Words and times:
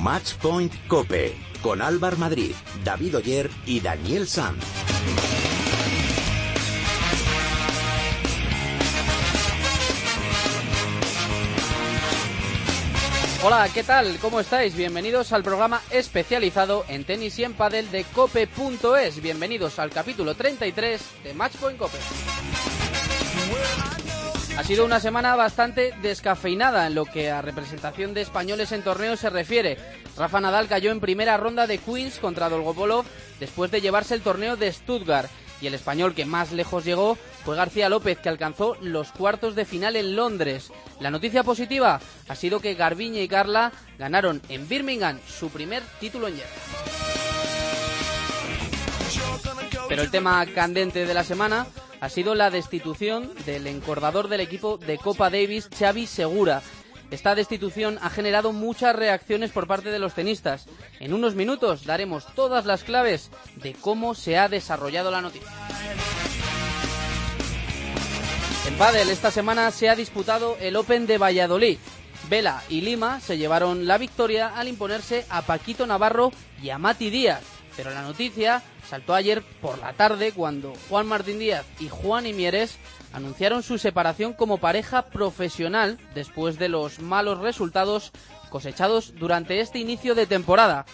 Matchpoint 0.00 0.72
Cope 0.86 1.36
con 1.62 1.82
Álvar 1.82 2.16
Madrid, 2.16 2.52
David 2.82 3.18
Oyer 3.18 3.50
y 3.66 3.80
Daniel 3.80 4.26
Sanz. 4.26 4.64
Hola, 13.42 13.68
¿qué 13.72 13.82
tal? 13.82 14.18
¿Cómo 14.20 14.40
estáis? 14.40 14.74
Bienvenidos 14.74 15.32
al 15.32 15.42
programa 15.42 15.82
especializado 15.90 16.84
en 16.88 17.04
tenis 17.04 17.38
y 17.38 17.44
en 17.44 17.52
pádel 17.52 17.90
de 17.90 18.04
cope.es. 18.04 19.20
Bienvenidos 19.20 19.78
al 19.78 19.90
capítulo 19.90 20.34
33 20.34 21.02
de 21.24 21.34
Matchpoint 21.34 21.78
Cope. 21.78 21.98
Ha 24.56 24.64
sido 24.64 24.84
una 24.84 25.00
semana 25.00 25.36
bastante 25.36 25.94
descafeinada 26.02 26.86
en 26.86 26.94
lo 26.94 27.04
que 27.04 27.30
a 27.30 27.42
representación 27.42 28.14
de 28.14 28.20
españoles 28.20 28.72
en 28.72 28.82
torneos 28.82 29.20
se 29.20 29.30
refiere. 29.30 29.78
Rafa 30.16 30.40
Nadal 30.40 30.68
cayó 30.68 30.90
en 30.90 31.00
primera 31.00 31.36
ronda 31.36 31.66
de 31.66 31.78
Queens 31.78 32.18
contra 32.18 32.48
Dolgopolov 32.48 33.04
después 33.38 33.70
de 33.70 33.80
llevarse 33.80 34.14
el 34.14 34.20
torneo 34.20 34.56
de 34.56 34.72
Stuttgart 34.72 35.30
y 35.60 35.66
el 35.66 35.74
español 35.74 36.14
que 36.14 36.24
más 36.24 36.52
lejos 36.52 36.84
llegó 36.84 37.16
fue 37.44 37.56
García 37.56 37.88
López, 37.88 38.18
que 38.18 38.28
alcanzó 38.28 38.76
los 38.80 39.12
cuartos 39.12 39.54
de 39.54 39.64
final 39.64 39.96
en 39.96 40.16
Londres. 40.16 40.70
La 41.00 41.10
noticia 41.10 41.42
positiva 41.42 42.00
ha 42.28 42.34
sido 42.34 42.60
que 42.60 42.74
Garbiñe 42.74 43.22
y 43.22 43.28
Carla 43.28 43.72
ganaron 43.98 44.42
en 44.48 44.68
Birmingham 44.68 45.18
su 45.26 45.50
primer 45.50 45.82
título 46.00 46.28
en 46.28 46.36
hierro. 46.36 46.50
Pero 49.88 50.02
el 50.02 50.10
tema 50.10 50.44
candente 50.46 51.04
de 51.04 51.14
la 51.14 51.24
semana 51.24 51.66
ha 52.00 52.08
sido 52.08 52.34
la 52.34 52.50
destitución 52.50 53.30
del 53.44 53.66
encordador 53.66 54.28
del 54.28 54.40
equipo 54.40 54.78
de 54.78 54.98
Copa 54.98 55.30
Davis, 55.30 55.68
Xavi 55.78 56.06
Segura. 56.06 56.62
Esta 57.10 57.34
destitución 57.34 57.98
ha 58.02 58.10
generado 58.10 58.52
muchas 58.52 58.94
reacciones 58.94 59.50
por 59.50 59.66
parte 59.66 59.90
de 59.90 59.98
los 59.98 60.14
tenistas. 60.14 60.66
En 61.00 61.12
unos 61.12 61.34
minutos 61.34 61.84
daremos 61.84 62.26
todas 62.34 62.66
las 62.66 62.84
claves 62.84 63.30
de 63.56 63.74
cómo 63.74 64.14
se 64.14 64.38
ha 64.38 64.48
desarrollado 64.48 65.10
la 65.10 65.20
noticia. 65.20 65.50
En 68.66 68.74
pádel 68.74 69.10
esta 69.10 69.30
semana 69.30 69.70
se 69.72 69.88
ha 69.88 69.96
disputado 69.96 70.56
el 70.60 70.76
Open 70.76 71.06
de 71.06 71.18
Valladolid. 71.18 71.78
Vela 72.28 72.62
y 72.68 72.82
Lima 72.82 73.20
se 73.20 73.36
llevaron 73.36 73.88
la 73.88 73.98
victoria 73.98 74.52
al 74.54 74.68
imponerse 74.68 75.26
a 75.30 75.42
Paquito 75.42 75.86
Navarro 75.86 76.30
y 76.62 76.70
a 76.70 76.78
Mati 76.78 77.10
Díaz. 77.10 77.59
Pero 77.82 77.94
la 77.94 78.02
noticia 78.02 78.62
saltó 78.86 79.14
ayer 79.14 79.42
por 79.62 79.78
la 79.78 79.94
tarde 79.94 80.32
cuando 80.32 80.74
Juan 80.90 81.06
Martín 81.06 81.38
Díaz 81.38 81.64
y 81.78 81.88
Juan 81.88 82.26
Imieres 82.26 82.76
anunciaron 83.14 83.62
su 83.62 83.78
separación 83.78 84.34
como 84.34 84.58
pareja 84.58 85.06
profesional 85.06 85.96
después 86.14 86.58
de 86.58 86.68
los 86.68 86.98
malos 86.98 87.38
resultados 87.38 88.12
cosechados 88.50 89.14
durante 89.14 89.60
este 89.60 89.78
inicio 89.78 90.14
de 90.14 90.26
temporada. 90.26 90.84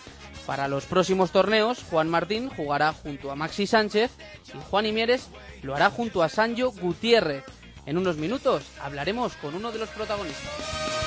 Para 0.47 0.69
los 0.69 0.85
próximos 0.85 1.33
torneos, 1.33 1.83
Juan 1.91 2.09
Martín 2.09 2.51
jugará 2.51 2.93
junto 2.93 3.33
a 3.33 3.35
Maxi 3.35 3.67
Sánchez 3.67 4.13
y 4.55 4.59
Juan 4.71 4.87
Imieres 4.87 5.27
lo 5.63 5.75
hará 5.75 5.91
junto 5.91 6.23
a 6.23 6.29
Sancho 6.29 6.71
Gutiérrez. 6.71 7.43
En 7.85 7.99
unos 7.99 8.17
minutos 8.17 8.63
hablaremos 8.81 9.35
con 9.35 9.57
uno 9.57 9.73
de 9.73 9.81
los 9.81 9.89
protagonistas. 9.89 11.06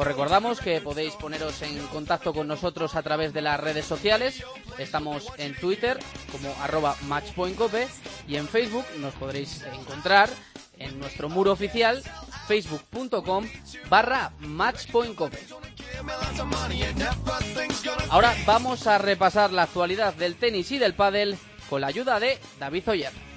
Os 0.00 0.06
recordamos 0.06 0.60
que 0.60 0.80
podéis 0.80 1.12
poneros 1.12 1.60
en 1.60 1.76
contacto 1.88 2.32
con 2.32 2.48
nosotros 2.48 2.96
a 2.96 3.02
través 3.02 3.34
de 3.34 3.42
las 3.42 3.60
redes 3.60 3.84
sociales. 3.84 4.42
Estamos 4.78 5.28
en 5.36 5.54
Twitter 5.54 5.98
como 6.32 6.48
arroba 6.62 6.96
matchpointcope 7.02 7.86
y 8.26 8.36
en 8.36 8.48
Facebook 8.48 8.86
nos 8.96 9.12
podréis 9.16 9.62
encontrar 9.62 10.30
en 10.78 10.98
nuestro 10.98 11.28
muro 11.28 11.52
oficial 11.52 12.02
facebook.com 12.48 13.46
barra 13.90 14.32
matchpointcope. 14.38 15.38
Ahora 18.08 18.34
vamos 18.46 18.86
a 18.86 18.96
repasar 18.96 19.52
la 19.52 19.64
actualidad 19.64 20.14
del 20.14 20.36
tenis 20.36 20.72
y 20.72 20.78
del 20.78 20.94
pádel 20.94 21.36
con 21.68 21.82
la 21.82 21.88
ayuda 21.88 22.18
de 22.18 22.38
David 22.58 22.88
Oyer. 22.88 23.29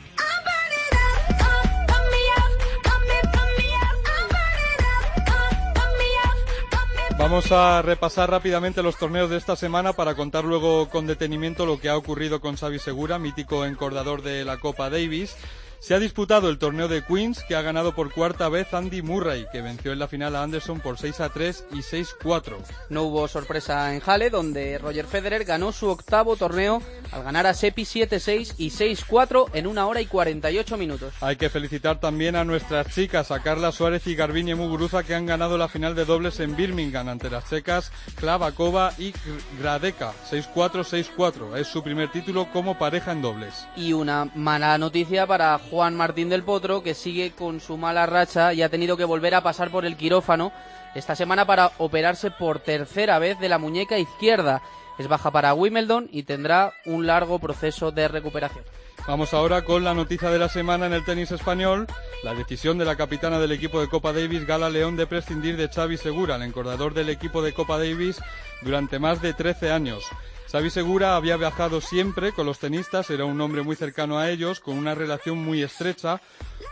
Vamos 7.17 7.51
a 7.51 7.81
repasar 7.81 8.31
rápidamente 8.31 8.81
los 8.81 8.97
torneos 8.97 9.29
de 9.29 9.37
esta 9.37 9.55
semana 9.55 9.93
para 9.93 10.15
contar 10.15 10.43
luego 10.45 10.89
con 10.89 11.05
detenimiento 11.05 11.65
lo 11.65 11.79
que 11.79 11.89
ha 11.89 11.95
ocurrido 11.95 12.41
con 12.41 12.57
Xavi 12.57 12.79
Segura, 12.79 13.19
mítico 13.19 13.65
encordador 13.65 14.23
de 14.23 14.43
la 14.43 14.57
Copa 14.57 14.89
Davis. 14.89 15.37
Se 15.83 15.93
ha 15.93 15.99
disputado 15.99 16.47
el 16.47 16.59
torneo 16.59 16.87
de 16.87 17.03
Queens, 17.03 17.43
que 17.43 17.57
ha 17.57 17.61
ganado 17.61 17.93
por 17.93 18.13
cuarta 18.13 18.47
vez 18.47 18.73
Andy 18.73 19.01
Murray, 19.01 19.47
que 19.51 19.61
venció 19.61 19.91
en 19.91 19.99
la 19.99 20.07
final 20.07 20.33
a 20.33 20.41
Anderson 20.41 20.79
por 20.79 20.97
6 20.97 21.19
a 21.19 21.27
3 21.27 21.65
y 21.73 21.81
6 21.81 22.15
4. 22.23 22.57
No 22.87 23.03
hubo 23.03 23.27
sorpresa 23.27 23.93
en 23.93 24.01
Halle, 24.01 24.29
donde 24.29 24.77
Roger 24.77 25.05
Federer 25.05 25.43
ganó 25.43 25.73
su 25.73 25.89
octavo 25.89 26.37
torneo 26.37 26.81
al 27.11 27.23
ganar 27.23 27.47
a 27.47 27.53
Sepi 27.53 27.83
7-6 27.83 28.55
y 28.57 28.69
6-4 28.69 29.49
en 29.53 29.67
una 29.67 29.85
hora 29.85 29.99
y 29.99 30.05
48 30.05 30.77
minutos. 30.77 31.13
Hay 31.21 31.35
que 31.35 31.49
felicitar 31.49 31.99
también 31.99 32.35
a 32.35 32.45
nuestras 32.45 32.87
chicas, 32.87 33.29
a 33.31 33.41
Carla 33.41 33.71
Suárez 33.71 34.07
y 34.07 34.15
Garbiñe 34.15 34.55
Muguruza, 34.55 35.03
que 35.03 35.15
han 35.15 35.25
ganado 35.25 35.57
la 35.57 35.67
final 35.67 35.95
de 35.95 36.05
dobles 36.05 36.39
en 36.39 36.55
Birmingham 36.55 37.09
ante 37.09 37.29
las 37.29 37.49
checas 37.49 37.91
Klavakova 38.15 38.93
y 38.97 39.13
Gradeka 39.59 40.13
6-4, 40.31 41.13
6-4. 41.15 41.57
Es 41.57 41.67
su 41.67 41.83
primer 41.83 42.09
título 42.09 42.47
como 42.51 42.79
pareja 42.79 43.11
en 43.11 43.21
dobles. 43.21 43.67
Y 43.75 43.93
una 43.93 44.31
mala 44.33 44.77
noticia 44.77 45.27
para 45.27 45.59
Juan 45.73 45.95
Martín 45.95 46.29
del 46.29 46.43
Potro, 46.43 46.83
que 46.83 46.93
sigue 46.93 47.31
con 47.31 47.59
su 47.59 47.77
mala 47.77 48.05
racha 48.05 48.53
y 48.53 48.61
ha 48.61 48.69
tenido 48.69 48.95
que 48.95 49.05
volver 49.05 49.33
a 49.33 49.41
pasar 49.41 49.71
por 49.71 49.87
el 49.87 49.97
quirófano 49.97 50.51
esta 50.93 51.15
semana 51.15 51.47
para 51.47 51.71
operarse 51.79 52.29
por 52.29 52.59
tercera 52.59 53.17
vez 53.17 53.39
de 53.39 53.49
la 53.49 53.57
muñeca 53.57 53.97
izquierda. 53.97 54.61
Es 54.99 55.07
baja 55.07 55.31
para 55.31 55.55
Wimbledon 55.55 56.09
y 56.11 56.23
tendrá 56.23 56.73
un 56.85 57.07
largo 57.07 57.39
proceso 57.39 57.89
de 57.89 58.07
recuperación. 58.07 58.63
Vamos 59.05 59.33
ahora 59.33 59.65
con 59.65 59.83
la 59.83 59.93
noticia 59.93 60.29
de 60.29 60.39
la 60.39 60.47
semana 60.47 60.85
en 60.85 60.93
el 60.93 61.03
tenis 61.03 61.29
español, 61.31 61.87
la 62.23 62.33
decisión 62.33 62.77
de 62.77 62.85
la 62.85 62.95
capitana 62.95 63.37
del 63.37 63.51
equipo 63.51 63.81
de 63.81 63.89
Copa 63.89 64.13
Davis, 64.13 64.47
Gala 64.47 64.69
León, 64.69 64.95
de 64.95 65.05
prescindir 65.05 65.57
de 65.57 65.67
Xavi 65.67 65.97
Segura, 65.97 66.37
el 66.37 66.43
encordador 66.43 66.93
del 66.93 67.09
equipo 67.09 67.41
de 67.41 67.53
Copa 67.53 67.77
Davis, 67.77 68.21
durante 68.61 68.99
más 68.99 69.21
de 69.21 69.33
13 69.33 69.73
años. 69.73 70.05
Xavi 70.49 70.69
Segura 70.69 71.17
había 71.17 71.35
viajado 71.35 71.81
siempre 71.81 72.31
con 72.31 72.45
los 72.45 72.59
tenistas, 72.59 73.09
era 73.09 73.25
un 73.25 73.41
hombre 73.41 73.61
muy 73.61 73.75
cercano 73.75 74.19
a 74.19 74.29
ellos, 74.29 74.61
con 74.61 74.77
una 74.77 74.95
relación 74.95 75.37
muy 75.37 75.61
estrecha. 75.61 76.21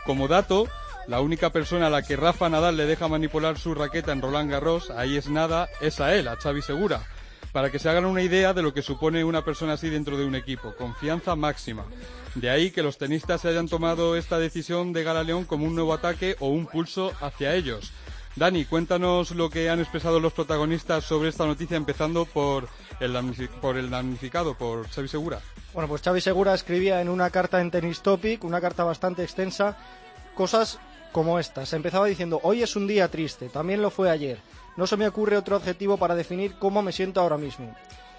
Como 0.05 0.29
dato, 0.29 0.69
la 1.07 1.19
única 1.19 1.49
persona 1.49 1.87
a 1.87 1.89
la 1.89 2.01
que 2.01 2.15
Rafa 2.15 2.47
Nadal 2.47 2.77
le 2.77 2.85
deja 2.85 3.09
manipular 3.09 3.59
su 3.59 3.75
raqueta 3.75 4.13
en 4.13 4.21
Roland 4.21 4.49
Garros, 4.49 4.89
ahí 4.89 5.17
es 5.17 5.29
nada, 5.29 5.67
es 5.81 5.99
a 5.99 6.15
él, 6.15 6.29
a 6.29 6.37
Xavi 6.37 6.61
Segura. 6.61 7.01
Para 7.51 7.69
que 7.69 7.79
se 7.79 7.89
hagan 7.89 8.05
una 8.05 8.21
idea 8.21 8.53
de 8.53 8.61
lo 8.61 8.73
que 8.73 8.81
supone 8.81 9.23
una 9.23 9.43
persona 9.43 9.73
así 9.73 9.89
dentro 9.89 10.17
de 10.17 10.25
un 10.25 10.35
equipo, 10.35 10.73
confianza 10.75 11.35
máxima. 11.35 11.85
De 12.35 12.49
ahí 12.49 12.71
que 12.71 12.81
los 12.81 12.97
tenistas 12.97 13.41
se 13.41 13.49
hayan 13.49 13.67
tomado 13.67 14.15
esta 14.15 14.39
decisión 14.39 14.93
de 14.93 15.03
Gala 15.03 15.23
León 15.23 15.43
como 15.43 15.65
un 15.65 15.75
nuevo 15.75 15.93
ataque 15.93 16.37
o 16.39 16.47
un 16.47 16.65
pulso 16.65 17.11
hacia 17.19 17.53
ellos. 17.55 17.91
Dani, 18.37 18.63
cuéntanos 18.63 19.31
lo 19.31 19.49
que 19.49 19.69
han 19.69 19.81
expresado 19.81 20.21
los 20.21 20.31
protagonistas 20.31 21.03
sobre 21.03 21.27
esta 21.27 21.45
noticia, 21.45 21.75
empezando 21.75 22.25
por 22.25 22.69
el, 23.01 23.49
por 23.59 23.77
el 23.77 23.89
damnificado, 23.89 24.55
por 24.57 24.87
Xavi 24.87 25.09
Segura. 25.09 25.41
Bueno, 25.73 25.89
pues 25.89 26.01
Xavi 26.01 26.21
Segura 26.21 26.53
escribía 26.53 27.01
en 27.01 27.09
una 27.09 27.29
carta 27.29 27.59
en 27.59 27.71
Tennis 27.71 28.01
Topic, 28.01 28.45
una 28.45 28.61
carta 28.61 28.85
bastante 28.85 29.23
extensa, 29.23 29.77
cosas 30.33 30.79
como 31.11 31.39
estas. 31.39 31.73
Empezaba 31.73 32.05
diciendo, 32.05 32.39
hoy 32.43 32.63
es 32.63 32.77
un 32.77 32.87
día 32.87 33.09
triste, 33.09 33.49
también 33.49 33.81
lo 33.81 33.89
fue 33.89 34.09
ayer. 34.09 34.39
No 34.77 34.87
se 34.87 34.97
me 34.97 35.07
ocurre 35.07 35.37
otro 35.37 35.55
adjetivo 35.55 35.97
para 35.97 36.15
definir 36.15 36.57
cómo 36.57 36.81
me 36.81 36.91
siento 36.91 37.21
ahora 37.21 37.37
mismo. 37.37 37.75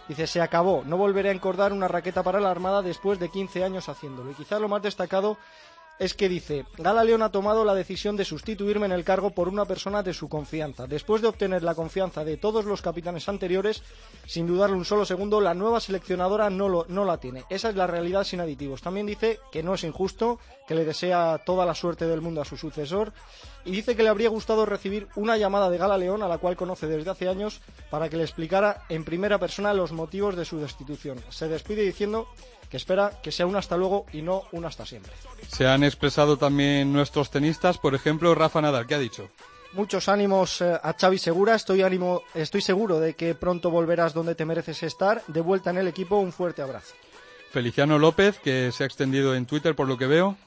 Dice, 0.08 0.26
se 0.26 0.40
acabó, 0.40 0.82
no 0.84 0.96
volveré 0.96 1.30
a 1.30 1.32
encordar 1.32 1.72
una 1.72 1.88
raqueta 1.88 2.22
para 2.22 2.40
la 2.40 2.50
Armada 2.50 2.82
después 2.82 3.18
de 3.18 3.30
15 3.30 3.64
años 3.64 3.88
haciéndolo. 3.88 4.30
Y 4.30 4.34
quizá 4.34 4.58
lo 4.58 4.68
más 4.68 4.82
destacado 4.82 5.38
es 5.98 6.14
que 6.14 6.28
dice, 6.28 6.64
Gala 6.78 7.04
León 7.04 7.22
ha 7.22 7.30
tomado 7.30 7.64
la 7.64 7.75
decisión 7.75 8.16
de 8.16 8.25
sustituirme 8.25 8.87
en 8.87 8.93
el 8.93 9.05
cargo 9.05 9.31
por 9.31 9.49
una 9.49 9.64
persona 9.64 10.02
de 10.02 10.14
su 10.14 10.28
confianza. 10.28 10.87
Después 10.87 11.22
de 11.22 11.28
obtener 11.28 11.62
la 11.62 11.75
confianza 11.75 12.25
de 12.25 12.37
todos 12.37 12.64
los 12.64 12.82
capitanes 12.82 13.28
anteriores, 13.28 13.82
sin 14.26 14.46
dudarle 14.46 14.76
un 14.76 14.84
solo 14.84 15.05
segundo, 15.05 15.40
la 15.40 15.55
nueva 15.55 15.81
seleccionadora 15.81 16.50
no, 16.50 16.69
lo, 16.69 16.87
no 16.88 17.05
la 17.05 17.19
tiene. 17.19 17.44
Esa 17.50 17.69
es 17.69 17.76
la 17.76 17.87
realidad 17.87 18.25
sin 18.25 18.40
aditivos. 18.40 18.82
También 18.82 19.06
dice 19.06 19.38
que 19.52 19.62
no 19.62 19.75
es 19.75 19.84
injusto, 19.84 20.38
que 20.66 20.75
le 20.75 20.84
desea 20.84 21.40
toda 21.44 21.66
la 21.66 21.75
suerte 21.75 22.06
del 22.06 22.20
mundo 22.20 22.40
a 22.40 22.44
su 22.44 22.56
sucesor 22.56 23.12
y 23.64 23.70
dice 23.70 23.94
que 23.94 24.02
le 24.02 24.08
habría 24.08 24.28
gustado 24.28 24.66
recibir 24.66 25.08
una 25.14 25.37
llamada 25.37 25.70
de 25.70 25.78
Gala 25.78 25.99
León, 25.99 26.22
a 26.22 26.28
la 26.28 26.38
cual 26.38 26.56
conoce 26.56 26.87
desde 26.87 27.11
hace 27.11 27.28
años, 27.28 27.61
para 27.90 28.08
que 28.08 28.16
le 28.16 28.25
explicara 28.25 28.84
en 28.88 29.05
primera 29.05 29.38
persona 29.38 29.72
los 29.75 29.93
motivos 29.93 30.37
de 30.37 30.44
su 30.44 30.58
destitución. 30.58 31.19
Se 31.28 31.49
despide 31.49 31.82
diciendo 31.82 32.26
que 32.72 32.78
espera 32.78 33.20
que 33.22 33.30
sea 33.30 33.44
un 33.44 33.54
hasta 33.54 33.76
luego 33.76 34.06
y 34.14 34.22
no 34.22 34.44
un 34.50 34.64
hasta 34.64 34.86
siempre. 34.86 35.12
Se 35.46 35.66
han 35.66 35.84
expresado 35.84 36.38
también 36.38 36.90
nuestros 36.90 37.30
tenistas, 37.30 37.76
por 37.76 37.94
ejemplo, 37.94 38.34
Rafa 38.34 38.62
Nadal, 38.62 38.86
¿qué 38.86 38.94
ha 38.94 38.98
dicho? 38.98 39.28
Muchos 39.74 40.08
ánimos 40.08 40.62
eh, 40.62 40.80
a 40.82 40.94
Xavi 40.98 41.19
Segura, 41.19 41.54
estoy, 41.54 41.82
ánimo, 41.82 42.22
estoy 42.32 42.62
seguro 42.62 42.98
de 42.98 43.12
que 43.12 43.34
pronto 43.34 43.70
volverás 43.70 44.14
donde 44.14 44.34
te 44.34 44.46
mereces 44.46 44.82
estar. 44.84 45.22
De 45.26 45.42
vuelta 45.42 45.69
en 45.69 45.76
el 45.76 45.86
equipo, 45.86 46.16
un 46.16 46.32
fuerte 46.32 46.62
abrazo. 46.62 46.94
Feliciano 47.50 47.98
López, 47.98 48.38
que 48.38 48.72
se 48.72 48.84
ha 48.84 48.86
extendido 48.86 49.34
en 49.34 49.44
Twitter 49.44 49.76
por 49.76 49.86
lo 49.86 49.98
que 49.98 50.06
veo. 50.06 50.38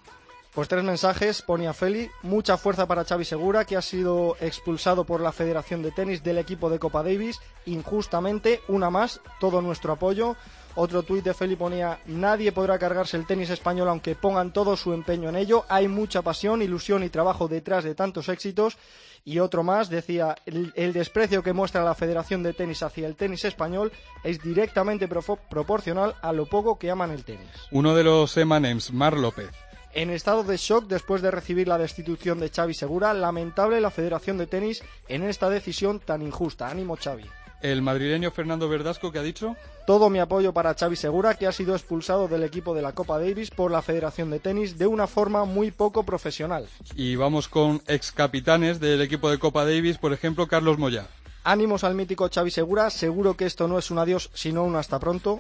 Pues 0.56 0.68
tres 0.68 0.84
mensajes, 0.84 1.44
ponía 1.44 1.74
Feli. 1.74 2.10
Mucha 2.24 2.58
fuerza 2.58 2.88
para 2.88 3.06
Xavi 3.06 3.24
Segura, 3.24 3.66
que 3.66 3.78
ha 3.78 3.84
sido 3.84 4.36
expulsado 4.42 5.04
por 5.04 5.22
la 5.22 5.32
Federación 5.32 5.84
de 5.84 5.92
Tenis 5.92 6.24
del 6.24 6.40
equipo 6.40 6.72
de 6.72 6.80
Copa 6.80 7.04
Davis. 7.04 7.40
Injustamente, 7.68 8.62
una 8.68 8.90
más, 8.90 9.22
todo 9.40 9.62
nuestro 9.62 9.94
apoyo. 9.94 10.36
Otro 10.78 11.04
tuit 11.04 11.24
de 11.24 11.34
Feli 11.34 11.56
ponía, 11.56 12.00
nadie 12.06 12.52
podrá 12.52 12.78
cargarse 12.78 13.16
el 13.16 13.26
tenis 13.26 13.50
español 13.50 13.88
aunque 13.88 14.14
pongan 14.14 14.52
todo 14.52 14.76
su 14.76 14.94
empeño 14.94 15.30
en 15.30 15.38
ello. 15.38 15.64
Hay 15.70 15.88
mucha 15.88 16.22
pasión, 16.22 16.62
ilusión 16.62 17.04
y 17.04 17.10
trabajo 17.10 17.48
detrás 17.48 17.86
de 17.86 17.96
tantos 17.96 18.28
éxitos. 18.28 18.78
Y 19.24 19.40
otro 19.40 19.64
más 19.64 19.90
decía, 19.90 20.36
el, 20.46 20.74
el 20.76 20.94
desprecio 20.94 21.42
que 21.42 21.54
muestra 21.54 21.84
la 21.84 21.96
Federación 21.96 22.44
de 22.44 22.54
Tenis 22.54 22.84
hacia 22.84 23.08
el 23.08 23.16
tenis 23.16 23.46
español 23.46 23.92
es 24.24 24.42
directamente 24.44 25.08
proporcional 25.08 26.16
a 26.22 26.32
lo 26.34 26.46
poco 26.46 26.78
que 26.78 26.92
aman 26.92 27.12
el 27.12 27.24
tenis. 27.24 27.50
Uno 27.72 27.96
de 27.96 28.04
los 28.04 28.36
Emanems, 28.38 28.92
Mar 28.92 29.18
López. 29.18 29.50
En 29.94 30.10
estado 30.10 30.44
de 30.44 30.58
shock 30.58 30.88
después 30.88 31.22
de 31.22 31.32
recibir 31.32 31.70
la 31.70 31.78
destitución 31.78 32.40
de 32.42 32.50
Xavi 32.50 32.74
Segura, 32.74 33.14
lamentable 33.14 33.80
la 33.80 33.92
Federación 33.92 34.38
de 34.38 34.46
Tenis 34.46 34.84
en 35.08 35.24
esta 35.24 35.50
decisión 35.50 36.02
tan 36.02 36.22
injusta. 36.22 36.68
Ánimo 36.68 36.98
Xavi. 36.98 37.26
El 37.66 37.82
madrileño 37.82 38.30
Fernando 38.30 38.70
Verdasco, 38.70 39.12
que 39.12 39.18
ha 39.18 39.24
dicho? 39.24 39.56
Todo 39.88 40.12
mi 40.12 40.20
apoyo 40.20 40.54
para 40.54 40.76
Xavi 40.76 40.96
Segura, 40.96 41.34
que 41.34 41.48
ha 41.48 41.52
sido 41.52 41.74
expulsado 41.74 42.28
del 42.28 42.44
equipo 42.44 42.76
de 42.76 42.84
la 42.84 42.92
Copa 42.92 43.18
Davis 43.18 43.50
por 43.50 43.72
la 43.72 43.82
Federación 43.82 44.30
de 44.30 44.40
Tenis 44.40 44.78
de 44.78 44.86
una 44.86 45.08
forma 45.08 45.46
muy 45.46 45.72
poco 45.72 46.04
profesional. 46.04 46.68
Y 46.96 47.16
vamos 47.16 47.48
con 47.48 47.82
ex 47.88 48.12
capitanes 48.12 48.80
del 48.80 49.02
equipo 49.02 49.32
de 49.32 49.40
Copa 49.40 49.66
Davis, 49.66 49.98
por 49.98 50.14
ejemplo, 50.14 50.48
Carlos 50.48 50.78
Moya. 50.78 51.08
Ánimos 51.44 51.84
al 51.84 51.96
mítico 51.96 52.30
Xavi 52.32 52.52
Segura, 52.52 52.92
seguro 52.92 53.36
que 53.36 53.48
esto 53.48 53.68
no 53.68 53.80
es 53.80 53.90
un 53.90 53.98
adiós, 53.98 54.30
sino 54.36 54.64
un 54.64 54.76
hasta 54.76 55.00
pronto. 55.00 55.40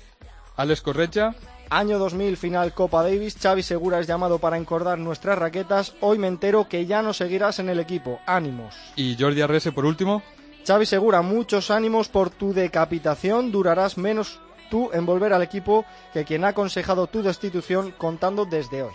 Alex 0.55 0.81
Correcha. 0.81 1.35
Año 1.69 1.99
2000, 1.99 2.37
final 2.37 2.73
Copa 2.73 3.03
Davis. 3.03 3.37
Xavi 3.39 3.61
Segura 3.61 3.99
es 3.99 4.07
llamado 4.07 4.39
para 4.39 4.57
encordar 4.57 4.97
nuestras 4.97 5.37
raquetas. 5.37 5.93
Hoy 6.01 6.17
me 6.17 6.27
entero 6.27 6.67
que 6.67 6.87
ya 6.87 7.03
no 7.03 7.13
seguirás 7.13 7.59
en 7.59 7.69
el 7.69 7.79
equipo. 7.79 8.19
Ánimos. 8.25 8.73
Y 8.95 9.15
Jordi 9.19 9.41
Arrese, 9.41 9.71
por 9.71 9.85
último. 9.85 10.23
Xavi 10.65 10.85
Segura, 10.87 11.21
muchos 11.21 11.69
ánimos 11.69 12.09
por 12.09 12.31
tu 12.31 12.53
decapitación. 12.53 13.51
Durarás 13.51 13.97
menos 13.97 14.39
tú 14.71 14.89
en 14.93 15.05
volver 15.05 15.31
al 15.31 15.43
equipo 15.43 15.85
que 16.11 16.25
quien 16.25 16.43
ha 16.43 16.49
aconsejado 16.49 17.05
tu 17.07 17.21
destitución 17.21 17.91
contando 17.91 18.45
desde 18.45 18.81
hoy. 18.81 18.93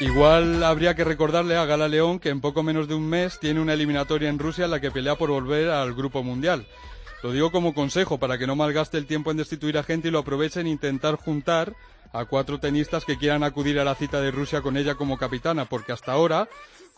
Igual 0.00 0.64
habría 0.64 0.94
que 0.94 1.04
recordarle 1.04 1.56
a 1.56 1.66
Gala 1.66 1.86
León 1.86 2.18
que 2.18 2.30
en 2.30 2.40
poco 2.40 2.62
menos 2.62 2.88
de 2.88 2.94
un 2.94 3.08
mes 3.08 3.38
tiene 3.38 3.60
una 3.60 3.74
eliminatoria 3.74 4.30
en 4.30 4.38
Rusia 4.38 4.64
en 4.64 4.70
la 4.70 4.80
que 4.80 4.90
pelea 4.90 5.16
por 5.16 5.30
volver 5.30 5.68
al 5.68 5.94
grupo 5.94 6.22
mundial. 6.22 6.66
Lo 7.22 7.30
digo 7.30 7.52
como 7.52 7.74
consejo 7.74 8.18
para 8.18 8.36
que 8.36 8.46
no 8.46 8.56
malgaste 8.56 8.98
el 8.98 9.06
tiempo 9.06 9.30
en 9.30 9.36
destituir 9.36 9.78
a 9.78 9.84
gente 9.84 10.08
y 10.08 10.10
lo 10.10 10.18
aproveche 10.18 10.60
en 10.60 10.66
intentar 10.66 11.16
juntar 11.16 11.76
a 12.12 12.24
cuatro 12.24 12.58
tenistas 12.58 13.04
que 13.04 13.16
quieran 13.16 13.44
acudir 13.44 13.78
a 13.78 13.84
la 13.84 13.94
cita 13.94 14.20
de 14.20 14.30
Rusia 14.30 14.60
con 14.60 14.76
ella 14.76 14.96
como 14.96 15.18
capitana, 15.18 15.66
porque 15.66 15.92
hasta 15.92 16.12
ahora, 16.12 16.48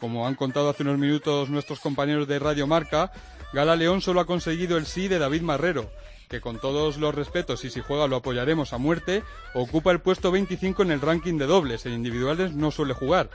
como 0.04 0.26
han 0.26 0.34
contado 0.34 0.68
hace 0.68 0.82
unos 0.82 0.98
minutos 0.98 1.48
nuestros 1.48 1.80
compañeros 1.80 2.28
de 2.28 2.38
Radio 2.38 2.66
Marca, 2.66 3.10
Gala 3.54 3.74
León 3.74 4.02
solo 4.02 4.20
ha 4.20 4.26
conseguido 4.26 4.76
el 4.76 4.84
sí 4.84 5.08
de 5.08 5.18
David 5.18 5.40
Marrero, 5.40 5.90
que 6.28 6.42
con 6.42 6.60
todos 6.60 6.98
los 6.98 7.14
respetos 7.14 7.64
y 7.64 7.70
si 7.70 7.80
juega 7.80 8.06
lo 8.06 8.16
apoyaremos 8.16 8.74
a 8.74 8.78
muerte, 8.78 9.22
ocupa 9.54 9.92
el 9.92 10.02
puesto 10.02 10.30
25 10.30 10.82
en 10.82 10.90
el 10.90 11.00
ranking 11.00 11.38
de 11.38 11.46
dobles, 11.46 11.86
en 11.86 11.94
individuales 11.94 12.52
no 12.52 12.70
suele 12.70 12.92
jugar. 12.92 13.30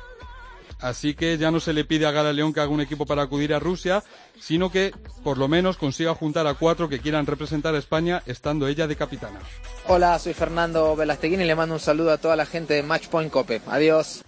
Así 0.79 1.15
que 1.15 1.39
ya 1.39 1.49
no 1.49 1.59
se 1.59 1.73
le 1.73 1.85
pide 1.85 2.05
a 2.05 2.11
Gala 2.11 2.33
León 2.33 2.53
que 2.53 2.59
haga 2.59 2.69
un 2.69 2.81
equipo 2.81 3.07
para 3.07 3.23
acudir 3.23 3.51
a 3.55 3.59
Rusia, 3.59 4.03
sino 4.39 4.71
que 4.71 4.93
por 5.23 5.39
lo 5.39 5.47
menos 5.47 5.75
consiga 5.75 6.13
juntar 6.13 6.45
a 6.45 6.53
cuatro 6.53 6.87
que 6.87 6.99
quieran 6.99 7.25
representar 7.25 7.73
a 7.73 7.79
España 7.79 8.21
estando 8.27 8.67
ella 8.67 8.85
de 8.85 8.95
capitana. 8.95 9.39
Hola, 9.87 10.19
soy 10.19 10.35
Fernando 10.35 10.95
Velasteguín 10.95 11.41
y 11.41 11.45
le 11.45 11.55
mando 11.55 11.73
un 11.73 11.81
saludo 11.81 12.11
a 12.11 12.19
toda 12.19 12.35
la 12.35 12.45
gente 12.45 12.75
de 12.75 12.83
Matchpoint 12.83 13.31
Cope. 13.31 13.59
Adiós. 13.65 14.23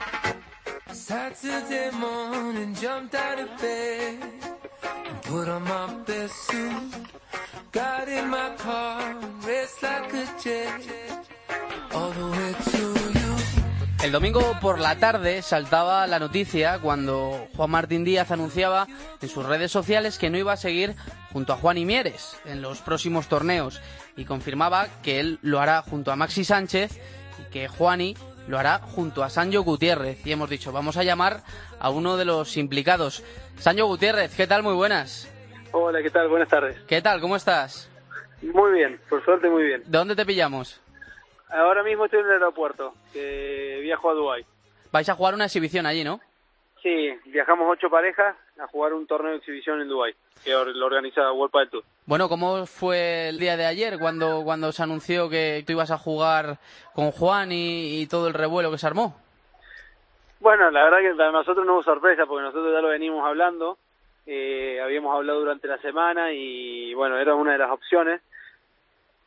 Saturday 0.94 1.92
morning, 1.92 2.76
jumped 2.76 3.16
out 3.16 3.40
of 3.40 3.50
bed 3.62 4.20
and 5.08 5.22
put 5.24 5.48
on 5.48 5.64
my 5.64 5.88
best 6.06 6.34
suit. 6.48 7.08
Got 7.72 8.10
in 8.10 8.30
my 8.30 8.56
car, 8.58 9.16
raced 9.46 9.82
like 9.82 10.14
a 10.14 10.26
jet 10.44 10.82
all 11.94 12.12
the 12.12 12.26
way 12.26 12.54
to. 12.72 12.92
El 14.04 14.12
domingo 14.12 14.58
por 14.60 14.80
la 14.80 14.96
tarde 14.96 15.44
saltaba 15.44 16.08
la 16.08 16.18
noticia 16.18 16.80
cuando 16.80 17.48
Juan 17.56 17.70
Martín 17.70 18.04
Díaz 18.04 18.32
anunciaba 18.32 18.88
en 19.22 19.30
sus 19.30 19.46
redes 19.46 19.72
sociales 19.72 20.18
que 20.18 20.32
no 20.32 20.40
iba 20.40 20.54
a 20.54 20.58
seguir 20.58 20.96
junto 21.32 21.54
a 21.54 21.58
Juan 21.58 21.78
y 21.78 21.86
Mieres 21.86 22.36
en 22.46 22.64
los 22.64 22.82
próximos 22.82 23.28
torneos 23.28 23.80
y 24.18 24.26
confirmaba 24.26 24.88
que 25.04 25.20
él 25.20 25.38
lo 25.44 25.60
hará 25.60 25.84
junto 25.84 26.12
a 26.12 26.16
Maxi 26.16 26.44
Sánchez 26.44 27.00
y 27.40 27.52
que 27.52 27.68
Juani 27.68 28.16
lo 28.52 28.60
hará 28.60 28.80
junto 28.80 29.24
a 29.24 29.30
Sancho 29.30 29.64
Gutiérrez. 29.64 30.28
Y 30.28 30.32
hemos 30.34 30.50
dicho, 30.50 30.74
vamos 30.74 30.98
a 30.98 31.04
llamar 31.04 31.38
a 31.80 31.90
uno 31.90 32.18
de 32.18 32.26
los 32.26 32.58
implicados. 32.58 33.24
Sancho 33.56 33.88
Gutiérrez, 33.88 34.36
¿qué 34.36 34.46
tal? 34.46 34.62
Muy 34.62 34.74
buenas. 34.74 35.32
Hola, 35.72 36.04
¿qué 36.04 36.10
tal? 36.10 36.28
Buenas 36.28 36.50
tardes. 36.50 36.78
¿Qué 36.82 37.02
tal? 37.02 37.22
¿Cómo 37.22 37.38
estás? 37.38 37.90
Muy 38.42 38.74
bien, 38.74 39.00
por 39.10 39.24
suerte 39.24 39.50
muy 39.50 39.64
bien. 39.64 39.84
¿De 39.86 39.98
dónde 39.98 40.18
te 40.18 40.26
pillamos? 40.26 40.82
Ahora 41.48 41.82
mismo 41.82 42.06
estoy 42.06 42.20
en 42.20 42.26
el 42.26 42.32
aeropuerto, 42.34 42.94
que 43.14 43.80
viajo 43.82 44.10
a 44.10 44.14
Dubái. 44.14 44.46
Vais 44.92 45.08
a 45.08 45.16
jugar 45.16 45.34
una 45.34 45.46
exhibición 45.46 45.86
allí, 45.86 46.04
¿no? 46.04 46.20
Sí, 46.84 47.10
viajamos 47.28 47.68
ocho 47.72 47.90
parejas 47.90 48.36
a 48.60 48.68
jugar 48.68 48.94
un 48.94 49.08
torneo 49.08 49.32
de 49.32 49.38
exhibición 49.38 49.82
en 49.82 49.88
Dubái, 49.88 50.14
que 50.44 50.52
lo 50.52 50.86
organiza 50.86 51.32
World 51.32 51.52
Padel 51.52 51.70
Tour. 51.70 51.84
Bueno, 52.06 52.30
¿cómo 52.30 52.66
fue 52.66 53.30
el 53.30 53.40
día 53.40 53.58
de 53.58 53.66
ayer 53.66 53.98
cuando, 54.00 54.44
cuando 54.44 54.72
se 54.72 54.84
anunció 54.84 55.30
que 55.30 55.64
tú 55.66 55.74
ibas 55.74 55.92
a 55.92 55.98
jugar 55.98 56.58
con 56.94 57.12
Juan 57.12 57.52
y, 57.52 58.02
y 58.02 58.08
todo 58.08 58.28
el 58.28 58.34
revuelo 58.34 58.72
que 58.72 58.78
se 58.78 58.88
armó? 58.88 59.16
Bueno, 60.40 60.72
la 60.72 60.84
verdad 60.84 61.00
que 61.00 61.16
para 61.16 61.32
nosotros 61.32 61.66
no 61.66 61.74
hubo 61.74 61.84
sorpresa, 61.84 62.26
porque 62.26 62.44
nosotros 62.44 62.74
ya 62.74 62.82
lo 62.82 62.90
venimos 62.90 63.24
hablando, 63.24 63.78
eh, 64.26 64.80
habíamos 64.82 65.16
hablado 65.16 65.40
durante 65.40 65.68
la 65.68 65.78
semana 65.80 66.32
y 66.34 66.94
bueno, 66.94 67.18
era 67.18 67.36
una 67.36 67.54
de 67.54 67.60
las 67.60 67.72
opciones. 67.72 68.22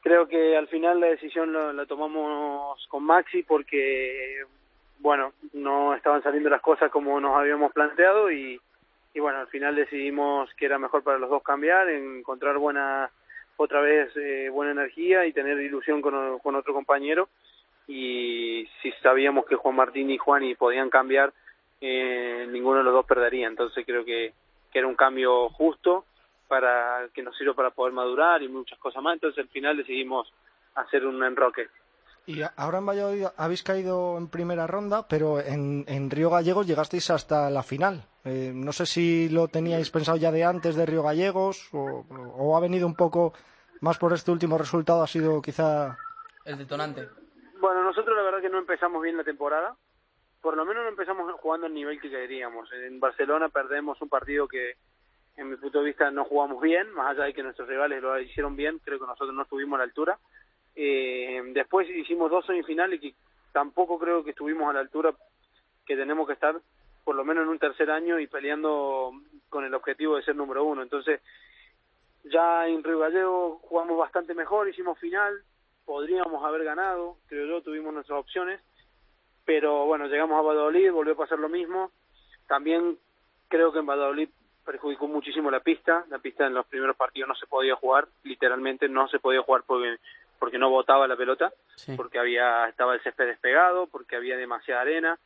Creo 0.02 0.28
que 0.28 0.56
al 0.56 0.68
final 0.68 1.00
la 1.00 1.06
decisión 1.06 1.52
la 1.76 1.86
tomamos 1.86 2.84
con 2.88 3.04
Maxi 3.04 3.42
porque, 3.42 4.42
bueno, 4.98 5.32
no 5.52 5.94
estaban 5.94 6.22
saliendo 6.22 6.50
las 6.50 6.60
cosas 6.60 6.90
como 6.90 7.18
nos 7.20 7.36
habíamos 7.36 7.72
planteado 7.72 8.30
y, 8.30 8.60
y 9.14 9.20
bueno, 9.20 9.38
al 9.38 9.46
final 9.48 9.74
decidimos 9.76 10.52
que 10.54 10.66
era 10.66 10.78
mejor 10.78 11.02
para 11.02 11.18
los 11.18 11.30
dos 11.30 11.42
cambiar, 11.42 11.88
encontrar 11.88 12.58
buena, 12.58 13.10
otra 13.56 13.80
vez 13.80 14.10
eh, 14.16 14.50
buena 14.50 14.72
energía 14.72 15.24
y 15.24 15.32
tener 15.32 15.58
ilusión 15.60 16.02
con, 16.02 16.38
con 16.40 16.56
otro 16.56 16.74
compañero 16.74 17.28
y 17.86 18.66
si 18.82 18.92
sabíamos 19.02 19.46
que 19.46 19.56
Juan 19.56 19.76
Martín 19.76 20.10
y 20.10 20.18
Juan 20.18 20.42
podían 20.58 20.90
cambiar, 20.90 21.32
eh, 21.80 22.46
ninguno 22.50 22.78
de 22.78 22.84
los 22.84 22.94
dos 22.94 23.06
perdería. 23.06 23.46
Entonces 23.46 23.84
creo 23.86 24.04
que, 24.04 24.32
que 24.72 24.78
era 24.78 24.88
un 24.88 24.94
cambio 24.94 25.48
justo 25.50 26.06
para 26.48 27.08
que 27.12 27.22
nos 27.22 27.36
sirva 27.36 27.54
para 27.54 27.70
poder 27.70 27.92
madurar 27.92 28.42
y 28.42 28.48
muchas 28.48 28.78
cosas 28.78 29.02
más. 29.02 29.14
Entonces 29.14 29.44
al 29.44 29.50
final 29.50 29.76
decidimos 29.76 30.32
hacer 30.74 31.06
un 31.06 31.22
enroque. 31.22 31.68
Y 32.26 32.40
ahora 32.56 32.78
en 32.78 32.86
Valladolid 32.86 33.26
habéis 33.36 33.62
caído 33.62 34.16
en 34.16 34.28
primera 34.28 34.66
ronda, 34.66 35.06
pero 35.08 35.40
en, 35.40 35.84
en 35.88 36.10
Río 36.10 36.30
Gallegos 36.30 36.66
llegasteis 36.66 37.10
hasta 37.10 37.50
la 37.50 37.62
final. 37.62 38.04
Eh, 38.24 38.52
no 38.54 38.72
sé 38.72 38.86
si 38.86 39.28
lo 39.28 39.48
teníais 39.48 39.90
pensado 39.90 40.16
ya 40.16 40.32
de 40.32 40.44
antes 40.44 40.74
de 40.74 40.86
Río 40.86 41.02
Gallegos 41.02 41.68
o, 41.74 42.06
o 42.08 42.56
ha 42.56 42.60
venido 42.60 42.86
un 42.86 42.94
poco 42.94 43.34
más 43.80 43.98
por 43.98 44.14
este 44.14 44.30
último 44.30 44.56
resultado, 44.56 45.02
ha 45.02 45.06
sido 45.06 45.42
quizá... 45.42 45.98
El 46.46 46.56
detonante. 46.56 47.06
Bueno, 47.60 47.84
nosotros 47.84 48.16
la 48.16 48.22
verdad 48.22 48.40
que 48.40 48.48
no 48.48 48.58
empezamos 48.58 49.02
bien 49.02 49.18
la 49.18 49.24
temporada. 49.24 49.76
Por 50.40 50.56
lo 50.56 50.64
menos 50.64 50.84
no 50.84 50.88
empezamos 50.88 51.30
jugando 51.40 51.66
al 51.66 51.74
nivel 51.74 52.00
que 52.00 52.10
queríamos. 52.10 52.70
En 52.72 53.00
Barcelona 53.00 53.50
perdemos 53.50 54.00
un 54.00 54.08
partido 54.08 54.48
que, 54.48 54.76
en 55.36 55.50
mi 55.50 55.56
punto 55.56 55.80
de 55.80 55.86
vista, 55.86 56.10
no 56.10 56.24
jugamos 56.24 56.62
bien. 56.62 56.90
Más 56.92 57.10
allá 57.10 57.24
de 57.24 57.34
que 57.34 57.42
nuestros 57.42 57.68
rivales 57.68 58.02
lo 58.02 58.18
hicieron 58.18 58.56
bien, 58.56 58.78
creo 58.82 58.98
que 58.98 59.06
nosotros 59.06 59.34
no 59.34 59.42
estuvimos 59.42 59.76
a 59.76 59.78
la 59.78 59.84
altura. 59.84 60.18
Eh, 60.76 61.40
después 61.52 61.88
hicimos 61.88 62.30
dos 62.30 62.44
semifinales 62.46 63.00
que 63.00 63.14
tampoco 63.52 63.98
creo 63.98 64.24
que 64.24 64.30
estuvimos 64.30 64.68
a 64.68 64.72
la 64.72 64.80
altura 64.80 65.14
que 65.86 65.96
tenemos 65.96 66.26
que 66.26 66.32
estar, 66.32 66.56
por 67.04 67.14
lo 67.14 67.24
menos 67.24 67.44
en 67.44 67.50
un 67.50 67.58
tercer 67.58 67.90
año 67.90 68.18
y 68.18 68.26
peleando 68.26 69.12
con 69.48 69.64
el 69.64 69.74
objetivo 69.74 70.16
de 70.16 70.22
ser 70.22 70.34
número 70.34 70.64
uno. 70.64 70.82
Entonces, 70.82 71.20
ya 72.24 72.66
en 72.66 72.82
Río 72.82 72.98
Gallego 72.98 73.60
jugamos 73.62 73.98
bastante 73.98 74.34
mejor, 74.34 74.68
hicimos 74.68 74.98
final, 74.98 75.42
podríamos 75.84 76.42
haber 76.44 76.64
ganado, 76.64 77.18
creo 77.26 77.46
yo, 77.46 77.62
tuvimos 77.62 77.92
nuestras 77.92 78.18
opciones, 78.18 78.60
pero 79.44 79.84
bueno, 79.84 80.06
llegamos 80.06 80.38
a 80.38 80.42
Valladolid, 80.42 80.90
volvió 80.90 81.12
a 81.12 81.18
pasar 81.18 81.38
lo 81.38 81.48
mismo. 81.48 81.90
También 82.46 82.98
creo 83.48 83.72
que 83.72 83.80
en 83.80 83.86
Valladolid 83.86 84.28
perjudicó 84.64 85.06
muchísimo 85.06 85.50
la 85.50 85.60
pista, 85.60 86.04
la 86.08 86.18
pista 86.18 86.46
en 86.46 86.54
los 86.54 86.66
primeros 86.66 86.96
partidos 86.96 87.28
no 87.28 87.34
se 87.34 87.46
podía 87.46 87.76
jugar, 87.76 88.08
literalmente 88.22 88.88
no 88.88 89.06
se 89.08 89.18
podía 89.18 89.42
jugar 89.42 89.62
porque 89.66 89.98
porque 90.44 90.58
no 90.58 90.68
botaba 90.68 91.08
la 91.08 91.16
pelota, 91.16 91.54
Sí. 91.74 91.94
porque 91.96 92.18
había 92.18 92.68
estaba 92.68 92.92
el 92.94 93.00
césped 93.00 93.24
despegado, 93.28 93.86
porque 93.86 94.14
había 94.16 94.36
demasiada 94.36 94.82
arena, 94.82 95.18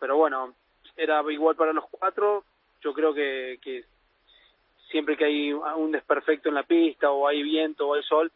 pero 0.00 0.16
bueno, 0.16 0.54
era 0.96 1.22
igual 1.30 1.56
para 1.56 1.74
los 1.74 1.84
cuatro, 1.90 2.42
yo 2.80 2.94
creo 2.94 3.12
que, 3.12 3.58
que 3.60 3.84
siempre 4.90 5.14
que 5.18 5.26
hay 5.26 5.52
un 5.52 5.92
desperfecto 5.92 6.48
en 6.48 6.54
la 6.54 6.62
pista 6.62 7.10
o 7.10 7.28
hay 7.28 7.42
viento 7.42 7.86
o 7.86 7.94
hay 7.96 8.02
sol, 8.04 8.32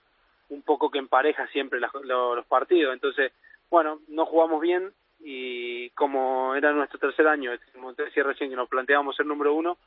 un 0.51 0.61
poco 0.61 0.91
que 0.91 0.99
empareja 0.99 1.47
siempre 1.49 1.81
las- 1.81 1.95
lo- 2.03 2.37
los 2.37 2.45
partidos. 2.45 2.93
Entonces, 2.93 3.33
bueno, 3.71 4.01
no 4.09 4.27
jugamos 4.27 4.61
bien, 4.61 4.93
y 5.21 5.89
como 5.91 6.55
era 6.55 6.71
nuestro 6.73 6.99
tercer 6.99 7.27
año, 7.29 7.51
como 7.73 7.95
te 7.95 8.05
decía 8.05 8.25
recién 8.25 8.51
que 8.51 8.57
nos 8.57 8.69
planteábamos 8.69 9.17
ser 9.17 9.25
número 9.25 9.55
uno 9.55 9.79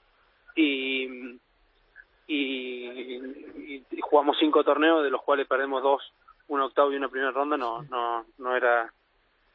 y, 0.56 1.38
y, 2.28 3.84
y 3.92 4.02
jugamos 4.02 4.38
cinco 4.40 4.64
torneos 4.64 5.04
de 5.04 5.10
los 5.12 5.22
cuales 5.22 5.48
perdemos 5.48 5.82
dos, 5.84 6.02
un 6.50 6.62
octavo 6.62 6.92
y 6.92 6.98
una 6.98 7.10
primera 7.10 7.32
ronda, 7.32 7.56
no, 7.58 7.84
no, 7.84 8.26
no 8.38 8.56
era 8.56 8.92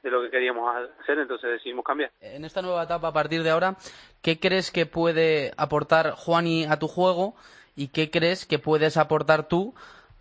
de 0.03 0.11
lo 0.11 0.23
que 0.23 0.31
queríamos 0.31 0.75
hacer, 1.01 1.19
entonces 1.19 1.51
decidimos 1.51 1.85
cambiar. 1.85 2.11
En 2.21 2.45
esta 2.45 2.63
nueva 2.63 2.85
etapa, 2.85 3.09
a 3.09 3.13
partir 3.13 3.43
de 3.43 3.51
ahora, 3.51 3.77
¿qué 4.23 4.39
crees 4.39 4.71
que 4.71 4.87
puede 4.87 5.53
aportar 5.57 6.13
Juani 6.13 6.65
a 6.67 6.79
tu 6.79 6.89
juego 6.89 7.35
y 7.75 7.89
qué 7.89 8.11
crees 8.11 8.47
que 8.47 8.59
puedes 8.59 8.97
aportar 8.97 9.49
tú 9.49 9.75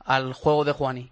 al 0.06 0.34
juego 0.34 0.63
de 0.63 0.72
Juani? 0.72 1.12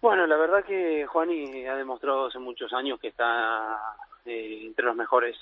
Bueno, 0.00 0.26
la 0.26 0.36
verdad 0.36 0.64
que 0.64 1.06
Juani 1.06 1.66
ha 1.66 1.76
demostrado 1.76 2.26
hace 2.26 2.38
muchos 2.38 2.72
años 2.72 2.98
que 2.98 3.08
está 3.08 3.78
eh, 4.24 4.62
entre 4.64 4.86
los 4.86 4.96
mejores 4.96 5.36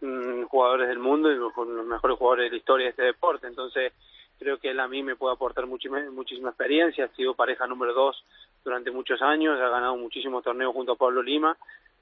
mm, 0.00 0.44
jugadores 0.44 0.88
del 0.88 0.98
mundo 0.98 1.30
y 1.30 1.36
los, 1.36 1.54
los 1.56 1.86
mejores 1.86 2.18
jugadores 2.18 2.46
de 2.46 2.50
la 2.50 2.56
historia 2.56 2.84
de 2.86 2.90
este 2.90 3.02
deporte. 3.02 3.46
Entonces, 3.46 3.92
creo 4.38 4.58
que 4.58 4.70
él 4.70 4.80
a 4.80 4.88
mí 4.88 5.02
me 5.02 5.16
puede 5.16 5.34
aportar 5.34 5.66
muchísima, 5.66 6.00
muchísima 6.10 6.50
experiencia. 6.50 7.06
Ha 7.06 7.16
sido 7.16 7.34
pareja 7.34 7.66
número 7.66 7.92
dos 7.94 8.24
durante 8.64 8.90
muchos 8.90 9.20
años, 9.22 9.60
ha 9.60 9.68
ganado 9.68 9.96
muchísimos 9.96 10.42
torneos 10.42 10.72
junto 10.72 10.92
a 10.92 10.96
Pablo 10.96 11.22
Lima. 11.22 11.56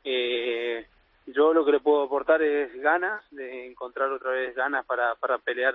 Eh, 0.04 0.86
yo 1.26 1.52
lo 1.52 1.64
que 1.64 1.72
le 1.72 1.80
puedo 1.80 2.02
aportar 2.02 2.42
es 2.42 2.74
ganas, 2.80 3.22
de 3.30 3.66
encontrar 3.66 4.10
otra 4.10 4.32
vez 4.32 4.54
ganas 4.54 4.84
para, 4.86 5.14
para 5.16 5.38
pelear 5.38 5.74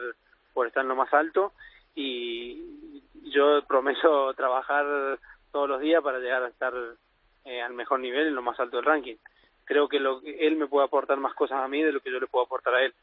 por 0.54 0.68
estar 0.68 0.84
en 0.84 0.90
lo 0.90 0.96
más 0.96 1.14
alto 1.14 1.54
y 1.96 3.02
yo 3.32 3.62
prometo 3.68 4.34
trabajar 4.36 5.20
todos 5.52 5.70
los 5.70 5.82
días 5.82 6.04
para 6.04 6.20
llegar 6.20 6.44
a 6.44 6.50
estar 6.50 6.74
eh, 7.46 7.62
al 7.62 7.74
mejor 7.74 8.00
nivel 8.00 8.28
en 8.28 8.36
lo 8.36 8.42
más 8.42 8.60
alto 8.60 8.78
del 8.78 8.86
ranking. 8.86 9.16
Creo 9.66 9.88
que 9.88 10.00
lo, 10.00 10.22
él 10.24 10.56
me 10.56 10.68
puede 10.68 10.86
aportar 10.86 11.18
más 11.18 11.34
cosas 11.34 11.60
a 11.60 11.68
mí 11.68 11.82
de 11.82 11.92
lo 11.92 12.00
que 12.00 12.12
yo 12.12 12.20
le 12.20 12.28
puedo 12.28 12.46
aportar 12.46 12.76
a 12.76 12.84
él. 12.84 12.94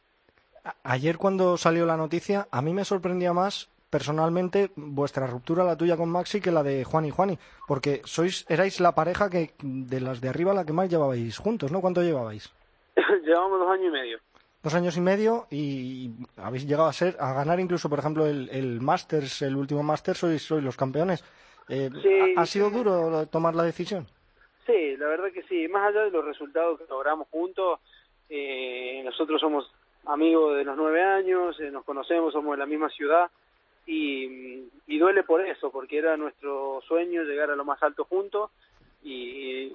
Ayer 0.83 1.18
cuando 1.18 1.56
salió 1.56 1.85
la 1.85 1.97
noticia, 1.97 2.49
a 2.50 2.62
mí 2.62 2.73
me 2.73 2.85
sorprendía 2.85 3.33
más 3.33 3.68
personalmente 3.90 4.71
vuestra 4.75 5.26
ruptura, 5.26 5.62
la 5.62 5.76
tuya 5.76 5.97
con 5.97 6.09
Maxi, 6.09 6.40
que 6.40 6.50
la 6.50 6.62
de 6.62 6.83
Juan 6.85 7.04
y 7.04 7.11
Juani, 7.11 7.38
porque 7.68 8.00
sois, 8.04 8.44
erais 8.49 8.80
la 8.80 8.92
pareja 8.92 9.30
que 9.30 9.52
de 9.62 10.00
las 10.00 10.21
de 10.21 10.28
arriba 10.28 10.52
la 10.52 10.64
que 10.64 10.73
más 10.73 10.90
llevabais 10.90 11.38
juntos, 11.38 11.71
¿no? 11.71 11.80
¿Cuánto 11.80 12.02
llevabais? 12.02 12.52
Llevamos 13.25 13.61
dos 13.61 13.71
años 13.71 13.87
y 13.87 13.90
medio. 13.90 14.18
Dos 14.64 14.75
años 14.75 14.97
y 14.97 15.00
medio 15.00 15.47
y 15.50 16.11
habéis 16.37 16.66
llegado 16.66 16.88
a 16.88 16.92
ser, 16.92 17.16
a 17.21 17.35
ganar 17.35 17.61
incluso, 17.61 17.88
por 17.88 17.99
ejemplo, 17.99 18.26
el, 18.26 18.49
el 18.50 18.80
Masters, 18.80 19.42
el 19.42 19.54
último 19.54 19.83
Masters, 19.83 20.18
sois, 20.18 20.42
sois 20.42 20.64
los 20.64 20.76
campeones. 20.76 21.23
Eh, 21.68 21.90
Sí, 22.02 22.35
¿ha, 22.37 22.47
sido 22.47 22.71
duro 22.71 23.26
tomar 23.26 23.54
la 23.54 23.62
decisión? 23.62 24.06
Sí, 24.66 24.97
la 24.97 25.06
verdad 25.06 25.30
que 25.33 25.42
sí. 25.44 25.68
Más 25.68 25.88
allá 25.88 26.04
de 26.04 26.11
los 26.11 26.25
resultados 26.25 26.78
que 26.80 26.87
logramos 26.88 27.28
juntos, 27.28 27.78
eh, 28.28 29.02
nosotros 29.04 29.40
somos 29.40 29.71
amigos 30.06 30.56
de 30.56 30.64
los 30.64 30.76
nueve 30.76 31.02
años, 31.02 31.58
eh, 31.61 31.70
nos 31.70 31.84
conocemos, 31.84 32.32
somos 32.32 32.52
de 32.52 32.58
la 32.58 32.66
misma 32.66 32.88
ciudad 32.90 33.30
y, 33.87 34.68
y 34.87 34.99
duele 34.99 35.23
por 35.23 35.40
eso, 35.40 35.70
porque 35.70 35.99
era 35.99 36.16
nuestro 36.16 36.82
sueño 36.87 37.23
llegar 37.23 37.50
a 37.50 37.56
lo 37.56 37.64
más 37.64 37.82
alto 37.82 38.04
juntos 38.04 38.50
y 39.02 39.73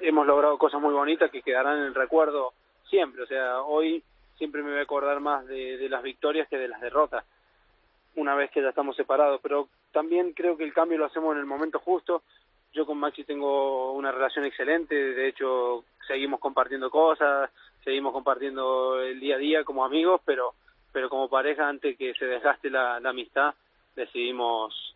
hemos 0.00 0.26
logrado 0.26 0.58
cosas 0.58 0.80
muy 0.80 0.92
bonitas 0.92 1.30
que 1.30 1.42
quedarán 1.42 1.78
en 1.78 1.84
el 1.84 1.94
recuerdo 1.94 2.52
siempre. 2.88 3.22
O 3.22 3.26
sea, 3.26 3.62
hoy 3.62 4.02
siempre 4.36 4.62
me 4.62 4.70
voy 4.70 4.80
a 4.80 4.82
acordar 4.82 5.20
más 5.20 5.46
de, 5.46 5.76
de 5.76 5.88
las 5.88 6.02
victorias 6.02 6.48
que 6.48 6.58
de 6.58 6.68
las 6.68 6.80
derrotas 6.80 7.24
una 8.18 8.34
vez 8.34 8.50
que 8.50 8.62
ya 8.62 8.70
estamos 8.70 8.96
separados, 8.96 9.40
pero 9.42 9.68
también 9.92 10.32
creo 10.32 10.56
que 10.56 10.64
el 10.64 10.72
cambio 10.72 10.98
lo 10.98 11.06
hacemos 11.06 11.34
en 11.34 11.40
el 11.40 11.46
momento 11.46 11.78
justo. 11.78 12.22
Yo 12.72 12.84
con 12.84 12.98
Maxi 12.98 13.24
tengo 13.24 13.92
una 13.92 14.12
relación 14.12 14.44
excelente, 14.44 14.94
de 14.94 15.28
hecho 15.28 15.84
seguimos 16.06 16.40
compartiendo 16.40 16.90
cosas, 16.90 17.50
seguimos 17.88 18.12
compartiendo 18.12 19.00
el 19.00 19.18
día 19.18 19.36
a 19.36 19.38
día 19.38 19.64
como 19.64 19.82
amigos, 19.82 20.20
pero 20.26 20.52
pero 20.92 21.08
como 21.08 21.30
pareja 21.30 21.66
antes 21.66 21.96
que 21.96 22.12
se 22.14 22.26
desgaste 22.26 22.68
la, 22.68 23.00
la 23.00 23.10
amistad 23.10 23.54
decidimos 23.96 24.94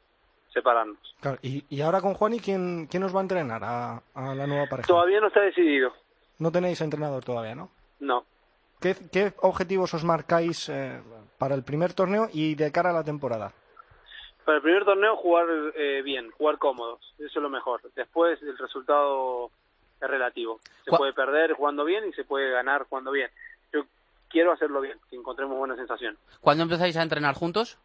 separarnos. 0.52 0.98
Claro, 1.20 1.38
y, 1.42 1.64
y 1.70 1.80
ahora 1.80 2.02
con 2.02 2.12
Juani, 2.12 2.38
¿quién, 2.38 2.86
quién 2.90 3.02
os 3.04 3.14
va 3.14 3.20
a 3.20 3.22
entrenar 3.22 3.62
a, 3.64 4.02
a 4.14 4.34
la 4.34 4.46
nueva 4.46 4.66
pareja? 4.68 4.86
Todavía 4.86 5.20
no 5.20 5.28
está 5.28 5.40
decidido, 5.40 5.90
No 6.38 6.52
tenéis 6.52 6.80
entrenador 6.82 7.24
todavía, 7.24 7.54
¿no? 7.54 7.70
no. 8.00 8.24
¿Qué, 8.80 8.94
qué 9.10 9.32
objetivos 9.40 9.94
os 9.94 10.04
marcáis 10.04 10.68
eh, 10.68 11.00
para 11.38 11.54
el 11.54 11.62
primer 11.62 11.94
torneo 11.94 12.28
y 12.32 12.54
de 12.56 12.72
cara 12.72 12.90
a 12.90 12.92
la 12.92 13.04
temporada? 13.04 13.52
Para 14.44 14.56
el 14.56 14.62
primer 14.62 14.84
torneo 14.84 15.16
jugar 15.16 15.46
eh, 15.76 16.02
bien, 16.02 16.30
jugar 16.32 16.58
cómodos, 16.58 17.00
eso 17.18 17.38
es 17.38 17.42
lo 17.42 17.48
mejor. 17.48 17.80
Después 17.94 18.42
el 18.42 18.58
resultado 18.58 19.50
es 20.04 20.10
relativo. 20.10 20.60
Se 20.84 20.90
Cu- 20.90 20.96
puede 20.98 21.12
perder 21.12 21.52
jugando 21.54 21.84
bien 21.84 22.08
y 22.08 22.12
se 22.12 22.24
puede 22.24 22.50
ganar 22.50 22.84
jugando 22.88 23.10
bien. 23.10 23.30
Yo 23.72 23.84
quiero 24.28 24.52
hacerlo 24.52 24.80
bien, 24.80 24.98
que 25.10 25.16
encontremos 25.16 25.56
buena 25.56 25.76
sensación. 25.76 26.16
¿Cuándo 26.40 26.64
empezáis 26.64 26.96
a 26.96 27.02
entrenar 27.02 27.34
juntos? 27.34 27.78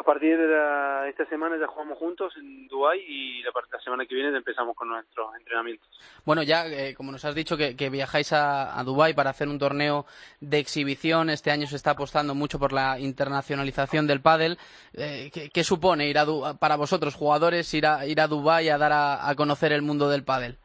A 0.00 0.04
partir 0.04 0.38
de 0.38 0.46
la- 0.46 1.08
esta 1.08 1.26
semana 1.26 1.56
ya 1.58 1.66
jugamos 1.66 1.98
juntos 1.98 2.32
en 2.36 2.68
Dubái 2.68 3.00
y 3.00 3.42
la, 3.42 3.50
semana 3.82 4.06
que 4.06 4.14
viene 4.14 4.36
empezamos 4.36 4.76
con 4.76 4.88
nuestros 4.88 5.34
entrenamientos. 5.36 5.88
Bueno, 6.24 6.44
ya, 6.44 6.66
eh, 6.68 6.94
como 6.94 7.10
nos 7.10 7.24
has 7.24 7.34
dicho, 7.34 7.56
que, 7.56 7.74
que 7.74 7.90
viajáis 7.90 8.32
a, 8.32 8.78
a 8.78 8.84
Dubái 8.84 9.14
para 9.14 9.30
hacer 9.30 9.48
un 9.48 9.58
torneo 9.58 10.06
de 10.40 10.58
exhibición. 10.60 11.30
Este 11.30 11.50
año 11.50 11.66
se 11.66 11.74
está 11.74 11.92
apostando 11.92 12.36
mucho 12.36 12.60
por 12.60 12.72
la 12.72 13.00
internacionalización 13.00 14.06
del 14.06 14.20
pádel. 14.20 14.56
Eh, 14.94 15.30
¿qué, 15.34 15.50
qué 15.50 15.64
supone 15.64 16.06
ir 16.08 16.18
a 16.18 16.26
para 16.60 16.76
vosotros, 16.76 17.16
jugadores, 17.16 17.72
ir 17.74 17.84
a, 17.86 18.06
ir 18.06 18.20
a 18.20 18.28
Dubái 18.28 18.68
a 18.68 18.78
dar 18.78 18.92
a, 18.92 19.28
a 19.28 19.34
conocer 19.34 19.72
el 19.72 19.82
mundo 19.82 20.08
del 20.08 20.22
pádel? 20.22 20.58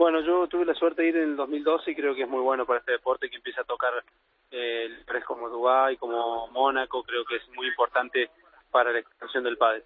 Bueno, 0.00 0.22
yo 0.22 0.46
tuve 0.46 0.64
la 0.64 0.72
suerte 0.72 1.02
de 1.02 1.08
ir 1.08 1.16
en 1.18 1.28
el 1.32 1.36
2012 1.36 1.90
y 1.90 1.94
creo 1.94 2.14
que 2.14 2.22
es 2.22 2.28
muy 2.28 2.40
bueno 2.40 2.64
para 2.64 2.78
este 2.78 2.92
deporte 2.92 3.28
que 3.28 3.36
empiece 3.36 3.60
a 3.60 3.64
tocar 3.64 3.92
eh, 4.50 4.88
lugares 4.88 5.24
como 5.26 5.50
Dubái, 5.50 5.98
como 5.98 6.48
Mónaco, 6.48 7.02
creo 7.02 7.22
que 7.26 7.36
es 7.36 7.42
muy 7.54 7.66
importante 7.66 8.30
para 8.70 8.92
la 8.92 9.00
expansión 9.00 9.44
del 9.44 9.58
pádel. 9.58 9.84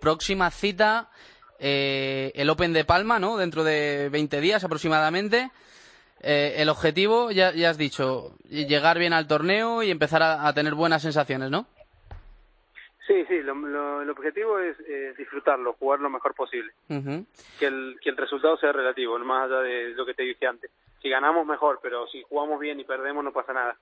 Próxima 0.00 0.52
cita, 0.52 1.10
eh, 1.58 2.30
el 2.36 2.48
Open 2.48 2.72
de 2.72 2.84
Palma, 2.84 3.18
¿no? 3.18 3.36
Dentro 3.36 3.64
de 3.64 4.08
20 4.08 4.40
días 4.40 4.62
aproximadamente. 4.62 5.50
Eh, 6.20 6.54
el 6.58 6.68
objetivo, 6.68 7.32
ya, 7.32 7.52
ya 7.52 7.70
has 7.70 7.76
dicho, 7.76 8.36
llegar 8.48 9.00
bien 9.00 9.14
al 9.14 9.26
torneo 9.26 9.82
y 9.82 9.90
empezar 9.90 10.22
a 10.22 10.52
tener 10.52 10.76
buenas 10.76 11.02
sensaciones, 11.02 11.50
¿no? 11.50 11.66
Sí, 13.08 13.24
sí, 13.26 13.40
lo- 13.42 13.54
lo- 13.54 14.02
el 14.02 14.10
objetivo 14.10 14.58
es 14.60 14.76
eh, 14.86 15.14
disfrutarlo, 15.18 15.72
jugar 15.72 15.98
lo 15.98 16.10
mejor 16.10 16.34
posible. 16.34 16.72
Ujú. 16.90 17.24
Que 17.58 17.66
el, 17.66 17.96
que 18.02 18.10
el 18.10 18.16
resultado 18.18 18.56
sea 18.58 18.70
relativo, 18.70 19.18
más 19.18 19.46
allá 19.50 19.60
de 19.62 19.88
lo 19.94 20.04
que 20.06 20.12
te 20.14 20.22
dije 20.24 20.46
antes. 20.46 20.70
Si 21.00 21.08
ganamos, 21.08 21.46
mejor, 21.46 21.78
pero 21.82 22.06
si 22.08 22.22
jugamos 22.28 22.60
bien 22.60 22.78
y 22.80 22.84
perdemos, 22.84 23.24
no 23.24 23.32
pasa 23.32 23.52
nada. 23.54 23.76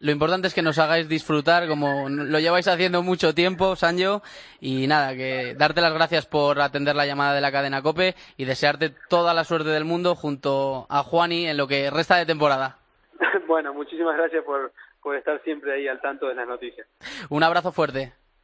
Lo 0.00 0.10
importante 0.12 0.48
es 0.48 0.54
que 0.54 0.60
nos 0.62 0.78
hagáis 0.78 1.08
disfrutar, 1.08 1.66
como 1.66 2.08
lo 2.10 2.38
lleváis 2.40 2.68
haciendo 2.68 3.02
mucho 3.02 3.34
tiempo, 3.34 3.74
Sanjo. 3.74 4.22
Y 4.60 4.86
nada, 4.86 5.14
que 5.16 5.54
darte 5.56 5.80
las 5.80 5.94
gracias 5.94 6.26
por 6.26 6.60
atender 6.60 6.94
la 6.94 7.06
llamada 7.06 7.32
de 7.34 7.40
la 7.40 7.50
cadena 7.52 7.80
Cope 7.80 8.14
y 8.36 8.44
desearte 8.44 8.92
toda 9.08 9.32
la 9.34 9.44
suerte 9.44 9.70
del 9.70 9.84
mundo 9.86 10.14
junto 10.14 10.86
a 10.90 11.02
Juani 11.04 11.46
en 11.48 11.56
lo 11.56 11.66
que 11.68 11.90
resta 11.90 12.16
de 12.16 12.26
temporada. 12.26 12.78
bueno, 13.46 13.72
muchísimas 13.72 14.16
gracias 14.16 14.44
por, 14.44 14.72
por 15.02 15.16
estar 15.16 15.40
siempre 15.44 15.72
ahí 15.72 15.88
al 15.88 16.00
tanto 16.02 16.26
de 16.28 16.34
las 16.34 16.46
noticias. 16.46 16.86
Un 17.30 17.42
abrazo 17.44 17.72
fuerte. 17.72 18.12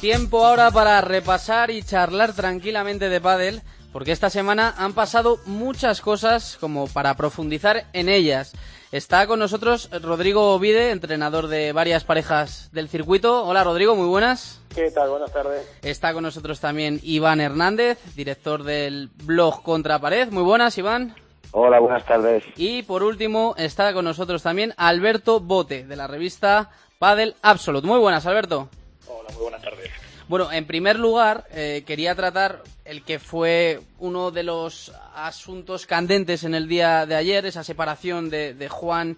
Tiempo 0.00 0.46
ahora 0.46 0.70
para 0.70 1.00
repasar 1.00 1.72
y 1.72 1.82
charlar 1.82 2.32
tranquilamente 2.32 3.08
de 3.08 3.20
pádel, 3.20 3.62
porque 3.92 4.12
esta 4.12 4.30
semana 4.30 4.72
han 4.78 4.92
pasado 4.92 5.40
muchas 5.44 6.00
cosas 6.00 6.56
como 6.60 6.86
para 6.86 7.16
profundizar 7.16 7.84
en 7.92 8.08
ellas. 8.08 8.52
Está 8.92 9.26
con 9.26 9.40
nosotros 9.40 9.90
Rodrigo 10.00 10.54
Ovide, 10.54 10.92
entrenador 10.92 11.48
de 11.48 11.72
varias 11.72 12.04
parejas 12.04 12.70
del 12.70 12.88
circuito. 12.88 13.44
Hola 13.44 13.64
Rodrigo, 13.64 13.96
muy 13.96 14.06
buenas. 14.06 14.60
¿Qué 14.72 14.88
tal? 14.92 15.10
Buenas 15.10 15.32
tardes. 15.32 15.68
Está 15.82 16.12
con 16.14 16.22
nosotros 16.22 16.60
también 16.60 17.00
Iván 17.02 17.40
Hernández, 17.40 17.98
director 18.14 18.62
del 18.62 19.10
blog 19.24 19.64
Contra 19.64 19.98
Pared. 19.98 20.30
Muy 20.30 20.44
buenas, 20.44 20.78
Iván. 20.78 21.16
Hola, 21.50 21.80
buenas 21.80 22.06
tardes. 22.06 22.44
Y 22.56 22.82
por 22.82 23.02
último 23.02 23.56
está 23.58 23.92
con 23.92 24.04
nosotros 24.04 24.44
también 24.44 24.74
Alberto 24.76 25.40
Bote, 25.40 25.84
de 25.84 25.96
la 25.96 26.06
revista 26.06 26.70
Padel 27.00 27.34
Absolute. 27.42 27.86
Muy 27.86 27.98
buenas, 27.98 28.26
Alberto. 28.26 28.68
Hola, 29.08 29.30
muy 29.32 29.42
buenas 29.42 29.62
tardes. 29.62 29.90
Bueno, 30.28 30.52
en 30.52 30.66
primer 30.66 30.98
lugar, 30.98 31.46
eh, 31.52 31.84
quería 31.86 32.14
tratar 32.14 32.62
el 32.84 33.02
que 33.02 33.18
fue 33.18 33.80
uno 33.98 34.30
de 34.30 34.42
los 34.42 34.92
asuntos 35.14 35.86
candentes 35.86 36.44
en 36.44 36.54
el 36.54 36.68
día 36.68 37.06
de 37.06 37.14
ayer, 37.14 37.46
esa 37.46 37.64
separación 37.64 38.28
de, 38.28 38.52
de 38.52 38.68
Juan 38.68 39.16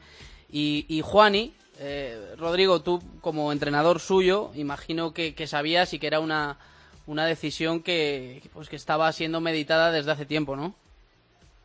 y, 0.50 0.86
y 0.88 1.00
Juani. 1.00 1.52
Eh, 1.80 2.36
Rodrigo, 2.38 2.82
tú 2.82 3.02
como 3.20 3.50
entrenador 3.50 3.98
suyo, 3.98 4.50
imagino 4.54 5.12
que, 5.12 5.34
que 5.34 5.46
sabías 5.46 5.94
y 5.94 5.98
que 5.98 6.06
era 6.06 6.20
una, 6.20 6.58
una 7.06 7.26
decisión 7.26 7.82
que, 7.82 8.42
pues, 8.52 8.68
que 8.68 8.76
estaba 8.76 9.10
siendo 9.12 9.40
meditada 9.40 9.90
desde 9.90 10.12
hace 10.12 10.26
tiempo, 10.26 10.54
¿no? 10.54 10.74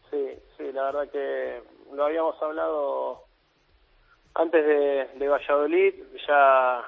Sí, 0.09 0.25
sí, 0.57 0.71
la 0.73 0.85
verdad 0.85 1.11
que 1.11 1.61
lo 1.93 2.05
habíamos 2.05 2.41
hablado 2.41 3.25
antes 4.33 4.65
de, 4.65 5.07
de 5.19 5.27
Valladolid, 5.27 5.93
ya 6.27 6.83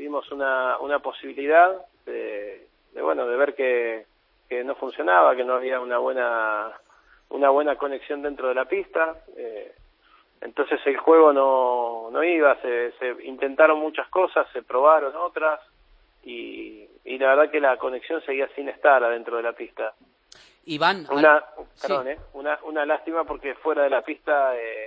vimos 0.00 0.32
una, 0.32 0.78
una 0.78 0.98
posibilidad 1.00 1.76
de, 2.06 2.66
de, 2.94 3.02
bueno 3.02 3.26
de 3.26 3.36
ver 3.36 3.54
que, 3.54 4.06
que 4.48 4.64
no 4.64 4.74
funcionaba, 4.74 5.36
que 5.36 5.44
no 5.44 5.52
había 5.54 5.78
una 5.78 5.98
buena 5.98 6.72
una 7.28 7.50
buena 7.50 7.76
conexión 7.76 8.22
dentro 8.22 8.48
de 8.48 8.54
la 8.54 8.64
pista. 8.64 9.14
Eh, 9.36 9.72
entonces 10.40 10.80
el 10.86 10.96
juego 10.96 11.32
no, 11.34 12.08
no 12.10 12.24
iba, 12.24 12.56
se, 12.62 12.92
se 12.92 13.08
intentaron 13.24 13.78
muchas 13.78 14.08
cosas, 14.08 14.46
se 14.54 14.62
probaron 14.62 15.14
otras 15.14 15.60
y, 16.24 16.88
y 17.04 17.18
la 17.18 17.34
verdad 17.34 17.50
que 17.52 17.60
la 17.60 17.76
conexión 17.76 18.22
seguía 18.22 18.48
sin 18.56 18.68
estar 18.70 19.04
adentro 19.04 19.36
de 19.36 19.42
la 19.42 19.52
pista. 19.52 19.92
Iván, 20.64 21.06
Una, 21.10 21.34
al- 21.36 21.44
perdón, 21.80 22.04
sí. 22.06 22.10
eh, 22.12 22.18
una, 22.32 22.58
una 22.62 22.86
lástima 22.86 23.24
porque 23.24 23.54
fuera 23.56 23.82
de 23.82 23.90
la 23.90 24.00
pista, 24.02 24.56
eh, 24.56 24.79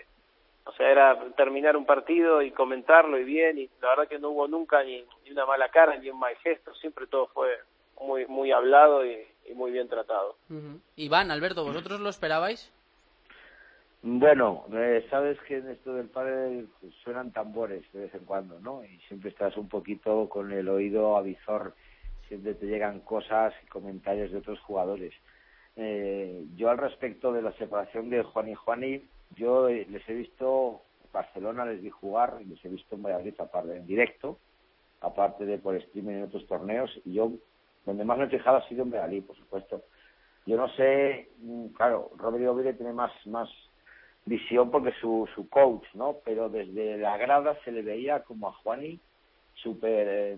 o 0.65 0.71
sea, 0.73 0.89
era 0.89 1.19
terminar 1.35 1.75
un 1.75 1.85
partido 1.85 2.41
y 2.41 2.51
comentarlo 2.51 3.17
y 3.17 3.23
bien, 3.23 3.57
y 3.57 3.69
la 3.81 3.89
verdad 3.89 4.07
que 4.07 4.19
no 4.19 4.29
hubo 4.29 4.47
nunca 4.47 4.83
ni, 4.83 5.03
ni 5.23 5.31
una 5.31 5.45
mala 5.45 5.69
cara 5.69 5.97
ni 5.97 6.09
un 6.09 6.19
mal 6.19 6.35
gesto, 6.37 6.73
siempre 6.75 7.07
todo 7.07 7.27
fue 7.27 7.49
muy 8.01 8.25
muy 8.27 8.51
hablado 8.51 9.05
y, 9.05 9.25
y 9.45 9.53
muy 9.53 9.71
bien 9.71 9.87
tratado. 9.87 10.35
Ujú. 10.49 10.79
Iván, 10.95 11.31
Alberto, 11.31 11.63
¿vosotros 11.63 11.99
lo 11.99 12.09
esperabais? 12.09 12.71
Bueno, 14.05 14.65
eh, 14.73 15.07
sabes 15.09 15.39
que 15.47 15.59
en 15.59 15.69
esto 15.69 15.93
del 15.93 16.09
padre 16.09 16.65
suenan 17.03 17.31
tambores 17.31 17.89
de 17.93 18.01
vez 18.01 18.13
en 18.13 18.25
cuando, 18.25 18.59
¿no? 18.59 18.83
Y 18.83 18.97
siempre 19.07 19.29
estás 19.29 19.55
un 19.55 19.69
poquito 19.69 20.27
con 20.27 20.51
el 20.51 20.67
oído 20.67 21.15
avizor, 21.15 21.73
siempre 22.27 22.53
te 22.53 22.65
llegan 22.65 22.99
cosas 22.99 23.53
y 23.63 23.67
comentarios 23.67 24.31
de 24.31 24.39
otros 24.39 24.59
jugadores. 24.59 25.13
Eh, 25.77 26.43
yo 26.57 26.69
al 26.69 26.79
respecto 26.79 27.31
de 27.31 27.43
la 27.43 27.53
separación 27.53 28.09
de 28.09 28.23
Juan 28.23 28.49
y 28.49 28.55
Juani, 28.55 29.07
yo 29.35 29.69
eh, 29.69 29.85
les 29.89 30.07
he 30.07 30.13
visto, 30.13 30.81
Barcelona 31.11 31.65
les 31.65 31.81
vi 31.81 31.89
jugar, 31.89 32.37
y 32.41 32.45
les 32.45 32.63
he 32.63 32.69
visto 32.69 32.95
en 32.95 33.03
Valladolid 33.03 33.39
aparte 33.39 33.77
en 33.77 33.87
directo, 33.87 34.37
aparte 35.01 35.45
de 35.45 35.57
por 35.57 35.75
streaming 35.75 36.15
en 36.15 36.23
otros 36.23 36.47
torneos, 36.47 36.91
y 37.05 37.13
yo 37.13 37.31
donde 37.85 38.05
más 38.05 38.17
me 38.17 38.25
he 38.25 38.29
fijado 38.29 38.57
ha 38.57 38.67
sido 38.67 38.83
en 38.83 38.91
Valladolid, 38.91 39.23
por 39.25 39.35
supuesto. 39.35 39.83
Yo 40.45 40.57
no 40.57 40.67
sé, 40.69 41.29
mm, 41.39 41.67
claro, 41.67 42.11
Rodrigo 42.17 42.55
Vire 42.55 42.73
tiene 42.73 42.93
más, 42.93 43.11
más 43.27 43.49
visión 44.25 44.71
porque 44.71 44.91
su, 44.99 45.27
su 45.35 45.49
coach, 45.49 45.85
¿no? 45.93 46.17
Pero 46.23 46.49
desde 46.49 46.97
la 46.97 47.17
grada 47.17 47.57
se 47.63 47.71
le 47.71 47.81
veía 47.81 48.23
como 48.23 48.47
a 48.47 48.53
Juani 48.53 48.99
súper... 49.55 50.07
eh, 50.09 50.37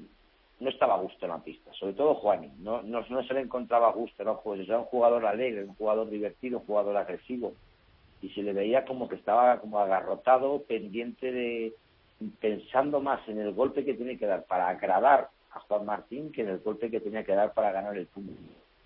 no 0.60 0.70
estaba 0.70 0.96
a 0.96 1.00
gusto 1.02 1.26
en 1.26 1.32
la 1.32 1.44
pista, 1.44 1.74
sobre 1.74 1.94
todo 1.94 2.16
Juani, 2.16 2.50
no, 2.60 2.82
no, 2.82 3.06
no 3.10 3.24
se 3.24 3.34
le 3.34 3.42
encontraba 3.42 3.90
a 3.90 3.92
gusto, 3.92 4.24
¿no? 4.24 4.40
Pues 4.42 4.62
era 4.62 4.80
un 4.80 4.86
jugador 4.86 5.26
alegre, 5.26 5.66
un 5.66 5.76
jugador 5.76 6.10
divertido, 6.10 6.60
un 6.60 6.66
jugador 6.66 6.96
agresivo, 6.96 7.54
y 8.26 8.30
se 8.32 8.42
le 8.42 8.54
veía 8.54 8.86
como 8.86 9.08
que 9.08 9.16
estaba 9.16 9.60
como 9.60 9.80
agarrotado, 9.80 10.64
pendiente 10.64 11.32
de... 11.32 11.74
pensando 12.40 13.00
más 13.02 13.28
en 13.30 13.40
el 13.40 13.52
golpe 13.54 13.86
que 13.86 13.94
tiene 13.94 14.18
que 14.18 14.26
dar 14.26 14.46
para 14.46 14.70
agradar 14.70 15.30
a 15.52 15.60
Juan 15.60 15.86
Martín 15.86 16.32
que 16.32 16.42
en 16.42 16.50
el 16.50 16.60
golpe 16.60 16.90
que 16.90 17.00
tenía 17.00 17.24
que 17.24 17.36
dar 17.36 17.54
para 17.54 17.72
ganar 17.72 17.96
el 17.98 18.08
punto. 18.08 18.34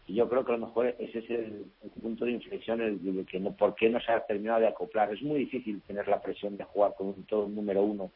Y 0.08 0.16
yo 0.16 0.28
creo 0.28 0.44
que 0.44 0.52
a 0.52 0.58
lo 0.58 0.66
mejor 0.66 0.88
ese 0.98 1.20
es 1.20 1.30
el, 1.30 1.66
el 1.84 1.90
punto 2.02 2.26
de 2.26 2.32
inflexión, 2.32 2.82
el, 2.82 3.16
de 3.18 3.26
que 3.26 3.40
no, 3.40 3.56
por 3.56 3.76
qué 3.76 3.90
no 3.90 4.00
se 4.02 4.12
ha 4.12 4.26
terminado 4.26 4.60
de 4.60 4.68
acoplar. 4.68 5.14
Es 5.14 5.22
muy 5.22 5.40
difícil 5.40 5.82
tener 5.84 6.08
la 6.08 6.22
presión 6.22 6.58
de 6.58 6.64
jugar 6.64 6.96
con 6.98 7.08
un 7.08 7.24
todo 7.26 7.48
número 7.48 7.84
uno 7.84 8.12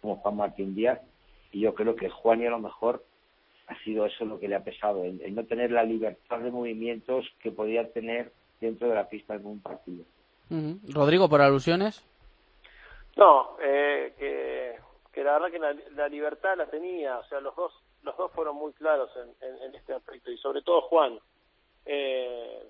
como 0.00 0.16
Juan 0.16 0.36
Martín 0.36 0.74
Díaz, 0.74 1.00
y 1.50 1.60
yo 1.60 1.74
creo 1.74 1.96
que 1.96 2.08
Juan 2.08 2.40
y 2.42 2.46
a 2.46 2.50
lo 2.50 2.60
mejor 2.60 3.04
ha 3.66 3.76
sido 3.84 4.06
eso 4.06 4.24
lo 4.24 4.38
que 4.38 4.48
le 4.48 4.54
ha 4.54 4.62
pesado, 4.62 5.04
el, 5.04 5.20
el 5.22 5.34
no 5.34 5.44
tener 5.44 5.70
la 5.70 5.82
libertad 5.82 6.40
de 6.40 6.50
movimientos 6.50 7.26
que 7.40 7.50
podía 7.50 7.90
tener 7.90 8.32
dentro 8.60 8.88
de 8.88 8.94
la 8.94 9.08
pista 9.08 9.34
en 9.34 9.46
un 9.46 9.60
partido. 9.60 10.04
Rodrigo, 10.92 11.28
por 11.28 11.40
alusiones. 11.40 12.02
No, 13.16 13.56
eh, 13.60 14.14
que, 15.12 15.24
la 15.24 15.32
verdad 15.38 15.50
que 15.50 15.58
la, 15.58 15.74
la 15.94 16.08
libertad 16.08 16.56
la 16.56 16.66
tenía, 16.66 17.18
o 17.18 17.24
sea, 17.24 17.40
los 17.40 17.54
dos 17.56 17.72
los 18.04 18.16
dos 18.16 18.30
fueron 18.32 18.56
muy 18.56 18.72
claros 18.74 19.10
en, 19.16 19.62
en, 19.62 19.74
este 19.74 19.94
aspecto 19.94 20.30
y 20.30 20.38
sobre 20.38 20.62
todo 20.62 20.82
Juan. 20.82 21.18
Eh, 21.86 22.68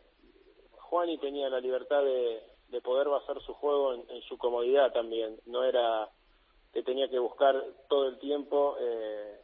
Juani 0.78 1.18
tenía 1.18 1.48
la 1.48 1.60
libertad 1.60 2.02
de, 2.02 2.42
de 2.68 2.80
poder 2.80 3.08
basar 3.08 3.40
su 3.42 3.52
juego 3.54 3.94
en, 3.94 4.22
su 4.22 4.38
comodidad 4.38 4.92
también, 4.92 5.38
no 5.46 5.64
era 5.64 6.08
que 6.72 6.82
tenía 6.82 7.08
que 7.08 7.18
buscar 7.18 7.62
todo 7.88 8.08
el 8.08 8.18
tiempo 8.18 8.76
eh, 8.80 9.40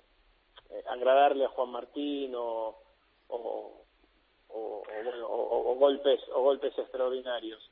eh, 0.70 0.84
agradarle 0.88 1.44
a 1.44 1.48
Juan 1.48 1.70
Martín 1.70 2.32
o, 2.36 2.76
bueno, 3.28 5.26
o 5.28 5.74
golpes 5.76 6.20
o 6.34 6.42
golpes 6.42 6.76
extraordinarios 6.76 7.70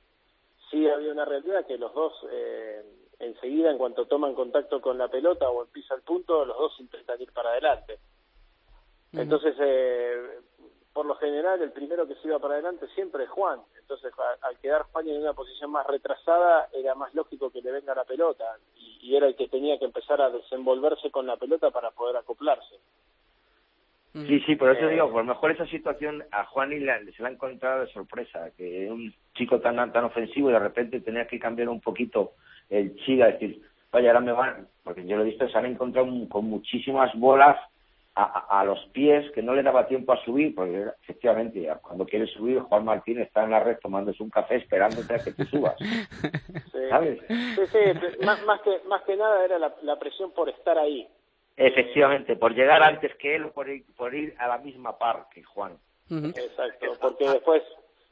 sí 0.71 0.89
había 0.89 1.13
una 1.13 1.25
realidad 1.25 1.67
que 1.67 1.79
los 1.79 1.93
dos 1.95 2.13
eh, 2.31 2.83
enseguida 3.19 3.71
en 3.71 3.79
cuanto 3.79 4.07
toman 4.07 4.35
contacto 4.35 4.81
con 4.81 4.97
la 4.99 5.09
pelota 5.09 5.49
o 5.51 5.63
empieza 5.63 5.95
el 5.95 6.03
punto 6.03 6.45
los 6.45 6.57
dos 6.57 6.79
intentan 6.81 7.21
ir 7.21 7.33
para 7.33 7.51
adelante. 7.51 7.99
Entonces 9.13 9.55
eh, 9.59 10.41
por 10.93 11.07
lo 11.07 11.15
general 11.17 11.63
el 11.63 11.73
primero 11.73 12.07
que 12.07 12.15
se 12.17 12.29
iba 12.29 12.39
para 12.39 12.55
adelante 12.55 12.87
siempre 12.95 13.25
es 13.25 13.31
Juan. 13.31 13.61
Entonces 13.79 14.13
a- 14.19 14.47
al 14.47 14.59
quedar 14.59 14.83
Juan 14.93 15.09
en 15.09 15.21
una 15.23 15.33
posición 15.33 15.71
más 15.71 15.87
retrasada 15.87 16.69
era 16.73 16.95
más 16.95 17.15
lógico 17.15 17.51
que 17.51 17.63
le 17.63 17.73
venga 17.73 17.95
la 17.95 18.05
pelota 18.05 18.59
y, 18.77 18.99
y 19.03 19.17
era 19.17 19.27
el 19.27 19.37
que 19.37 19.49
tenía 19.49 19.79
que 19.79 19.87
empezar 19.87 20.21
a 20.21 20.31
desenvolverse 20.31 21.11
con 21.11 21.27
la 21.27 21.37
pelota 21.37 21.71
para 21.71 21.91
poder 21.91 22.17
acoplarse 22.17 22.79
Sí, 24.13 24.41
sí, 24.41 24.57
por 24.57 24.71
eso 24.71 24.89
Eh, 24.89 24.93
digo, 24.95 25.11
por 25.11 25.23
lo 25.25 25.29
mejor 25.35 25.51
esa 25.51 25.67
situación 25.67 26.25
a 26.33 26.45
Juani 26.47 26.81
la- 26.81 26.99
se 27.05 27.23
la 27.23 27.29
ha 27.29 27.33
encontrado 27.33 27.81
de 27.83 27.93
sorpresa, 27.93 28.51
que 28.57 28.91
un 28.91 29.13
chico 29.35 29.61
tan 29.61 29.93
tan 29.93 30.05
ofensivo 30.05 30.51
y 30.51 30.53
de 30.55 30.59
repente 30.59 31.01
tenía 31.01 31.27
que 31.27 31.39
cambiar 31.39 31.69
un 31.69 31.81
poquito 31.81 32.33
el 32.71 32.97
chiga, 33.05 33.27
decir, 33.27 33.61
vaya, 33.93 34.09
ahora 34.11 34.21
me 34.21 34.33
van, 34.33 34.69
porque 34.83 35.07
yo 35.07 35.17
lo 35.17 35.23
he 35.23 35.27
visto, 35.27 35.49
se 35.49 35.57
han 35.59 35.67
encontrado 35.67 36.09
con 36.29 36.45
muchísimas 36.47 37.15
bolas 37.15 37.57
a, 38.15 38.25
a- 38.25 38.61
a 38.61 38.65
los 38.65 38.85
pies 38.93 39.31
que 39.33 39.43
no 39.43 39.55
le 39.55 39.63
daba 39.63 39.87
tiempo 39.87 40.13
a 40.13 40.25
subir, 40.25 40.55
porque 40.55 40.87
efectivamente, 41.03 41.69
cuando 41.83 42.05
quieres 42.05 42.31
subir, 42.33 42.59
Juan 42.61 42.85
Martín 42.85 43.21
está 43.21 43.45
en 43.45 43.51
la 43.53 43.61
red 43.61 43.79
tomándose 43.81 44.23
un 44.23 44.31
café 44.31 44.57
esperándote 44.57 45.15
a 45.15 45.23
que 45.23 45.33
te 45.33 45.45
subas. 45.47 45.77
Sí. 46.73 46.79
¿Sabes? 46.91 47.19
Sí, 47.29 47.63
sí, 47.73 48.25
más, 48.25 48.43
más 48.45 48.61
que 48.61 48.81
más 48.89 49.03
que 49.03 49.17
nada 49.17 49.45
era 49.45 49.59
la, 49.59 49.75
la 49.83 49.99
presión 49.99 50.33
por 50.33 50.49
estar 50.49 50.77
ahí. 50.79 51.09
Efectivamente, 51.61 52.37
por 52.37 52.55
llegar 52.55 52.85
antes 52.85 53.17
que 53.17 53.35
él, 53.35 53.51
por 53.51 53.69
ir, 53.69 53.85
por 53.97 54.15
ir 54.15 54.33
a 54.39 54.47
la 54.47 54.59
misma 54.59 54.97
par 54.97 55.27
que 55.35 55.43
Juan. 55.43 55.77
Exacto, 56.09 56.93
porque 57.01 57.29
después 57.29 57.65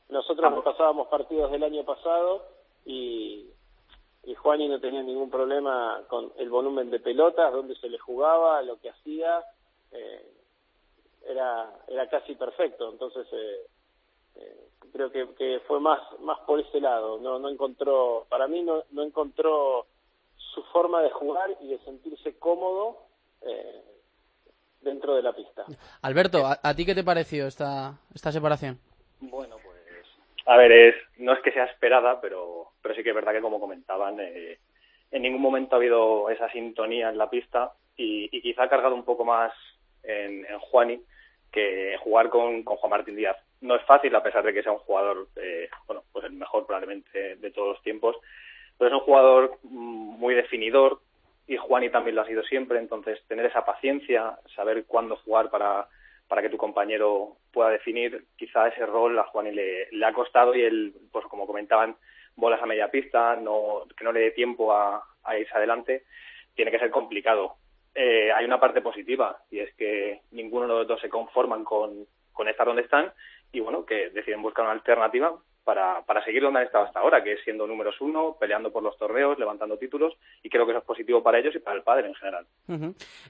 nosotros 0.09 0.51
nos 0.51 0.65
pasábamos 0.65 1.07
partidos 1.07 1.53
del 1.53 1.63
año 1.63 1.85
pasado 1.85 2.45
y, 2.85 3.47
y 4.25 4.35
Juani 4.35 4.69
no 4.69 4.81
tenía 4.81 5.05
ningún 5.05 5.31
problema 5.31 6.03
con 6.09 6.33
el 6.39 6.51
volumen 6.51 6.91
de 6.91 6.99
pelotas, 6.99 7.53
dónde 7.53 7.77
se 7.77 7.89
le 7.89 7.99
jugaba, 7.99 8.63
lo 8.63 8.81
que 8.81 8.91
hacía, 8.91 9.45
eh, 9.93 10.29
era 11.29 11.73
era 11.87 12.09
casi 12.09 12.35
perfecto. 12.35 12.91
Entonces 12.91 13.29
eh, 13.31 13.67
eh, 14.35 14.69
creo 14.93 15.13
que, 15.13 15.25
que 15.35 15.61
fue 15.69 15.79
más 15.79 16.01
más 16.19 16.41
por 16.41 16.59
ese 16.59 16.81
lado. 16.81 17.19
No 17.19 17.39
no 17.39 17.49
encontró, 17.49 18.27
para 18.29 18.49
mí 18.49 18.65
no 18.65 18.83
no 18.91 19.05
encontró 19.05 19.87
su 20.37 20.65
forma 20.65 21.01
de 21.03 21.11
jugar 21.11 21.57
y 21.61 21.69
de 21.69 21.79
sentirse 21.85 22.37
cómodo 22.41 23.06
eh, 23.49 23.83
dentro 24.81 25.15
de 25.15 25.23
la 25.23 25.33
pista. 25.33 25.65
Alberto, 26.03 26.47
¿a, 26.47 26.59
a 26.63 26.75
ti 26.75 26.85
qué 26.85 26.95
te 26.95 27.05
pareció 27.05 27.47
esta, 27.47 27.99
esta 28.15 28.33
separación? 28.33 28.79
Bueno, 29.21 29.57
pues 29.63 29.77
a 30.47 30.57
ver, 30.57 30.71
es, 30.71 30.95
no 31.19 31.33
es 31.33 31.41
que 31.41 31.53
sea 31.53 31.65
esperada, 31.65 32.21
pero, 32.21 32.71
pero 32.81 32.95
sí 32.95 33.03
que 33.03 33.11
es 33.11 33.15
verdad 33.15 33.33
que 33.33 33.41
como 33.41 33.59
comentaban, 33.59 34.19
eh, 34.21 34.59
en 35.11 35.23
ningún 35.23 35.41
momento 35.43 35.75
ha 35.75 35.79
habido 35.79 36.31
esa 36.31 36.49
sintonía 36.51 37.09
en 37.09 37.19
la 37.19 37.29
pista 37.29 37.73
y, 37.97 38.29
y 38.31 38.43
quizá 38.43 38.65
ha 38.65 38.69
cargado 38.69 38.95
un 38.95 39.05
poco 39.05 39.25
más 39.25 39.53
en, 40.05 40.45
en 40.47 40.59
Juani 40.61 41.03
que 41.51 41.97
jugar 41.99 42.29
con, 42.29 42.63
con 42.63 42.77
Juan 42.77 42.91
Martín 42.91 43.17
Díaz. 43.17 43.37
No 43.61 43.75
es 43.75 43.83
fácil 43.87 44.15
a 44.15 44.23
pesar 44.23 44.45
de 44.45 44.53
que 44.53 44.63
sea 44.63 44.73
un 44.73 44.79
jugador, 44.79 45.27
eh, 45.37 45.69
bueno, 45.87 46.05
pues 46.13 46.25
el 46.25 46.33
mejor 46.33 46.67
probablemente 46.67 47.37
de 47.37 47.51
todos 47.51 47.69
los 47.75 47.83
tiempos, 47.83 48.17
pero 48.79 48.89
es 48.89 48.95
un 48.95 49.05
jugador 49.05 49.59
mm, 49.65 50.19
muy 50.19 50.35
definidor 50.35 51.01
y 51.47 51.57
Juani 51.57 51.91
también 51.91 52.17
lo 52.17 52.23
ha 52.23 52.27
sido 52.27 52.43
siempre, 52.43 52.79
entonces 52.79 53.23
tener 53.29 53.47
esa 53.47 53.65
paciencia, 53.65 54.39
saber 54.55 54.85
cuándo 54.87 55.17
jugar 55.17 55.51
para, 55.51 55.89
para 56.29 56.43
que 56.43 56.49
tu 56.49 56.57
compañero 56.57 57.37
pueda 57.53 57.71
definir, 57.71 58.25
quizá 58.37 58.69
ese 58.69 58.85
rol 58.85 59.19
a 59.19 59.25
Juani 59.25 59.53
le, 59.53 59.89
le 59.91 60.07
ha 60.07 60.13
costado 60.13 60.55
y 60.55 60.63
él, 60.63 60.95
pues 61.13 61.25
como 61.27 61.47
comentaban, 61.47 61.97
bolas 62.35 62.61
a 62.63 62.67
media 62.67 62.91
pista, 62.91 63.37
no, 63.37 63.85
que 63.97 64.05
no 64.05 64.13
le 64.13 64.21
dé 64.21 64.31
tiempo 64.33 64.73
a, 64.73 65.03
a 65.25 65.39
irse 65.39 65.55
adelante, 65.55 66.05
tiene 66.55 66.71
que 66.71 66.79
ser 66.79 66.91
complicado. 66.91 67.55
Eh, 67.95 68.31
hay 68.33 68.45
una 68.45 68.61
parte 68.61 68.81
positiva 68.81 69.39
y 69.51 69.61
es 69.61 69.75
que 69.75 70.21
ninguno 70.33 70.67
de 70.67 70.75
los 70.81 70.87
dos 70.87 71.01
se 71.01 71.09
conforman 71.09 71.65
con, 71.65 72.07
con 72.33 72.49
estar 72.49 72.67
donde 72.67 72.83
están 72.83 73.13
y 73.53 73.61
bueno, 73.61 73.87
que 73.87 74.11
deciden 74.11 74.43
buscar 74.43 74.65
una 74.65 74.75
alternativa 74.75 75.35
para, 75.67 76.03
para 76.07 76.25
seguir 76.25 76.43
donde 76.43 76.61
han 76.61 76.67
estado 76.67 76.85
hasta 76.85 77.01
ahora, 77.01 77.25
que 77.25 77.33
es 77.33 77.41
siendo 77.43 77.67
números 77.67 78.01
uno, 78.01 78.37
peleando 78.39 78.73
por 78.73 78.85
los 78.85 78.97
torneos, 78.97 79.37
levantando 79.37 79.77
títulos, 79.77 80.15
y 80.45 80.49
creo 80.49 80.65
que 80.65 80.71
eso 80.71 80.79
es 80.79 80.87
positivo 80.87 81.25
para 81.25 81.41
ellos 81.41 81.57
y 81.57 81.59
para 81.59 81.77
el 81.77 81.83
padre 81.83 82.07
en 82.07 82.15
general. 82.15 82.47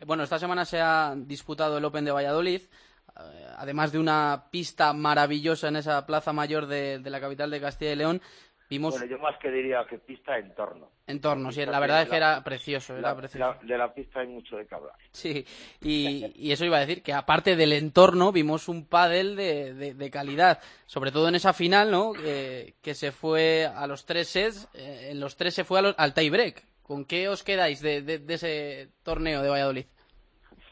Bueno, 0.05 0.23
esta 0.23 0.39
semana 0.39 0.67
se 0.67 0.79
ha 0.79 1.15
disputado 1.17 1.79
el 1.79 1.85
Open 1.87 2.05
de 2.05 2.13
Valladolid, 2.13 2.61
eh, 2.61 3.47
además 3.57 3.91
de 3.91 3.99
una 3.99 4.45
pista 4.51 4.93
maravillosa 4.93 5.69
en 5.69 5.77
esa 5.77 6.05
plaza 6.05 6.35
mayor 6.35 6.67
de 6.67 7.01
la 7.03 7.21
capital 7.21 7.51
de 7.51 7.61
Castilla 7.61 7.93
y 7.93 7.97
León. 7.97 8.21
Vimos 8.69 8.95
Bueno, 8.95 9.07
yo 9.07 9.19
más 9.21 9.39
que 9.39 9.51
diría 9.51 9.87
que 9.89 9.99
pista, 9.99 10.37
entorno. 10.39 10.91
entornos, 11.07 11.55
y 11.55 11.59
pista 11.61 11.71
la 11.71 11.79
verdad 11.81 12.03
es 12.03 12.09
que 12.09 12.17
era 12.17 12.43
precioso, 12.43 12.95
era 12.97 13.11
La- 13.11 13.17
precioso. 13.17 13.39
la- 13.63 13.67
de 13.67 13.79
la 13.79 13.95
pista 13.95 14.21
hay 14.21 14.27
mucho 14.27 14.57
de 14.57 14.67
que 14.67 14.75
hablar. 14.75 14.95
Sí, 15.13 15.45
y, 15.81 16.33
y 16.35 16.51
eso 16.51 16.65
iba 16.65 16.79
a 16.79 16.81
decir, 16.81 17.03
que 17.03 17.13
aparte 17.13 17.55
del 17.55 17.73
entorno, 17.73 18.33
vimos 18.33 18.69
un 18.69 18.87
pádel 18.87 19.37
de, 19.37 19.73
de- 19.75 19.95
de 19.95 20.11
calidad, 20.11 20.61
sobre 20.87 21.13
todo 21.13 21.29
en 21.29 21.37
esa 21.37 21.53
final, 21.53 21.91
¿no? 21.93 22.13
Que, 22.13 22.75
que 22.83 22.95
se 22.95 23.13
fue 23.13 23.67
a 23.67 23.87
los 23.87 24.05
tres 24.05 24.29
sets, 24.29 24.69
eh, 24.75 25.11
en 25.13 25.21
los 25.21 25.37
tres 25.37 25.55
se 25.55 25.63
fue 25.65 25.79
a 25.79 25.83
los- 25.83 25.95
al 25.99 26.13
tie 26.13 26.29
break. 26.31 26.65
¿Con 26.83 27.05
qué 27.05 27.29
os 27.29 27.43
quedáis 27.45 27.81
de, 27.81 28.03
de- 28.03 28.19
de 28.19 28.35
ese 28.35 28.89
torneo 29.05 29.43
de 29.43 29.49
Valladolid? 29.49 29.87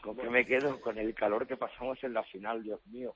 Con 0.01 0.17
que 0.17 0.29
me 0.29 0.45
quedo 0.45 0.79
con 0.81 0.97
el 0.99 1.13
calor 1.15 1.47
que 1.47 1.57
pasamos 1.57 1.97
en 2.03 2.13
la 2.13 2.23
final, 2.23 2.61
Dios 2.61 2.79
mío. 2.87 3.15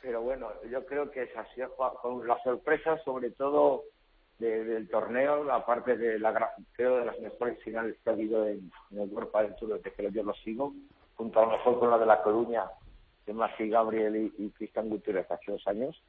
Pero 0.00 0.22
bueno, 0.22 0.50
yo 0.70 0.84
creo 0.86 1.10
que 1.10 1.22
es 1.22 1.36
así, 1.36 1.60
con 2.02 2.26
la 2.26 2.40
sorpresa 2.42 2.98
sobre 3.04 3.30
todo 3.32 3.84
de- 4.38 4.64
del 4.64 4.88
torneo, 4.88 5.42
la 5.42 5.66
parte 5.66 5.96
de 5.96 6.18
la 6.18 6.52
creo 6.72 6.98
de 6.98 7.04
las 7.06 7.18
mejores 7.18 7.60
finales 7.64 7.96
que 8.02 8.10
ha 8.10 8.12
habido 8.12 8.46
en, 8.46 8.70
en 8.92 9.00
el 9.00 9.08
World 9.10 9.30
Padel 9.30 9.56
Tour 9.56 9.74
desde 9.80 9.92
que 9.92 10.10
yo 10.12 10.22
lo 10.22 10.32
sigo, 10.34 10.72
junto 11.16 11.40
a 11.40 11.46
lo 11.46 11.52
mejor 11.52 11.78
con 11.80 11.90
la 11.90 11.98
de 11.98 12.06
La 12.06 12.22
Coruña, 12.22 12.70
de 13.26 13.32
Masi 13.32 13.68
Gabriel 13.68 14.14
y, 14.38 14.44
y 14.44 14.50
Cristian 14.50 14.88
Gutiérrez 14.88 15.28
hace 15.30 15.50
dos 15.50 15.66
años. 15.66 16.00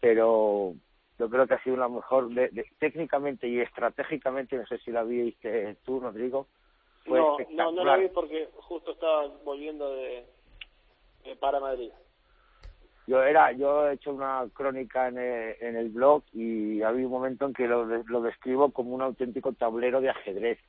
Pero 0.00 0.74
yo 1.18 1.30
creo 1.30 1.46
que 1.46 1.54
ha 1.54 1.62
sido 1.62 1.76
la 1.76 1.88
mejor, 1.88 2.28
de- 2.30 2.48
de- 2.48 2.66
técnicamente 2.80 3.46
y 3.46 3.60
estratégicamente, 3.60 4.56
no 4.56 4.66
sé 4.66 4.78
si 4.78 4.90
la 4.90 5.04
viste 5.04 5.76
tú, 5.84 6.00
Rodrigo, 6.00 6.48
fue 7.04 7.18
No, 7.20 7.36
no, 7.50 7.72
no 7.72 7.84
la 7.84 7.96
vi 7.96 8.08
porque 8.08 8.48
justo 8.56 8.90
estaba 8.92 9.28
volviendo 9.44 9.94
de, 9.94 10.26
de 11.24 11.36
para 11.36 11.60
Madrid. 11.60 11.92
Yo 13.10 13.24
era, 13.24 13.50
yo 13.50 13.88
he 13.88 13.94
hecho 13.94 14.12
una 14.12 14.44
crónica 14.52 15.08
en 15.08 15.18
el, 15.18 15.56
en 15.58 15.74
el 15.74 15.88
blog 15.88 16.22
y 16.32 16.80
había 16.82 17.06
un 17.06 17.10
momento 17.10 17.44
en 17.44 17.52
que 17.52 17.66
lo, 17.66 17.84
lo 17.84 18.22
describo 18.22 18.70
como 18.70 18.94
un 18.94 19.02
auténtico 19.02 19.52
tablero 19.52 20.00
de 20.00 20.10
ajedrez. 20.10 20.60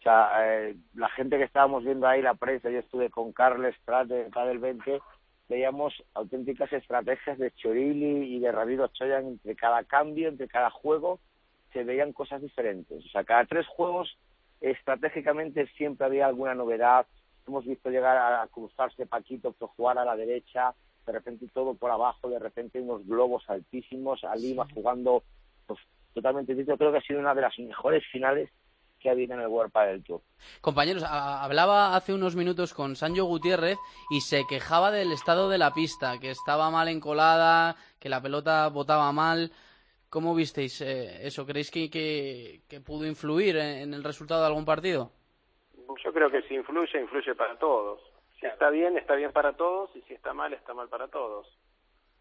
O 0.00 0.02
sea, 0.02 0.28
eh, 0.40 0.74
la 0.96 1.08
gente 1.10 1.38
que 1.38 1.44
estábamos 1.44 1.84
viendo 1.84 2.08
ahí, 2.08 2.20
la 2.20 2.34
prensa, 2.34 2.68
yo 2.68 2.80
estuve 2.80 3.10
con 3.10 3.32
Carles 3.32 3.76
Prat 3.84 4.08
de 4.08 4.24
Padel 4.24 4.58
20, 4.58 5.00
veíamos 5.48 5.94
auténticas 6.14 6.72
estrategias 6.72 7.38
de 7.38 7.52
Chorili 7.52 8.34
y 8.34 8.40
de 8.40 8.50
Ramiro 8.50 8.88
Choyan 8.88 9.28
entre 9.28 9.54
cada 9.54 9.84
cambio, 9.84 10.30
entre 10.30 10.48
cada 10.48 10.70
juego, 10.70 11.20
se 11.72 11.84
veían 11.84 12.12
cosas 12.12 12.42
diferentes. 12.42 13.06
O 13.06 13.08
sea, 13.10 13.22
cada 13.22 13.44
tres 13.44 13.68
juegos, 13.68 14.18
estratégicamente 14.60 15.68
siempre 15.76 16.06
había 16.06 16.26
alguna 16.26 16.56
novedad. 16.56 17.06
Hemos 17.46 17.64
visto 17.64 17.88
llegar 17.88 18.16
a 18.16 18.44
cruzarse 18.48 19.06
Paquito 19.06 19.52
por 19.52 19.68
jugar 19.68 19.96
a 19.98 20.04
la 20.04 20.16
derecha, 20.16 20.74
de 21.08 21.14
repente 21.14 21.48
todo 21.54 21.74
por 21.74 21.90
abajo, 21.90 22.28
de 22.28 22.38
repente 22.38 22.80
unos 22.80 23.06
globos 23.06 23.42
altísimos, 23.48 24.22
a 24.24 24.36
Lima 24.36 24.66
jugando 24.74 25.22
pues, 25.66 25.80
totalmente 26.12 26.54
distinto. 26.54 26.76
Creo 26.76 26.92
que 26.92 26.98
ha 26.98 27.02
sido 27.02 27.20
una 27.20 27.34
de 27.34 27.40
las 27.40 27.58
mejores 27.58 28.04
finales 28.12 28.50
que 29.00 29.08
ha 29.08 29.12
habido 29.12 29.34
en 29.34 29.40
el 29.40 29.46
World 29.46 29.72
Padel 29.72 30.04
Tour. 30.04 30.20
Compañeros, 30.60 31.02
hablaba 31.04 31.96
hace 31.96 32.12
unos 32.12 32.36
minutos 32.36 32.74
con 32.74 32.94
Sancho 32.94 33.24
Gutiérrez 33.24 33.78
y 34.10 34.20
se 34.20 34.44
quejaba 34.46 34.90
del 34.90 35.12
estado 35.12 35.48
de 35.48 35.56
la 35.56 35.72
pista, 35.72 36.18
que 36.20 36.30
estaba 36.30 36.70
mal 36.70 36.88
encolada, 36.88 37.76
que 37.98 38.08
la 38.10 38.20
pelota 38.20 38.68
botaba 38.68 39.10
mal. 39.12 39.50
¿Cómo 40.10 40.34
visteis 40.34 40.80
eh, 40.82 41.26
eso? 41.26 41.46
¿Creéis 41.46 41.70
que, 41.70 41.88
que, 41.88 42.62
que 42.68 42.80
pudo 42.80 43.06
influir 43.06 43.56
en, 43.56 43.78
en 43.78 43.94
el 43.94 44.04
resultado 44.04 44.40
de 44.42 44.48
algún 44.48 44.64
partido? 44.64 45.12
Yo 46.04 46.12
creo 46.12 46.30
que 46.30 46.42
si 46.42 46.54
influye, 46.54 47.00
influye 47.00 47.34
para 47.34 47.58
todos. 47.58 48.00
Si 48.40 48.46
está 48.46 48.70
bien, 48.70 48.96
está 48.96 49.14
bien 49.14 49.32
para 49.32 49.54
todos, 49.56 49.94
y 49.96 50.02
si 50.02 50.14
está 50.14 50.32
mal, 50.32 50.52
está 50.52 50.72
mal 50.74 50.88
para 50.88 51.08
todos. 51.08 51.58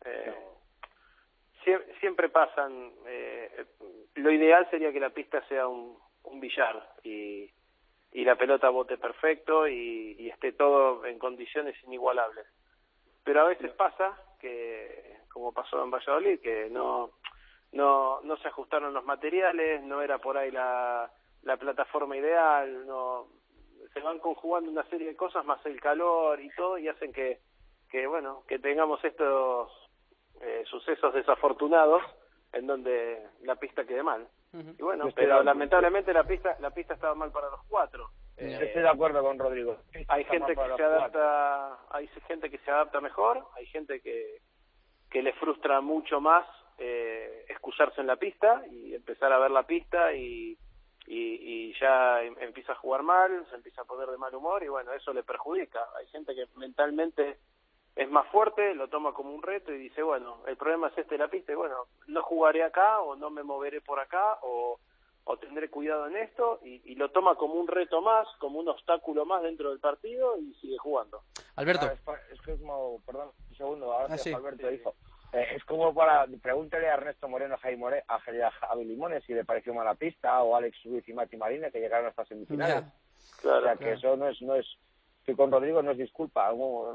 Eh, 0.06 0.34
sie- 1.64 2.00
siempre 2.00 2.30
pasan. 2.30 2.92
eh, 3.06 3.66
lo 4.16 4.32
ideal 4.32 4.68
sería 4.70 4.92
que 4.92 5.00
la 5.00 5.12
pista 5.12 5.46
sea 5.48 5.68
un, 5.68 5.98
un 6.24 6.40
billar 6.40 6.96
y, 7.04 7.52
y 8.14 8.26
la 8.26 8.36
pelota 8.36 8.70
bote 8.70 8.98
perfecto 8.98 9.68
y, 9.68 10.16
y 10.20 10.30
esté 10.30 10.54
todo 10.54 11.06
en 11.06 11.20
condiciones 11.20 11.76
inigualables. 11.84 12.48
Pero 13.24 13.42
a 13.42 13.48
veces 13.50 13.72
pasa 13.74 14.18
que, 14.40 15.18
como 15.32 15.52
pasó 15.54 15.84
en 15.84 15.92
Valladolid, 15.92 16.40
que 16.40 16.70
no, 16.72 17.12
no, 17.74 18.22
no 18.22 18.38
se 18.38 18.48
ajustaron 18.48 18.94
los 18.94 19.04
materiales, 19.06 19.84
no 19.84 20.02
era 20.02 20.18
por 20.18 20.38
ahí 20.38 20.50
la, 20.50 21.12
la 21.44 21.58
plataforma 21.58 22.18
ideal, 22.18 22.88
no 22.88 23.28
se 23.93 24.00
van 24.02 24.19
conjugando 24.19 24.69
una 24.69 24.84
serie 24.89 25.08
de 25.08 25.15
cosas 25.15 25.45
más 25.45 25.63
el 25.65 25.80
calor 25.80 26.39
y 26.39 26.50
todo 26.56 26.78
y 26.78 26.88
hacen 26.88 27.12
que, 27.12 27.39
que 27.89 28.08
bueno, 28.08 28.43
que 28.47 28.60
tengamos 28.60 29.04
estos 29.04 29.71
eh, 30.41 30.63
sucesos 30.69 31.13
desafortunados 31.13 32.04
en 32.54 32.67
donde 32.67 33.21
la 33.43 33.56
pista 33.56 33.86
quede 33.86 34.04
mal. 34.04 34.28
Y 34.54 34.82
bueno, 34.82 35.10
Yo 35.10 35.15
pero 35.15 35.43
lamentablemente 35.43 36.13
la 36.13 36.23
pista 36.23 36.56
la 36.60 36.71
pista 36.71 36.93
estaba 36.93 37.13
mal 37.13 37.32
para 37.32 37.50
los 37.50 37.62
cuatro. 37.67 38.10
Yo 38.38 38.45
estoy 38.45 38.82
de 38.82 38.89
acuerdo 38.89 39.21
con 39.21 39.38
Rodrigo. 39.38 39.78
Hay 40.08 40.23
gente 40.26 40.56
que 40.56 40.76
se 40.76 40.84
adapta, 40.84 41.80
hay 41.89 42.08
gente 42.28 42.50
que 42.50 42.58
se 42.60 42.71
adapta 42.71 43.02
mejor, 43.02 43.45
hay 43.56 43.65
gente 43.67 44.00
que 44.00 44.39
que 45.10 45.21
le 45.21 45.34
frustra 45.34 45.82
mucho 45.82 46.19
más 46.19 46.45
eh, 46.78 47.45
excusarse 47.50 48.02
en 48.02 48.08
la 48.08 48.17
pista 48.17 48.63
y 48.69 48.93
empezar 48.93 49.32
a 49.32 49.39
ver 49.39 49.52
la 49.52 49.63
pista 49.63 50.13
y, 50.13 50.58
y, 51.08 51.70
y 51.72 51.80
ya 51.80 52.22
em- 52.22 52.36
empieza 52.39 52.74
a 52.74 52.76
jugar 52.76 53.02
mal, 53.02 53.46
se 53.50 53.56
empieza 53.56 53.82
a 53.82 53.86
poner 53.86 54.08
de 54.10 54.17
mal 54.17 54.36
humor 54.36 54.62
y 54.63 54.67
bueno, 54.67 54.91
eso 54.93 55.13
le 55.13 55.24
perjudica. 55.24 55.80
Hay 55.98 56.06
gente 56.08 56.36
que 56.36 56.46
mentalmente 56.58 57.39
es 57.96 58.10
más 58.12 58.28
fuerte, 58.28 58.76
lo 58.76 58.89
toma 58.89 59.13
como 59.13 59.34
un 59.34 59.41
reto 59.41 59.72
y 59.74 59.78
dice, 59.78 60.04
bueno, 60.04 60.41
el 60.46 60.56
problema 60.58 60.89
es 60.89 60.98
este 60.98 61.15
de 61.15 61.20
la 61.20 61.30
pista 61.30 61.52
y 61.52 61.56
bueno, 61.56 61.88
no 62.08 62.22
jugaré 62.22 62.63
acá 62.63 63.00
o 63.00 63.15
no 63.15 63.30
me 63.32 63.41
moveré 63.41 63.82
por 63.82 64.00
acá 64.00 64.38
o, 64.43 64.80
o 65.24 65.38
tendré 65.38 65.70
cuidado 65.70 66.06
en 66.08 66.17
esto 66.17 66.60
y, 66.63 66.82
y 66.91 66.96
lo 66.96 67.10
toma 67.10 67.36
como 67.36 67.56
un 67.56 67.67
reto 67.67 68.02
más, 68.02 68.28
como 68.39 68.60
un 68.60 68.67
obstáculo 68.67 69.26
más 69.26 69.41
dentro 69.41 69.70
del 69.72 69.80
partido 69.80 70.38
y 70.38 70.54
sigue 70.56 70.78
jugando. 70.78 71.24
Alberto. 71.56 71.88
Ah, 71.88 72.13
es, 72.32 72.34
es 72.34 72.41
que 72.41 72.52
es 72.54 72.60
perdón, 73.06 73.32
un 73.50 73.56
segundo, 73.58 73.91
ahora 73.91 74.13
Ah, 74.13 74.17
sí. 74.17 74.32
Alberto, 74.32 74.70
hijo. 74.72 74.89
Eh, 74.91 74.93
es 75.34 75.63
como 75.66 75.94
para, 75.94 76.26
pregúntale 76.42 76.90
a 76.90 76.94
Ernesto 76.96 77.28
Moreno, 77.28 77.56
a 77.56 77.58
Javi, 77.58 77.76
More, 77.76 78.04
a, 78.08 78.20
Javi- 78.20 78.86
Limones 78.86 79.24
si 79.26 79.34
le 79.34 79.46
pareció 79.46 79.74
mala 79.74 79.96
pista, 79.96 80.42
o 80.44 80.56
a 80.56 80.60
Alex 80.60 80.78
Ruiz 80.86 81.08
y 81.08 81.13
Mati 81.13 81.38
Marina 81.38 81.70
que 81.70 81.80
llegaron 81.80 82.08
hasta 82.08 82.26
semifinales. 82.26 82.84
Claro, 83.42 83.60
o 83.60 83.63
sea, 83.63 83.76
que 83.76 83.92
eso 83.94 84.16
no 84.16 84.28
es, 84.30 84.42
no 84.42 84.56
es, 84.56 84.66
que 85.26 85.36
con 85.36 85.52
Rodrigo 85.52 85.82
no 85.84 85.92
es 85.92 85.98
disculpa. 85.98 86.50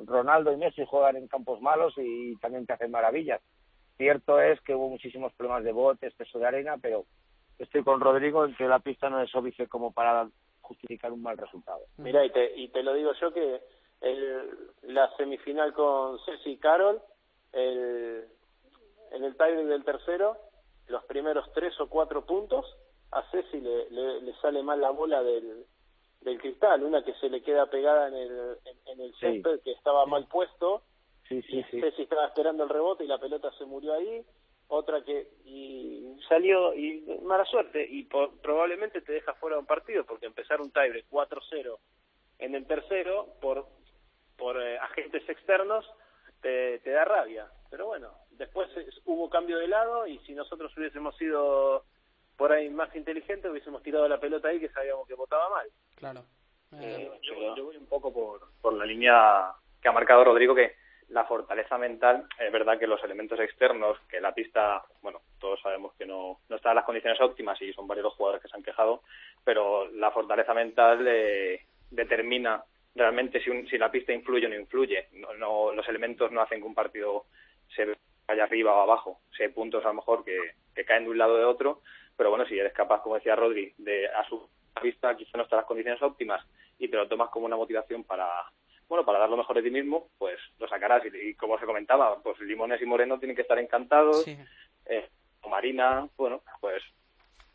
Ronaldo 0.06 0.52
y 0.52 0.56
Messi 0.56 0.84
juegan 0.86 1.16
en 1.16 1.28
campos 1.28 1.60
malos 1.60 1.94
y 1.98 2.36
también 2.38 2.66
te 2.66 2.72
hacen 2.72 2.90
maravillas. 2.90 3.40
Cierto 3.98 4.40
es 4.40 4.60
que 4.62 4.74
hubo 4.74 4.88
muchísimos 4.88 5.32
problemas 5.34 5.64
de 5.64 5.72
botes, 5.72 6.14
peso 6.14 6.38
de 6.38 6.46
arena, 6.46 6.76
pero 6.80 7.04
estoy 7.58 7.84
con 7.84 8.00
Rodrigo 8.00 8.44
en 8.46 8.56
que 8.56 8.64
la 8.66 8.78
pista 8.80 9.10
no 9.10 9.20
es 9.20 9.32
óbice 9.34 9.68
como 9.68 9.92
para 9.92 10.28
justificar 10.62 11.12
un 11.12 11.22
mal 11.22 11.36
resultado. 11.36 11.80
Mira, 11.98 12.24
y 12.24 12.30
te, 12.30 12.56
y 12.56 12.68
te 12.68 12.82
lo 12.82 12.94
digo 12.94 13.12
yo 13.20 13.32
que 13.32 13.60
el, 14.00 14.70
la 14.82 15.14
semifinal 15.16 15.74
con 15.74 16.18
Ceci 16.24 16.52
y 16.52 16.56
Carol, 16.58 17.00
el, 17.52 18.28
en 19.12 19.24
el 19.24 19.36
tiebreak 19.36 19.66
del 19.66 19.84
tercero, 19.84 20.36
los 20.88 21.04
primeros 21.04 21.50
tres 21.52 21.78
o 21.80 21.88
cuatro 21.88 22.24
puntos, 22.24 22.66
a 23.10 23.22
Ceci 23.30 23.60
le, 23.60 23.90
le, 23.90 24.20
le 24.22 24.34
sale 24.40 24.62
mal 24.62 24.80
la 24.80 24.90
bola 24.90 25.22
del, 25.22 25.64
del 26.22 26.40
cristal, 26.40 26.82
una 26.82 27.04
que 27.04 27.14
se 27.14 27.28
le 27.28 27.42
queda 27.42 27.66
pegada 27.66 28.08
en 28.08 28.14
el, 28.14 28.58
en, 28.64 28.78
en 28.92 29.00
el 29.00 29.12
Sí. 29.14 29.18
césped 29.20 29.60
que 29.62 29.72
estaba 29.72 30.06
mal 30.06 30.26
puesto, 30.28 30.82
Sí, 31.28 31.40
sí, 31.42 31.62
sí. 31.70 31.80
Ceci 31.80 32.02
estaba 32.02 32.26
esperando 32.26 32.64
el 32.64 32.68
rebote 32.68 33.04
y 33.04 33.06
la 33.06 33.18
pelota 33.18 33.50
se 33.56 33.64
murió 33.64 33.94
ahí, 33.94 34.24
otra 34.68 35.02
que 35.02 35.28
y 35.44 36.16
salió 36.28 36.74
y 36.74 37.00
mala 37.22 37.44
suerte 37.46 37.86
y 37.88 38.04
po- 38.04 38.32
probablemente 38.42 39.00
te 39.02 39.12
deja 39.12 39.34
fuera 39.34 39.56
de 39.56 39.60
un 39.60 39.66
partido 39.66 40.04
porque 40.04 40.26
empezar 40.26 40.60
un 40.60 40.70
tiebreak 40.72 41.06
4-0 41.10 41.78
en 42.38 42.54
el 42.54 42.66
tercero 42.66 43.34
por 43.40 43.66
por 44.36 44.60
eh, 44.60 44.78
agentes 44.78 45.26
externos 45.28 45.84
te, 46.42 46.78
te 46.80 46.90
da 46.90 47.04
rabia 47.04 47.46
pero 47.70 47.86
bueno 47.86 48.10
después 48.32 48.68
es- 48.76 49.00
hubo 49.06 49.30
cambio 49.30 49.58
de 49.58 49.68
lado 49.68 50.06
y 50.06 50.18
si 50.20 50.34
nosotros 50.34 50.76
hubiésemos 50.76 51.16
sido 51.16 51.84
por 52.36 52.52
ahí 52.52 52.68
más 52.68 52.94
inteligentes 52.94 53.50
hubiésemos 53.50 53.82
tirado 53.82 54.06
la 54.08 54.20
pelota 54.20 54.48
ahí 54.48 54.60
que 54.60 54.68
sabíamos 54.70 55.06
que 55.08 55.14
votaba 55.14 55.48
mal 55.48 55.68
Claro. 55.96 56.24
Eh, 56.80 57.10
yo, 57.22 57.54
yo 57.54 57.64
voy 57.66 57.76
un 57.76 57.86
poco 57.86 58.12
por, 58.12 58.40
por 58.60 58.72
la 58.72 58.84
línea 58.86 59.52
que 59.80 59.88
ha 59.88 59.92
marcado 59.92 60.24
Rodrigo, 60.24 60.54
que 60.54 60.74
la 61.10 61.24
fortaleza 61.26 61.76
mental, 61.76 62.26
es 62.38 62.50
verdad 62.50 62.78
que 62.78 62.86
los 62.86 63.04
elementos 63.04 63.38
externos, 63.38 63.98
que 64.08 64.20
la 64.22 64.32
pista, 64.32 64.82
bueno, 65.02 65.20
todos 65.38 65.60
sabemos 65.60 65.92
que 65.94 66.06
no, 66.06 66.40
no 66.48 66.56
está 66.56 66.70
en 66.70 66.76
las 66.76 66.86
condiciones 66.86 67.20
óptimas 67.20 67.60
y 67.60 67.72
son 67.74 67.86
varios 67.86 68.04
los 68.04 68.14
jugadores 68.14 68.40
que 68.42 68.48
se 68.48 68.56
han 68.56 68.62
quejado, 68.62 69.02
pero 69.44 69.86
la 69.90 70.10
fortaleza 70.12 70.54
mental 70.54 71.06
eh, 71.06 71.60
determina 71.90 72.64
realmente 72.94 73.42
si, 73.42 73.50
un- 73.50 73.66
si 73.68 73.78
la 73.78 73.90
pista 73.90 74.12
influye 74.12 74.46
o 74.46 74.48
no 74.48 74.56
influye. 74.56 75.08
No, 75.12 75.32
no- 75.34 75.72
los 75.72 75.88
elementos 75.88 76.30
no 76.32 76.40
hacen 76.40 76.60
que 76.60 76.66
un 76.66 76.74
partido 76.74 77.24
se 77.74 77.96
vaya 78.26 78.44
arriba 78.44 78.74
o 78.74 78.80
abajo. 78.82 79.20
Si 79.36 79.42
hay 79.42 79.48
puntos 79.50 79.84
a 79.84 79.88
lo 79.88 79.94
mejor 79.94 80.24
que, 80.24 80.38
que 80.74 80.84
caen 80.84 81.04
de 81.04 81.10
un 81.10 81.18
lado 81.18 81.34
o 81.34 81.38
de 81.38 81.44
otro, 81.44 81.80
pero 82.16 82.30
bueno, 82.30 82.44
si 82.46 82.58
eres 82.58 82.72
capaz, 82.72 83.02
como 83.02 83.14
decía 83.16 83.34
Rodri, 83.36 83.72
de 83.78 84.08
a 84.08 84.24
su 84.28 84.48
pista 84.80 85.16
quizá 85.16 85.36
no 85.36 85.44
está 85.44 85.56
en 85.56 85.60
las 85.60 85.66
condiciones 85.66 86.02
óptimas 86.02 86.44
y 86.78 86.88
te 86.88 86.96
lo 86.96 87.06
tomas 87.08 87.30
como 87.30 87.46
una 87.46 87.56
motivación 87.56 88.04
para 88.04 88.28
bueno 88.88 89.04
para 89.06 89.18
dar 89.20 89.30
lo 89.30 89.36
mejor 89.38 89.56
de 89.56 89.62
ti 89.62 89.70
mismo, 89.70 90.08
pues 90.18 90.38
lo 90.58 90.68
sacarás. 90.68 91.02
Y, 91.06 91.28
y 91.30 91.34
como 91.34 91.58
se 91.58 91.64
comentaba, 91.66 92.20
pues 92.22 92.38
Limones 92.40 92.80
y 92.82 92.86
Moreno 92.86 93.18
tienen 93.18 93.34
que 93.36 93.42
estar 93.42 93.58
encantados. 93.58 94.24
Sí. 94.24 94.36
Eh, 94.86 95.08
o 95.42 95.48
Marina, 95.48 96.06
bueno, 96.16 96.42
pues 96.60 96.82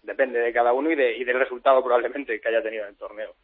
depende 0.02 0.40
de 0.40 0.52
cada 0.54 0.74
uno 0.74 0.90
y, 0.92 0.96
de, 0.96 1.16
y 1.18 1.24
del 1.24 1.40
resultado 1.40 1.84
probablemente 1.84 2.40
que 2.40 2.48
haya 2.48 2.64
tenido 2.64 2.84
en 2.84 2.90
el 2.90 2.98
torneo. 2.98 3.36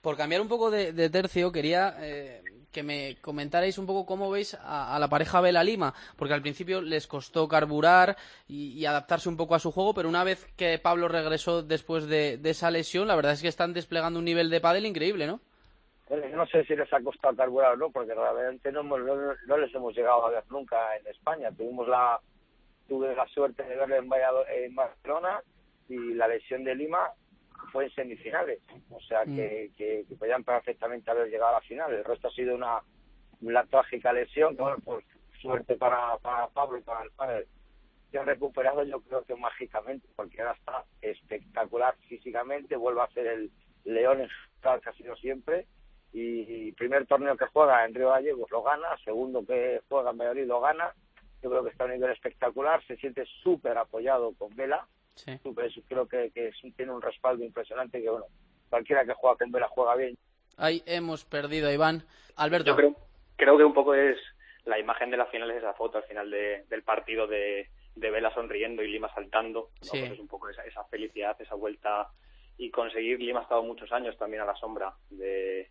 Por 0.00 0.16
cambiar 0.16 0.40
un 0.40 0.48
poco 0.48 0.70
de, 0.70 1.10
tercio, 1.10 1.50
quería 1.50 1.96
eh, 2.00 2.42
que 2.72 2.82
me 2.82 3.16
comentarais 3.20 3.78
un 3.78 3.86
poco 3.86 4.06
cómo 4.06 4.30
veis 4.30 4.56
a, 4.60 4.96
la 4.98 5.08
pareja 5.08 5.40
Vela 5.40 5.64
Lima, 5.64 5.94
porque 6.16 6.34
al 6.34 6.42
principio 6.42 6.80
les 6.80 7.06
costó 7.06 7.48
carburar 7.48 8.16
y, 8.46 8.84
adaptarse 8.84 9.28
un 9.28 9.36
poco 9.36 9.54
a 9.54 9.58
su 9.58 9.72
juego, 9.72 9.94
pero 9.94 10.08
una 10.08 10.24
vez 10.24 10.46
que 10.56 10.78
Pablo 10.78 11.08
regresó 11.08 11.62
después 11.62 12.06
de, 12.06 12.40
esa 12.44 12.70
lesión, 12.70 13.08
la 13.08 13.16
verdad 13.16 13.32
es 13.32 13.42
que 13.42 13.48
están 13.48 13.72
desplegando 13.72 14.18
un 14.18 14.24
nivel 14.24 14.50
de 14.50 14.60
pádel 14.60 14.86
increíble, 14.86 15.26
¿no? 15.26 15.40
No 16.08 16.46
sé 16.46 16.64
si 16.64 16.74
les 16.74 16.90
ha 16.92 17.00
costado 17.00 17.36
carburar 17.36 17.74
o 17.74 17.76
no, 17.76 17.90
porque 17.90 18.14
realmente 18.14 18.72
no, 18.72 18.80
hemos, 18.80 19.00
no, 19.00 19.14
no, 19.46 19.56
les 19.58 19.74
hemos 19.74 19.94
llegado 19.94 20.26
a 20.26 20.30
ver 20.30 20.44
nunca 20.48 20.96
en 20.96 21.06
España. 21.06 21.50
Tuvimos 21.50 21.86
la 21.86 22.18
tuve 22.88 23.14
la 23.14 23.26
suerte 23.26 23.62
de 23.62 23.76
verle 23.76 23.98
en, 23.98 24.08
Valladolid, 24.08 24.48
en 24.50 24.74
Barcelona 24.74 25.42
y 25.88 26.14
la 26.14 26.26
lesión 26.26 26.64
de 26.64 26.74
Lima 26.74 27.10
fue 27.72 27.84
en 27.84 27.90
semifinales, 27.90 28.60
o 28.90 29.00
sea 29.00 29.24
que, 29.24 29.70
mm. 29.70 29.76
que, 29.76 30.04
que, 30.08 30.16
podían 30.16 30.44
perfectamente 30.44 31.10
haber 31.10 31.28
llegado 31.28 31.50
a 31.50 31.60
la 31.60 31.66
final. 31.66 31.92
El 31.92 32.04
resto 32.04 32.28
ha 32.28 32.32
sido 32.32 32.54
una, 32.54 32.80
una 33.40 33.64
trágica 33.64 34.12
lesión, 34.12 34.56
que 34.56 34.62
bueno, 34.62 34.78
pues 34.84 35.04
suerte 35.40 35.76
para, 35.76 36.16
para 36.18 36.48
Pablo 36.48 36.78
y 36.78 36.82
para 36.82 37.02
el 37.02 37.10
padre. 37.12 37.46
Se 38.10 38.18
ha 38.18 38.24
recuperado 38.24 38.84
yo 38.84 39.00
creo 39.00 39.24
que 39.24 39.34
mágicamente, 39.34 40.08
porque 40.16 40.40
ahora 40.40 40.54
está 40.54 40.84
espectacular 41.02 41.94
físicamente, 42.08 42.76
vuelve 42.76 43.02
a 43.02 43.10
ser 43.10 43.26
el 43.26 43.50
león 43.84 44.22
en 44.22 44.28
que 44.60 44.88
ha 44.88 44.92
sido 44.94 45.14
siempre, 45.16 45.66
y 46.12 46.72
primer 46.72 47.06
torneo 47.06 47.36
que 47.36 47.46
juega 47.46 47.84
en 47.84 47.94
Río 47.94 48.10
Gallegos 48.10 48.50
lo 48.50 48.62
gana, 48.62 48.96
segundo 49.04 49.44
que 49.44 49.80
juega 49.88 50.10
en 50.10 50.18
Valladolid 50.18 50.46
lo 50.46 50.60
gana, 50.60 50.94
yo 51.42 51.50
creo 51.50 51.62
que 51.62 51.70
está 51.70 51.84
a 51.84 51.86
un 51.86 51.92
nivel 51.92 52.10
espectacular, 52.10 52.84
se 52.86 52.96
siente 52.96 53.24
súper 53.42 53.78
apoyado 53.78 54.32
con 54.34 54.54
Vela, 54.56 54.86
sí. 55.18 55.38
super, 55.42 55.70
creo 55.88 56.06
que, 56.06 56.30
que 56.30 56.52
tiene 56.76 56.92
un 56.92 57.02
respaldo 57.02 57.44
impresionante 57.44 58.00
que 58.00 58.10
bueno, 58.10 58.26
cualquiera 58.68 59.04
que 59.04 59.14
juega 59.14 59.36
con 59.36 59.50
Vela 59.50 59.68
juega 59.68 59.96
bien. 59.96 60.16
Ahí 60.56 60.82
hemos 60.86 61.24
perdido 61.24 61.68
a 61.68 61.72
Iván. 61.72 62.02
Alberto. 62.36 62.70
Yo 62.70 62.76
creo, 62.76 62.96
creo 63.36 63.58
que 63.58 63.64
un 63.64 63.74
poco 63.74 63.94
es 63.94 64.16
la 64.64 64.78
imagen 64.78 65.10
de 65.10 65.16
la 65.16 65.26
final 65.26 65.50
es 65.50 65.58
esa 65.58 65.74
foto 65.74 65.98
al 65.98 66.04
final 66.04 66.30
de, 66.30 66.64
del 66.68 66.82
partido 66.82 67.26
de, 67.26 67.68
de 67.94 68.10
Vela 68.10 68.32
sonriendo 68.34 68.82
y 68.82 68.90
Lima 68.90 69.12
saltando, 69.14 69.70
¿no? 69.80 69.88
Sí. 69.88 69.98
Pues 69.98 70.12
es 70.12 70.18
un 70.18 70.28
poco 70.28 70.48
esa, 70.48 70.64
esa 70.64 70.84
felicidad, 70.84 71.40
esa 71.40 71.54
vuelta 71.54 72.08
y 72.56 72.70
conseguir, 72.70 73.20
Lima 73.20 73.40
ha 73.40 73.42
estado 73.44 73.62
muchos 73.62 73.90
años 73.92 74.16
también 74.18 74.42
a 74.42 74.46
la 74.46 74.56
sombra 74.56 74.92
de, 75.10 75.70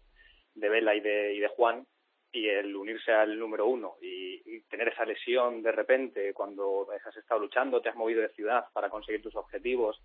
de 0.56 0.70
Vela 0.70 0.96
y 0.96 1.02
de, 1.02 1.36
y 1.36 1.40
de 1.40 1.48
Juan 1.50 1.86
y 2.32 2.48
el 2.50 2.76
unirse 2.76 3.12
al 3.12 3.38
número 3.40 3.68
uno 3.68 3.96
y, 4.02 4.42
y, 4.46 4.62
tener 4.70 4.90
esa 4.90 5.06
lesión 5.06 5.62
de 5.62 5.72
repente 5.72 6.34
cuando 6.34 6.88
has 7.06 7.16
estado 7.16 7.40
luchando, 7.40 7.82
te 7.82 7.90
has 7.90 7.96
movido 7.96 8.22
de 8.22 8.30
ciudad 8.30 8.66
para 8.74 8.90
conseguir 8.90 9.22
tus 9.22 9.36
objetivos, 9.36 10.02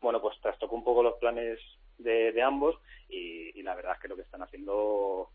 bueno, 0.00 0.20
pues 0.20 0.38
trastocó 0.40 0.74
un 0.76 0.84
poco 0.84 1.02
los 1.02 1.18
planes 1.18 1.58
de, 1.98 2.32
de 2.32 2.42
ambos 2.42 2.76
y, 3.08 3.58
y, 3.58 3.62
la 3.62 3.74
verdad 3.74 3.94
es 3.94 4.00
que 4.00 4.08
lo 4.08 4.16
que 4.16 4.22
están 4.22 4.42
haciendo 4.42 5.30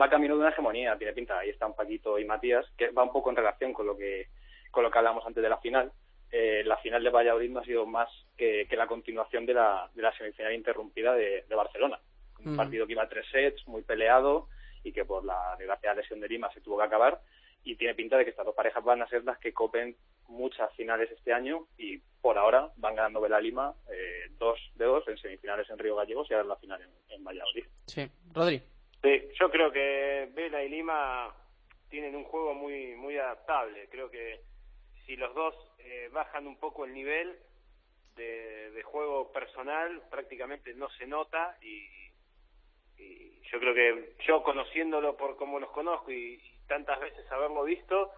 va 0.00 0.10
camino 0.10 0.34
de 0.34 0.40
una 0.40 0.50
hegemonía, 0.50 0.96
tiene 0.96 1.12
pinta, 1.12 1.38
ahí 1.38 1.50
están 1.50 1.74
Paquito 1.74 2.18
y 2.18 2.24
Matías, 2.24 2.66
que 2.76 2.90
va 2.90 3.02
un 3.02 3.12
poco 3.12 3.30
en 3.30 3.36
relación 3.36 3.72
con 3.72 3.86
lo 3.86 3.96
que 3.96 4.28
con 4.70 4.82
lo 4.82 4.90
que 4.90 4.98
hablamos 4.98 5.26
antes 5.26 5.42
de 5.42 5.50
la 5.50 5.58
final. 5.58 5.92
Eh, 6.30 6.62
la 6.64 6.78
final 6.78 7.04
de 7.04 7.10
Valladolid 7.10 7.50
no 7.50 7.60
ha 7.60 7.64
sido 7.64 7.84
más 7.84 8.08
que, 8.38 8.66
que 8.66 8.76
la 8.76 8.86
continuación 8.86 9.44
de 9.44 9.52
la, 9.52 9.90
de 9.94 10.00
la 10.00 10.16
semifinal 10.16 10.54
interrumpida 10.54 11.12
de, 11.12 11.44
de 11.46 11.54
Barcelona. 11.54 12.00
Un 12.42 12.54
Mm. 12.54 12.56
partido 12.56 12.86
que 12.86 12.92
iba 12.92 13.02
a 13.02 13.08
tres 13.08 13.26
sets, 13.30 13.68
muy 13.68 13.82
peleado 13.82 14.48
y 14.82 14.92
que 14.92 15.04
por 15.04 15.24
la 15.24 15.56
desgraciada 15.58 15.96
lesión 15.96 16.20
de 16.20 16.28
Lima 16.28 16.52
se 16.52 16.60
tuvo 16.60 16.78
que 16.78 16.84
acabar. 16.84 17.20
Y 17.64 17.76
tiene 17.76 17.94
pinta 17.94 18.16
de 18.16 18.24
que 18.24 18.30
estas 18.30 18.46
dos 18.46 18.56
parejas 18.56 18.82
van 18.82 19.02
a 19.02 19.08
ser 19.08 19.22
las 19.24 19.38
que 19.38 19.52
copen 19.52 19.96
muchas 20.28 20.74
finales 20.74 21.10
este 21.10 21.32
año 21.32 21.66
y 21.78 21.98
por 22.20 22.36
ahora 22.36 22.70
van 22.76 22.96
ganando 22.96 23.20
Vela 23.20 23.40
Lima 23.40 23.74
eh, 23.90 24.30
dos 24.38 24.58
de 24.74 24.84
dos 24.84 25.06
en 25.06 25.18
semifinales 25.18 25.68
en 25.70 25.78
Río 25.78 25.96
Gallegos 25.96 26.28
y 26.28 26.34
ahora 26.34 26.42
en 26.42 26.48
la 26.48 26.56
final 26.56 26.82
en, 26.82 27.14
en 27.14 27.24
Valladolid. 27.24 27.64
Sí, 27.86 28.10
Rodri. 28.32 28.60
Sí, 29.02 29.28
yo 29.38 29.50
creo 29.50 29.70
que 29.70 30.30
Vela 30.34 30.62
y 30.64 30.68
Lima 30.70 31.34
tienen 31.88 32.16
un 32.16 32.24
juego 32.24 32.54
muy 32.54 32.96
muy 32.96 33.16
adaptable. 33.16 33.88
Creo 33.90 34.10
que 34.10 34.40
si 35.06 35.16
los 35.16 35.34
dos 35.34 35.54
eh, 35.78 36.08
bajan 36.12 36.46
un 36.46 36.56
poco 36.56 36.84
el 36.84 36.94
nivel 36.94 37.36
de, 38.16 38.70
de 38.70 38.82
juego 38.82 39.30
personal, 39.32 40.02
prácticamente 40.10 40.74
no 40.74 40.88
se 40.90 41.06
nota 41.06 41.56
y, 41.62 41.86
y 42.98 43.40
yo 43.50 43.58
creo 43.60 43.74
que 43.74 44.14
yo 44.26 44.42
conociéndolo 44.42 45.16
por 45.16 45.36
como 45.36 45.60
los 45.60 45.70
conozco 45.70 46.10
y, 46.10 46.40
tantas 46.68 47.00
veces 47.00 47.30
haberlo 47.30 47.64
visto, 47.64 48.12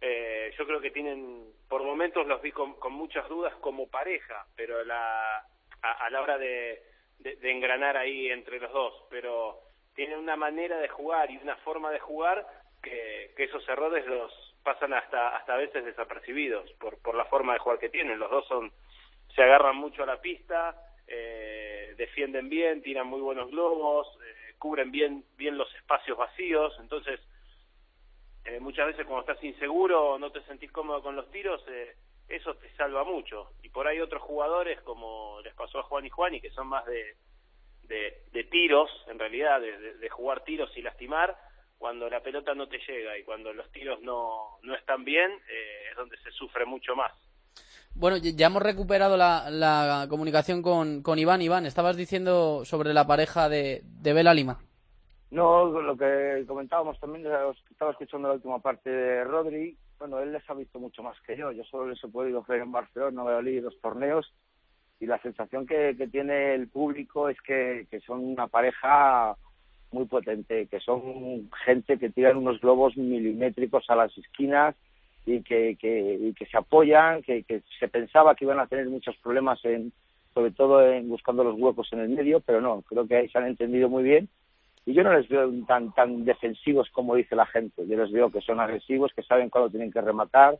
eh, 0.00 0.50
yo 0.56 0.66
creo 0.66 0.80
que 0.80 0.90
tienen, 0.90 1.52
por 1.68 1.82
momentos 1.82 2.26
los 2.26 2.40
vi 2.40 2.52
con, 2.52 2.74
con 2.74 2.92
muchas 2.92 3.28
dudas 3.28 3.54
como 3.56 3.90
pareja, 3.90 4.46
pero 4.56 4.82
la, 4.84 5.44
a, 5.82 5.92
a 6.06 6.10
la 6.10 6.22
hora 6.22 6.38
de, 6.38 6.82
de, 7.18 7.36
de, 7.36 7.50
engranar 7.50 7.98
ahí 7.98 8.30
entre 8.30 8.60
los 8.60 8.72
dos, 8.72 8.94
pero 9.10 9.60
tienen 9.94 10.18
una 10.18 10.36
manera 10.36 10.78
de 10.78 10.88
jugar 10.88 11.30
y 11.30 11.36
una 11.36 11.56
forma 11.56 11.90
de 11.90 11.98
jugar 11.98 12.46
que, 12.82 13.32
que 13.36 13.44
esos 13.44 13.68
errores 13.68 14.06
los 14.06 14.32
pasan 14.62 14.94
hasta 14.94 15.36
hasta 15.36 15.54
a 15.54 15.58
veces 15.58 15.84
desapercibidos 15.84 16.70
por, 16.74 17.00
por 17.02 17.14
la 17.14 17.24
forma 17.26 17.54
de 17.54 17.58
jugar 17.58 17.78
que 17.78 17.88
tienen. 17.88 18.18
Los 18.18 18.30
dos 18.30 18.46
son 18.46 18.72
se 19.34 19.42
agarran 19.42 19.76
mucho 19.76 20.02
a 20.02 20.06
la 20.06 20.20
pista, 20.20 20.74
eh, 21.08 21.94
defienden 21.96 22.48
bien, 22.48 22.82
tiran 22.82 23.06
muy 23.06 23.20
buenos 23.20 23.50
globos, 23.50 24.06
eh, 24.22 24.54
cubren 24.58 24.90
bien 24.90 25.24
bien 25.36 25.56
los 25.56 25.72
espacios 25.74 26.16
vacíos, 26.16 26.74
entonces 26.80 27.20
eh, 28.44 28.60
muchas 28.60 28.86
veces 28.86 29.04
cuando 29.06 29.20
estás 29.20 29.44
inseguro 29.44 30.18
no 30.18 30.30
te 30.32 30.42
sentís 30.42 30.72
cómodo 30.72 31.02
con 31.02 31.16
los 31.16 31.30
tiros, 31.30 31.62
eh, 31.68 31.94
eso 32.28 32.54
te 32.54 32.70
salva 32.76 33.04
mucho. 33.04 33.50
Y 33.62 33.68
por 33.68 33.86
ahí 33.86 34.00
otros 34.00 34.22
jugadores, 34.22 34.80
como 34.82 35.40
les 35.42 35.54
pasó 35.54 35.80
a 35.80 35.82
Juan 35.82 36.06
y 36.06 36.10
Juan, 36.10 36.34
y 36.34 36.40
que 36.40 36.50
son 36.50 36.66
más 36.66 36.86
de, 36.86 37.16
de, 37.82 38.22
de 38.32 38.44
tiros, 38.44 38.90
en 39.08 39.18
realidad, 39.18 39.60
de, 39.60 39.76
de, 39.78 39.94
de, 39.94 40.08
jugar 40.08 40.44
tiros 40.44 40.74
y 40.76 40.82
lastimar, 40.82 41.36
cuando 41.78 42.08
la 42.08 42.22
pelota 42.22 42.54
no 42.54 42.68
te 42.68 42.78
llega 42.78 43.18
y 43.18 43.22
cuando 43.22 43.52
los 43.52 43.70
tiros 43.70 44.00
no, 44.00 44.58
no 44.62 44.74
están 44.74 45.04
bien, 45.04 45.30
eh, 45.48 45.88
es 45.90 45.96
donde 45.96 46.16
se 46.18 46.30
sufre 46.32 46.64
mucho 46.64 46.96
más. 46.96 47.12
Bueno, 47.98 48.16
ya 48.16 48.46
hemos 48.46 48.62
recuperado 48.62 49.16
la, 49.16 49.50
la 49.50 50.06
comunicación 50.08 50.62
con, 50.62 51.02
con 51.02 51.18
Iván. 51.18 51.42
Iván, 51.42 51.66
estabas 51.66 51.96
diciendo 51.96 52.64
sobre 52.64 52.94
la 52.94 53.08
pareja 53.08 53.48
de, 53.48 53.82
de 53.82 54.12
Vela 54.12 54.32
Lima. 54.34 54.60
No, 55.32 55.66
lo 55.66 55.96
que 55.96 56.44
comentábamos 56.46 57.00
también, 57.00 57.26
estaba 57.68 57.90
escuchando 57.90 58.28
la 58.28 58.34
última 58.34 58.60
parte 58.60 58.88
de 58.88 59.24
Rodri, 59.24 59.76
bueno, 59.98 60.20
él 60.20 60.32
les 60.32 60.48
ha 60.48 60.54
visto 60.54 60.78
mucho 60.78 61.02
más 61.02 61.20
que 61.26 61.36
yo, 61.36 61.50
yo 61.50 61.64
solo 61.64 61.88
les 61.88 62.02
he 62.02 62.08
podido 62.08 62.44
ver 62.48 62.60
en 62.60 62.70
Barcelona, 62.70 63.24
Valladolid, 63.24 63.64
los 63.64 63.80
torneos, 63.80 64.32
y 65.00 65.06
la 65.06 65.20
sensación 65.20 65.66
que, 65.66 65.96
que 65.98 66.06
tiene 66.06 66.54
el 66.54 66.68
público 66.68 67.28
es 67.28 67.40
que, 67.42 67.88
que, 67.90 67.98
son 68.00 68.24
una 68.24 68.46
pareja 68.46 69.36
muy 69.90 70.06
potente, 70.06 70.68
que 70.68 70.78
son 70.78 71.50
gente 71.64 71.98
que 71.98 72.10
tiran 72.10 72.36
unos 72.36 72.60
globos 72.60 72.96
milimétricos 72.96 73.84
a 73.88 73.96
las 73.96 74.16
esquinas 74.16 74.76
y 75.28 75.42
que, 75.42 75.76
que, 75.76 76.18
y 76.20 76.32
que 76.34 76.46
se 76.46 76.56
apoyan, 76.56 77.22
que, 77.22 77.42
que 77.44 77.62
se 77.78 77.88
pensaba 77.88 78.34
que 78.34 78.44
iban 78.44 78.60
a 78.60 78.66
tener 78.66 78.88
muchos 78.88 79.16
problemas 79.18 79.64
en 79.64 79.92
sobre 80.34 80.50
todo 80.52 80.86
en 80.86 81.08
buscando 81.08 81.42
los 81.42 81.58
huecos 81.58 81.88
en 81.92 82.00
el 82.00 82.10
medio, 82.10 82.40
pero 82.40 82.60
no, 82.60 82.82
creo 82.82 83.06
que 83.06 83.16
ahí 83.16 83.28
se 83.28 83.38
han 83.38 83.46
entendido 83.46 83.88
muy 83.88 84.04
bien. 84.04 84.28
Y 84.86 84.92
yo 84.92 85.02
no 85.02 85.12
les 85.12 85.28
veo 85.28 85.50
tan 85.66 85.92
tan 85.92 86.24
defensivos 86.24 86.88
como 86.90 87.14
dice 87.14 87.34
la 87.36 87.46
gente. 87.46 87.86
Yo 87.86 87.96
les 87.96 88.12
veo 88.12 88.30
que 88.30 88.40
son 88.40 88.60
agresivos 88.60 89.12
que 89.14 89.22
saben 89.22 89.50
cuándo 89.50 89.70
tienen 89.70 89.90
que 89.90 90.00
rematar 90.00 90.58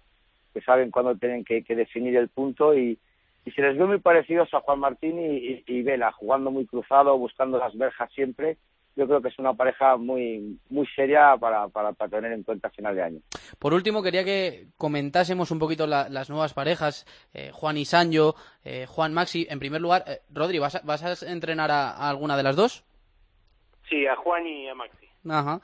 que 0.53 0.61
saben 0.63 0.91
cuándo 0.91 1.17
tienen 1.17 1.45
que, 1.45 1.63
que 1.63 1.77
definir 1.77 2.17
el 2.17 2.29
punto 2.29 2.77
y, 2.77 2.99
y 3.45 3.51
se 3.53 3.63
les 3.63 3.77
ve 3.77 3.85
muy 3.85 3.99
parecidos 3.99 4.53
a 4.55 4.61
Juan 4.61 4.81
Martín 4.81 5.19
y, 5.19 5.37
y, 5.37 5.65
y, 5.67 5.83
Vela 5.83 6.13
jugando 6.13 6.51
muy 6.51 6.67
cruzado 6.67 7.17
buscando 7.19 7.59
las 7.59 7.77
verjas 7.77 8.11
siempre 8.13 8.57
yo 8.97 9.07
creo 9.07 9.23
que 9.23 9.29
es 9.29 9.39
una 9.39 9.55
pareja 9.55 9.97
muy 9.97 10.59
muy 10.71 10.87
seria 10.95 11.37
para, 11.39 11.69
para, 11.69 11.93
para 11.93 12.11
tener 12.11 12.33
en 12.33 12.43
cuenta 12.43 12.69
a 12.69 12.71
final 12.71 12.95
de 12.95 13.03
año. 13.03 13.21
Por 13.59 13.73
último, 13.75 14.03
quería 14.03 14.25
que 14.25 14.69
comentásemos 14.77 15.51
un 15.51 15.59
poquito 15.59 15.87
la, 15.87 16.09
las 16.09 16.31
nuevas 16.31 16.55
parejas, 16.55 17.07
eh, 17.33 17.51
Juan 17.53 17.77
y 17.77 17.85
Sancho, 17.85 18.35
eh, 18.65 18.87
Juan 18.87 19.15
Maxi. 19.15 19.47
En 19.49 19.59
primer 19.59 19.81
lugar, 19.81 20.05
eh, 20.07 20.21
Rodri, 20.31 20.59
¿vas 20.59 20.75
a, 20.75 20.81
¿vas 20.85 21.03
a 21.03 21.31
entrenar 21.31 21.71
a, 21.71 21.91
a 21.91 22.09
alguna 22.09 22.37
de 22.37 22.43
las 22.43 22.57
dos? 22.57 22.85
Sí, 23.89 24.07
a 24.07 24.17
Juan 24.17 24.47
y 24.47 24.69
a 24.69 24.75
Maxi. 24.75 25.07
Ajá. 25.29 25.61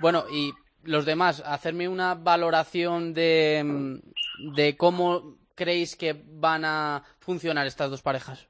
Bueno, 0.00 0.24
y 0.30 0.52
los 0.82 1.04
demás, 1.04 1.42
hacerme 1.46 1.88
una 1.88 2.14
valoración 2.14 3.14
de, 3.14 4.00
de 4.54 4.76
cómo 4.76 5.36
creéis 5.54 5.96
que 5.96 6.14
van 6.14 6.64
a 6.64 7.04
funcionar 7.20 7.66
estas 7.66 7.90
dos 7.90 8.02
parejas. 8.02 8.48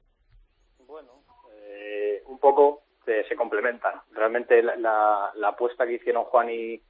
Bueno, 0.85 1.23
eh, 1.53 2.21
un 2.27 2.39
poco 2.39 2.83
se, 3.05 3.23
se, 3.25 3.35
complementan. 3.35 4.01
Realmente 4.11 4.61
la, 4.61 4.75
la, 4.75 5.31
la, 5.35 5.47
apuesta 5.49 5.85
que 5.85 5.93
hicieron 5.93 6.25
Juan 6.25 6.49
y, 6.49 6.81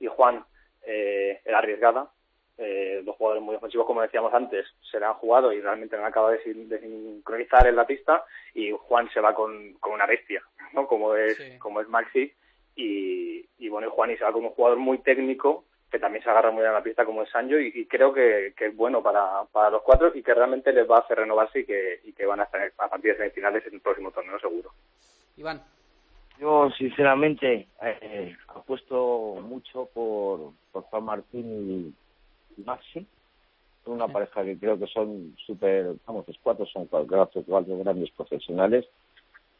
y 0.00 0.06
Juan 0.06 0.44
eh, 0.82 1.40
era 1.44 1.58
arriesgada. 1.58 2.10
Eh, 2.58 3.02
dos 3.04 3.16
jugadores 3.16 3.42
muy 3.42 3.54
ofensivos, 3.54 3.86
como 3.86 4.00
decíamos 4.00 4.32
antes, 4.32 4.66
se 4.90 4.98
la 4.98 5.08
han 5.08 5.14
jugado 5.14 5.52
y 5.52 5.60
realmente 5.60 5.94
no 5.94 6.02
han 6.02 6.08
acabado 6.08 6.32
de, 6.32 6.54
de 6.54 6.80
sincronizar 6.80 7.66
en 7.66 7.76
la 7.76 7.86
pista 7.86 8.24
y 8.54 8.70
Juan 8.70 9.10
se 9.12 9.20
va 9.20 9.34
con, 9.34 9.74
con 9.74 9.92
una 9.92 10.06
bestia, 10.06 10.42
¿no? 10.72 10.86
Como 10.86 11.14
es, 11.14 11.36
sí. 11.36 11.58
como 11.58 11.82
es 11.82 11.88
Maxi 11.88 12.32
y, 12.74 13.46
y 13.58 13.68
bueno, 13.68 13.88
y 13.88 13.90
Juan 13.90 14.10
y 14.10 14.16
se 14.16 14.24
va 14.24 14.32
como 14.32 14.48
un 14.48 14.54
jugador 14.54 14.78
muy 14.78 14.98
técnico 14.98 15.64
que 15.90 15.98
también 15.98 16.24
se 16.24 16.30
agarra 16.30 16.50
muy 16.50 16.62
bien 16.62 16.72
a 16.72 16.78
la 16.78 16.82
pista 16.82 17.04
como 17.04 17.22
es 17.22 17.30
Sancho 17.30 17.58
y, 17.58 17.72
y 17.74 17.86
creo 17.86 18.12
que, 18.12 18.54
que, 18.56 18.66
es 18.66 18.76
bueno 18.76 19.02
para, 19.02 19.44
para 19.52 19.70
los 19.70 19.82
cuatro 19.82 20.12
y 20.14 20.22
que 20.22 20.34
realmente 20.34 20.72
les 20.72 20.88
va 20.90 20.96
a 20.96 21.00
hacer 21.00 21.18
renovarse 21.18 21.60
y 21.60 21.64
que, 21.64 22.00
y 22.04 22.12
que 22.12 22.26
van 22.26 22.40
a 22.40 22.44
estar 22.44 22.72
a 22.78 22.88
partir 22.88 23.12
de 23.12 23.18
semifinales 23.18 23.66
en 23.66 23.74
el 23.74 23.80
próximo 23.80 24.10
torneo 24.10 24.38
seguro. 24.40 24.72
Iván. 25.36 25.62
Yo, 26.38 26.70
sinceramente, 26.76 27.68
eh, 27.82 28.36
apuesto 28.48 29.38
mucho 29.42 29.88
por, 29.94 30.52
por 30.72 30.82
Juan 30.84 31.04
Martín 31.04 31.94
y, 32.56 32.62
Maxi. 32.62 33.06
Son 33.84 33.94
una 33.94 34.08
pareja 34.08 34.42
que 34.42 34.58
creo 34.58 34.78
que 34.78 34.86
son 34.86 35.34
súper, 35.46 35.94
vamos, 36.06 36.26
los 36.26 36.38
cuatro 36.42 36.66
son 36.66 36.86
cuatro, 36.86 37.28
cuatro 37.46 37.78
grandes 37.78 38.10
profesionales 38.10 38.86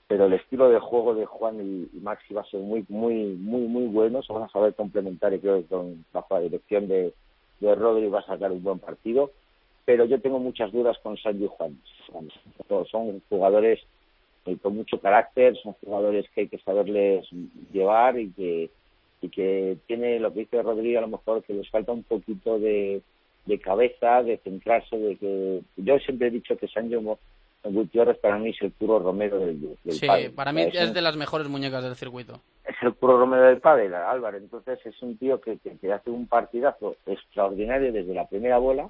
pero 0.09 0.27
el 0.27 0.35
estilo 0.35 0.69
de 0.69 0.79
juego 0.79 1.15
de 1.15 1.27
Juan 1.27 1.61
y, 1.61 1.99
Maxi 1.99 2.33
va 2.33 2.43
a 2.43 2.51
ser 2.51 2.61
muy, 2.61 2.85
muy, 2.89 3.35
muy, 3.35 3.63
muy 3.63 3.87
bueno. 3.87 4.23
Se 4.23 4.33
van 4.33 4.45
a 4.45 4.49
saber 4.49 4.75
complementar 4.75 5.35
y 5.35 5.41
creo 5.41 5.59
que 5.59 5.67
con, 5.67 6.05
bajo 6.13 6.35
la 6.35 6.41
dirección 6.41 6.87
de, 6.87 7.13
de 7.61 7.75
Rodri 7.75 8.09
va 8.09 8.21
a 8.21 8.27
sacar 8.27 8.53
un 8.53 8.63
buen 8.63 8.79
partido. 8.79 9.33
Pero 9.85 10.05
yo 10.05 10.21
tengo 10.21 10.39
muchas 10.39 10.73
dudas 10.73 10.97
con 11.03 11.17
Sancho 11.17 11.45
y 11.45 11.49
Juan. 11.49 11.81
Son 12.91 13.23
jugadores 13.29 13.81
eh, 14.47 14.57
con 14.63 14.77
mucho 14.77 15.01
carácter, 15.01 15.57
son 15.57 15.75
jugadores 15.85 16.27
que 16.35 16.43
hay 16.43 16.49
que 16.49 16.59
saberles 16.59 17.27
llevar 17.73 18.19
y 18.19 18.31
que, 18.31 18.71
y 19.21 19.29
que 19.29 19.77
tiene 19.87 20.21
lo 20.21 20.33
que 20.33 20.41
dice 20.41 20.63
Rodri 20.63 20.97
a 20.97 21.01
lo 21.01 21.09
mejor 21.09 21.43
que 21.43 21.55
les 21.55 21.69
falta 21.69 21.93
un 21.93 22.03
poquito 22.03 22.59
de, 22.59 23.03
de 23.47 23.59
cabeza, 23.59 24.23
de 24.23 24.39
centrarse, 24.39 24.97
de 24.97 25.17
que 25.17 25.61
yo 25.77 25.99
siempre 25.99 26.29
he 26.29 26.31
dicho 26.31 26.57
que 26.57 26.69
Sancho 26.69 27.19
Gutiérrez 27.65 28.19
para 28.19 28.39
mí 28.39 28.51
es 28.51 28.63
el 28.63 28.71
puro 28.73 28.99
Romero 28.99 29.39
del, 29.39 29.61
del 29.61 29.95
Sí, 29.95 30.07
para 30.35 30.53
mí 30.53 30.63
es, 30.73 30.93
de 30.93 31.03
las 31.03 31.17
mejores 31.17 31.49
muñecas 31.49 31.83
del 31.83 31.97
circuito. 31.97 32.41
Es 32.65 32.77
el 32.83 32.93
puro 32.95 33.19
Romero 33.19 33.45
del 33.45 33.61
pádel, 33.61 33.95
Álvaro. 33.95 34.37
Entonces 34.37 34.79
es 34.85 35.01
un 35.03 35.17
tío 35.17 35.41
que, 35.41 35.59
que, 35.59 35.93
hace 35.93 36.11
un 36.11 36.27
partidazo 36.27 36.97
extraordinario 37.07 37.93
desde 37.93 38.15
la 38.15 38.27
primera 38.27 38.59
bola, 38.59 38.89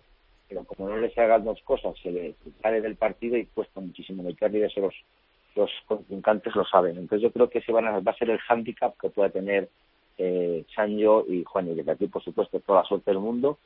pero 0.48 0.64
como 0.64 0.88
no 0.88 0.96
le 0.96 1.12
hagan 1.16 1.44
dos 1.44 1.60
cosas, 1.62 1.94
se 2.02 2.10
le 2.10 2.34
sale 2.62 2.80
del 2.80 2.96
partido 2.96 3.36
y 3.36 3.46
cuesta 3.46 3.80
muchísimo 3.80 4.22
meterle 4.22 4.60
y 4.60 4.62
eso 4.62 4.80
los, 4.80 4.94
los 5.56 5.70
contrincantes 5.86 6.54
lo 6.54 6.64
saben. 6.64 6.98
Entonces 6.98 7.22
yo 7.22 7.32
creo 7.32 7.50
que 7.50 7.58
ese 7.58 7.72
van 7.72 7.86
a, 7.86 8.00
va 8.00 8.12
a 8.12 8.16
ser 8.16 8.30
el 8.30 8.38
hándicap 8.38 8.96
que 9.00 9.10
pueda 9.10 9.30
tener 9.30 9.68
eh, 10.18 10.64
Sancho 10.74 11.24
y 11.28 11.44
Juan 11.44 11.68
y 11.68 11.74
de 11.74 11.90
aquí 11.90 12.06
por 12.06 12.22
supuesto 12.22 12.60
toda 12.60 12.82
la 12.82 12.88
suerte 12.88 13.10
del 13.10 13.20
mundo 13.20 13.58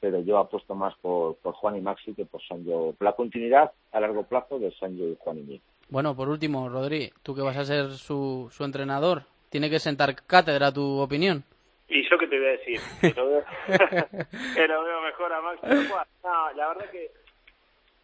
pero 0.00 0.20
yo 0.20 0.38
apuesto 0.38 0.74
más 0.74 0.94
por, 0.98 1.36
por 1.36 1.54
Juan 1.54 1.76
y 1.76 1.80
Maxi 1.80 2.14
que 2.14 2.24
por 2.24 2.42
Sancho. 2.42 2.94
La 3.00 3.12
continuidad 3.12 3.72
a 3.92 4.00
largo 4.00 4.24
plazo 4.24 4.58
de 4.58 4.70
Sancho 4.72 5.04
y 5.04 5.16
Juan 5.18 5.38
y 5.38 5.42
Miguel. 5.42 5.60
Bueno, 5.88 6.14
por 6.14 6.28
último, 6.28 6.68
Rodri, 6.68 7.10
tú 7.22 7.34
que 7.34 7.42
vas 7.42 7.56
a 7.56 7.64
ser 7.64 7.90
su, 7.92 8.48
su 8.50 8.64
entrenador, 8.64 9.22
tiene 9.48 9.70
que 9.70 9.78
sentar 9.78 10.14
cátedra 10.26 10.72
tu 10.72 11.00
opinión. 11.00 11.44
¿Y 11.88 12.02
yo 12.08 12.18
qué 12.18 12.26
te 12.26 12.38
voy 12.38 12.48
a 12.48 12.50
decir? 12.50 12.80
Que 13.00 13.14
lo 13.14 13.28
veo, 13.28 13.42
mejor 15.02 15.32
a 15.32 15.40
Maxi 15.40 15.66
que 15.66 15.88
Juan. 15.88 16.06
No, 16.22 16.52
la 16.54 16.68
verdad 16.68 16.90
que 16.90 17.10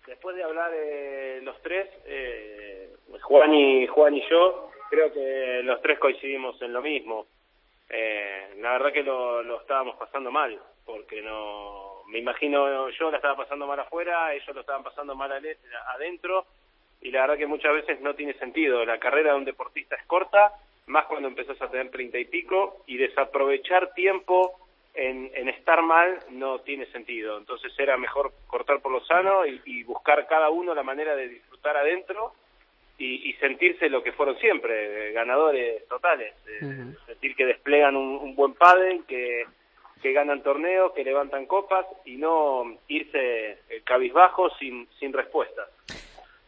después 0.06 0.36
de 0.36 0.42
hablar 0.42 0.70
eh, 0.74 1.40
los 1.42 1.60
tres, 1.62 1.88
eh, 2.06 2.94
Juan, 3.22 3.54
y, 3.54 3.86
Juan 3.86 4.14
y 4.14 4.28
yo, 4.28 4.70
creo 4.90 5.12
que 5.12 5.62
los 5.64 5.80
tres 5.82 5.98
coincidimos 5.98 6.60
en 6.62 6.72
lo 6.72 6.82
mismo. 6.82 7.26
Eh, 7.88 8.54
la 8.58 8.72
verdad 8.72 8.92
que 8.92 9.02
lo, 9.02 9.42
lo 9.42 9.60
estábamos 9.60 9.96
pasando 9.96 10.30
mal 10.30 10.58
porque 10.84 11.22
no 11.22 12.02
me 12.08 12.18
imagino 12.18 12.88
yo 12.90 13.10
la 13.10 13.16
estaba 13.16 13.36
pasando 13.36 13.66
mal 13.66 13.80
afuera, 13.80 14.32
ellos 14.34 14.54
lo 14.54 14.60
estaban 14.60 14.82
pasando 14.82 15.14
mal 15.14 15.30
adentro 15.94 16.46
y 17.00 17.10
la 17.10 17.22
verdad 17.22 17.38
que 17.38 17.46
muchas 17.46 17.72
veces 17.72 18.00
no 18.00 18.14
tiene 18.14 18.34
sentido. 18.34 18.84
La 18.84 18.98
carrera 18.98 19.32
de 19.32 19.38
un 19.38 19.44
deportista 19.44 19.96
es 19.96 20.06
corta, 20.06 20.52
más 20.86 21.06
cuando 21.06 21.28
empezás 21.28 21.60
a 21.60 21.70
tener 21.70 21.90
treinta 21.90 22.18
y 22.18 22.24
pico 22.24 22.82
y 22.86 22.96
desaprovechar 22.96 23.92
tiempo 23.94 24.63
en, 24.94 25.30
en, 25.34 25.48
estar 25.48 25.82
mal 25.82 26.18
no 26.30 26.60
tiene 26.60 26.86
sentido. 26.86 27.38
Entonces 27.38 27.72
era 27.78 27.96
mejor 27.96 28.32
cortar 28.46 28.80
por 28.80 28.92
lo 28.92 29.04
sano 29.04 29.44
y, 29.46 29.82
buscar 29.82 30.26
cada 30.26 30.50
uno 30.50 30.74
la 30.74 30.82
manera 30.82 31.16
de 31.16 31.28
disfrutar 31.28 31.76
adentro 31.76 32.32
y, 32.98 33.32
sentirse 33.34 33.88
lo 33.88 34.02
que 34.02 34.12
fueron 34.12 34.38
siempre, 34.38 35.12
ganadores 35.12 35.86
totales. 35.88 36.34
Sentir 37.06 37.34
que 37.36 37.46
desplegan 37.46 37.96
un, 37.96 38.16
un 38.16 38.34
buen 38.34 38.54
padre, 38.54 39.00
que 39.06 39.44
que 40.04 40.12
ganan 40.12 40.42
torneos, 40.42 40.92
que 40.92 41.02
levantan 41.02 41.46
copas 41.46 41.86
y 42.04 42.18
no 42.18 42.76
irse 42.88 43.56
cabizbajo 43.84 44.50
sin, 44.58 44.86
sin 45.00 45.14
respuestas. 45.14 45.66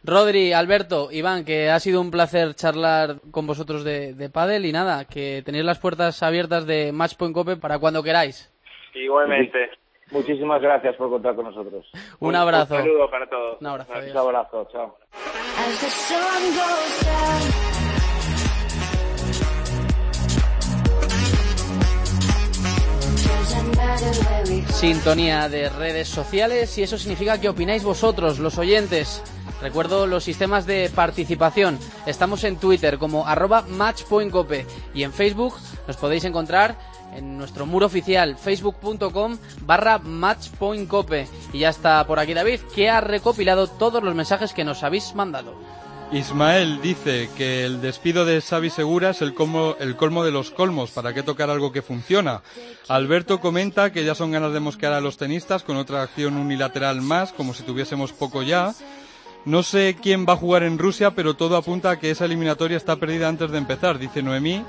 Rodri, 0.07 0.53
Alberto, 0.53 1.09
Iván, 1.11 1.45
que 1.45 1.69
ha 1.69 1.81
sido 1.81 2.01
un 2.01 2.11
placer 2.11 2.55
charlar 2.55 3.17
con 3.33 3.47
vosotros 3.47 3.83
de, 3.83 4.15
de 4.15 4.31
Padel 4.31 4.65
y 4.65 4.73
nada, 4.73 5.05
que 5.05 5.43
tenéis 5.45 5.65
las 5.65 5.81
puertas 5.81 6.23
abiertas 6.23 6.67
de 6.67 6.93
Matchpoint 6.93 7.35
Cope 7.35 7.57
para 7.57 7.79
cuando 7.79 8.03
queráis. 8.03 8.53
Igualmente. 8.95 9.71
Muchísimas 10.13 10.63
gracias 10.63 10.95
por 10.97 11.11
contar 11.11 11.35
con 11.35 11.47
nosotros. 11.47 11.85
Un, 12.21 12.37
abrazo. 12.37 12.75
Un 12.75 12.81
saludo 12.83 13.11
para 13.11 13.29
todos. 13.29 13.61
Un 13.61 13.67
abrazo. 13.67 13.93
Un 13.93 14.17
abrazo, 14.17 14.69
chao. 14.71 14.97
Sintonía 24.73 25.49
de 25.49 25.69
redes 25.69 26.09
sociales 26.09 26.77
y 26.79 26.83
eso 26.83 26.99
significa 26.99 27.41
que 27.41 27.49
opináis 27.49 27.83
vosotros, 27.83 28.39
los 28.39 28.59
oyentes. 28.59 29.23
Recuerdo 29.61 30.07
los 30.07 30.25
sistemas 30.25 30.67
de 30.67 30.91
participación. 30.95 31.79
Estamos 32.05 32.45
en 32.45 32.57
Twitter 32.57 32.99
como 32.99 33.27
arroba 33.27 33.63
matchpointcope 33.63 34.67
y 34.95 35.03
en 35.03 35.13
Facebook 35.13 35.55
nos 35.87 35.97
podéis 35.97 36.25
encontrar 36.25 36.77
en 37.15 37.39
nuestro 37.39 37.65
muro 37.65 37.87
oficial 37.87 38.37
facebook.com 38.37 39.39
barra 39.63 39.99
matchpointcope. 39.99 41.27
Y 41.53 41.61
ya 41.61 41.71
está 41.71 42.07
por 42.07 42.19
aquí 42.19 42.35
David, 42.35 42.61
que 42.75 42.91
ha 42.91 43.01
recopilado 43.01 43.67
todos 43.69 44.03
los 44.03 44.15
mensajes 44.15 44.53
que 44.53 44.65
nos 44.65 44.83
habéis 44.83 45.15
mandado. 45.15 45.55
Ismael 46.13 46.81
dice 46.81 47.29
que 47.37 47.65
el 47.65 47.81
despido 47.81 48.25
de 48.25 48.41
Xavi 48.41 48.71
Segura 48.71 49.11
es 49.11 49.23
el 49.23 49.35
colmo, 49.35 49.75
el 49.81 49.97
colmo 49.97 50.25
de 50.25 50.31
los 50.31 50.53
colmos, 50.53 50.93
¿para 50.93 51.13
qué 51.13 51.25
tocar 51.25 51.51
algo 51.51 51.73
que 51.73 51.83
funciona? 51.83 52.43
Alberto 52.89 53.41
comenta 53.41 53.93
que 53.93 54.05
ya 54.05 54.15
son 54.15 54.31
ganas 54.31 54.53
de 54.53 54.61
mosquear 54.61 54.93
a 54.93 55.01
los 55.01 55.17
tenistas 55.17 55.65
con 55.65 55.77
otra 55.77 56.03
acción 56.03 56.37
unilateral 56.37 57.03
más, 57.03 57.33
como 57.33 57.55
si 57.55 57.65
tuviésemos 57.65 58.13
poco 58.13 58.45
ya. 58.45 58.73
No 59.45 59.63
sé 59.65 59.97
quién 60.01 60.27
va 60.29 60.35
a 60.35 60.37
jugar 60.37 60.63
en 60.63 60.79
Rusia, 60.79 61.11
pero 61.11 61.35
todo 61.35 61.57
apunta 61.57 61.91
a 61.91 61.99
que 61.99 62.11
esa 62.11 62.25
eliminatoria 62.25 62.77
está 62.77 62.97
perdida 62.97 63.29
antes 63.29 63.51
de 63.51 63.59
empezar, 63.59 63.99
dice 63.99 64.23
Noemí. 64.23 64.65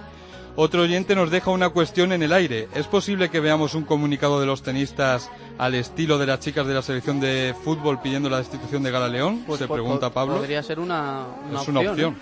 Otro 0.60 0.82
oyente 0.82 1.14
nos 1.16 1.30
deja 1.30 1.52
una 1.52 1.70
cuestión 1.70 2.12
en 2.12 2.24
el 2.24 2.34
aire. 2.34 2.68
¿Es 2.74 2.88
posible 2.88 3.30
que 3.30 3.40
veamos 3.40 3.76
un 3.76 3.84
comunicado 3.84 4.40
de 4.40 4.48
los 4.48 4.64
tenistas 4.64 5.30
al 5.60 5.76
estilo 5.76 6.18
de 6.18 6.26
las 6.26 6.40
chicas 6.40 6.66
de 6.66 6.74
la 6.74 6.82
selección 6.82 7.20
de 7.20 7.54
fútbol 7.64 8.02
pidiendo 8.02 8.28
la 8.28 8.40
destitución 8.40 8.82
de 8.82 8.90
Gala 8.90 9.08
León? 9.08 9.44
Pues, 9.46 9.60
se 9.60 9.68
pregunta 9.68 10.10
Pablo. 10.10 10.38
Podría 10.38 10.64
ser 10.64 10.80
una, 10.80 11.28
es 11.54 11.68
una 11.68 11.82
opción. 11.82 12.18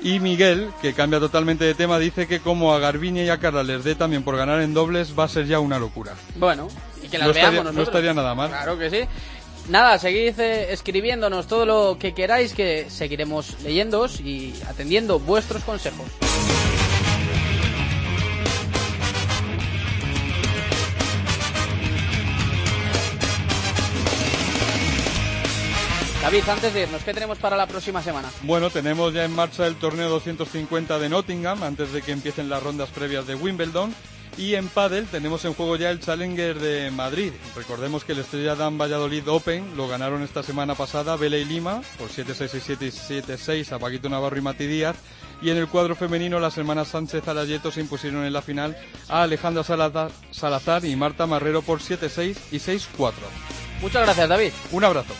Y 0.00 0.20
Miguel, 0.20 0.70
que 0.80 0.92
cambia 0.92 1.18
totalmente 1.18 1.64
de 1.64 1.74
tema, 1.74 1.98
dice 1.98 2.28
que 2.28 2.38
como 2.38 2.72
a 2.72 2.78
Garbiñe 2.78 3.24
y 3.24 3.28
a 3.28 3.38
Carla 3.38 3.64
les 3.64 3.82
dé 3.82 3.96
también 3.96 4.22
por 4.22 4.36
ganar 4.36 4.60
en 4.60 4.72
dobles, 4.72 5.18
va 5.18 5.24
a 5.24 5.28
ser 5.28 5.46
ya 5.46 5.58
una 5.58 5.80
locura. 5.80 6.12
Bueno, 6.36 6.68
y 7.02 7.08
que 7.08 7.18
las 7.18 7.26
no 7.26 7.34
veamos 7.34 7.52
estaría, 7.52 7.62
nosotros. 7.64 7.74
No 7.74 7.82
estaría 7.82 8.14
nada 8.14 8.36
mal. 8.36 8.50
Claro 8.50 8.78
que 8.78 8.90
sí. 8.90 9.00
Nada, 9.68 9.98
seguid 9.98 10.38
eh, 10.38 10.72
escribiéndonos 10.72 11.48
todo 11.48 11.66
lo 11.66 11.96
que 11.98 12.14
queráis, 12.14 12.54
que 12.54 12.88
seguiremos 12.90 13.60
leyéndoos 13.64 14.20
y 14.20 14.54
atendiendo 14.68 15.18
vuestros 15.18 15.64
consejos. 15.64 16.06
David, 26.24 26.48
antes 26.48 26.72
de 26.72 26.84
irnos, 26.84 27.04
¿qué 27.04 27.12
tenemos 27.12 27.36
para 27.36 27.54
la 27.54 27.66
próxima 27.66 28.02
semana? 28.02 28.30
Bueno, 28.44 28.70
tenemos 28.70 29.12
ya 29.12 29.26
en 29.26 29.34
marcha 29.34 29.66
el 29.66 29.76
torneo 29.76 30.08
250 30.08 30.98
de 30.98 31.10
Nottingham, 31.10 31.62
antes 31.62 31.92
de 31.92 32.00
que 32.00 32.12
empiecen 32.12 32.48
las 32.48 32.62
rondas 32.62 32.88
previas 32.88 33.26
de 33.26 33.34
Wimbledon. 33.34 33.94
Y 34.38 34.54
en 34.54 34.68
Padel 34.68 35.06
tenemos 35.06 35.44
en 35.44 35.52
juego 35.52 35.76
ya 35.76 35.90
el 35.90 36.00
Challenger 36.00 36.58
de 36.58 36.90
Madrid. 36.90 37.34
Recordemos 37.54 38.04
que 38.04 38.12
el 38.12 38.20
Estrella 38.20 38.54
Dan 38.54 38.78
Valladolid 38.78 39.28
Open 39.28 39.76
lo 39.76 39.86
ganaron 39.86 40.22
esta 40.22 40.42
semana 40.42 40.74
pasada 40.74 41.14
Vela 41.16 41.36
y 41.36 41.44
Lima 41.44 41.82
por 41.98 42.08
7-6 42.08 42.54
y 42.80 43.20
7-6 43.20 43.72
a 43.72 43.78
Paquito 43.78 44.08
Navarro 44.08 44.38
y 44.38 44.40
Mati 44.40 44.66
Díaz. 44.66 44.96
Y 45.42 45.50
en 45.50 45.58
el 45.58 45.68
cuadro 45.68 45.94
femenino 45.94 46.40
las 46.40 46.56
hermanas 46.56 46.88
Sánchez 46.88 47.28
Alayeto 47.28 47.70
se 47.70 47.82
impusieron 47.82 48.24
en 48.24 48.32
la 48.32 48.40
final 48.40 48.78
a 49.10 49.24
Alejandra 49.24 49.62
Salazar, 49.62 50.10
Salazar 50.30 50.86
y 50.86 50.96
Marta 50.96 51.26
Marrero 51.26 51.60
por 51.60 51.80
7-6 51.80 52.34
y 52.50 52.56
6-4. 52.56 53.12
Muchas 53.82 54.04
gracias, 54.04 54.26
David. 54.26 54.52
Un 54.72 54.84
abrazo. 54.84 55.12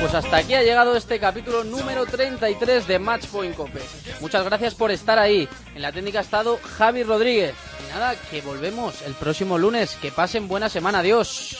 Pues 0.00 0.14
hasta 0.14 0.36
aquí 0.36 0.54
ha 0.54 0.62
llegado 0.62 0.96
este 0.96 1.18
capítulo 1.18 1.64
número 1.64 2.04
33 2.04 2.86
de 2.86 2.98
Matchpoint 2.98 3.56
Cope. 3.56 3.80
Muchas 4.20 4.44
gracias 4.44 4.74
por 4.74 4.90
estar 4.90 5.18
ahí. 5.18 5.48
En 5.74 5.82
la 5.82 5.92
técnica 5.92 6.18
ha 6.18 6.22
estado 6.22 6.58
Javi 6.62 7.04
Rodríguez. 7.04 7.54
Y 7.84 7.92
nada, 7.92 8.14
que 8.30 8.42
volvemos 8.42 9.00
el 9.02 9.14
próximo 9.14 9.56
lunes. 9.56 9.96
Que 10.02 10.12
pasen 10.12 10.46
buena 10.46 10.68
semana. 10.68 10.98
Adiós. 10.98 11.56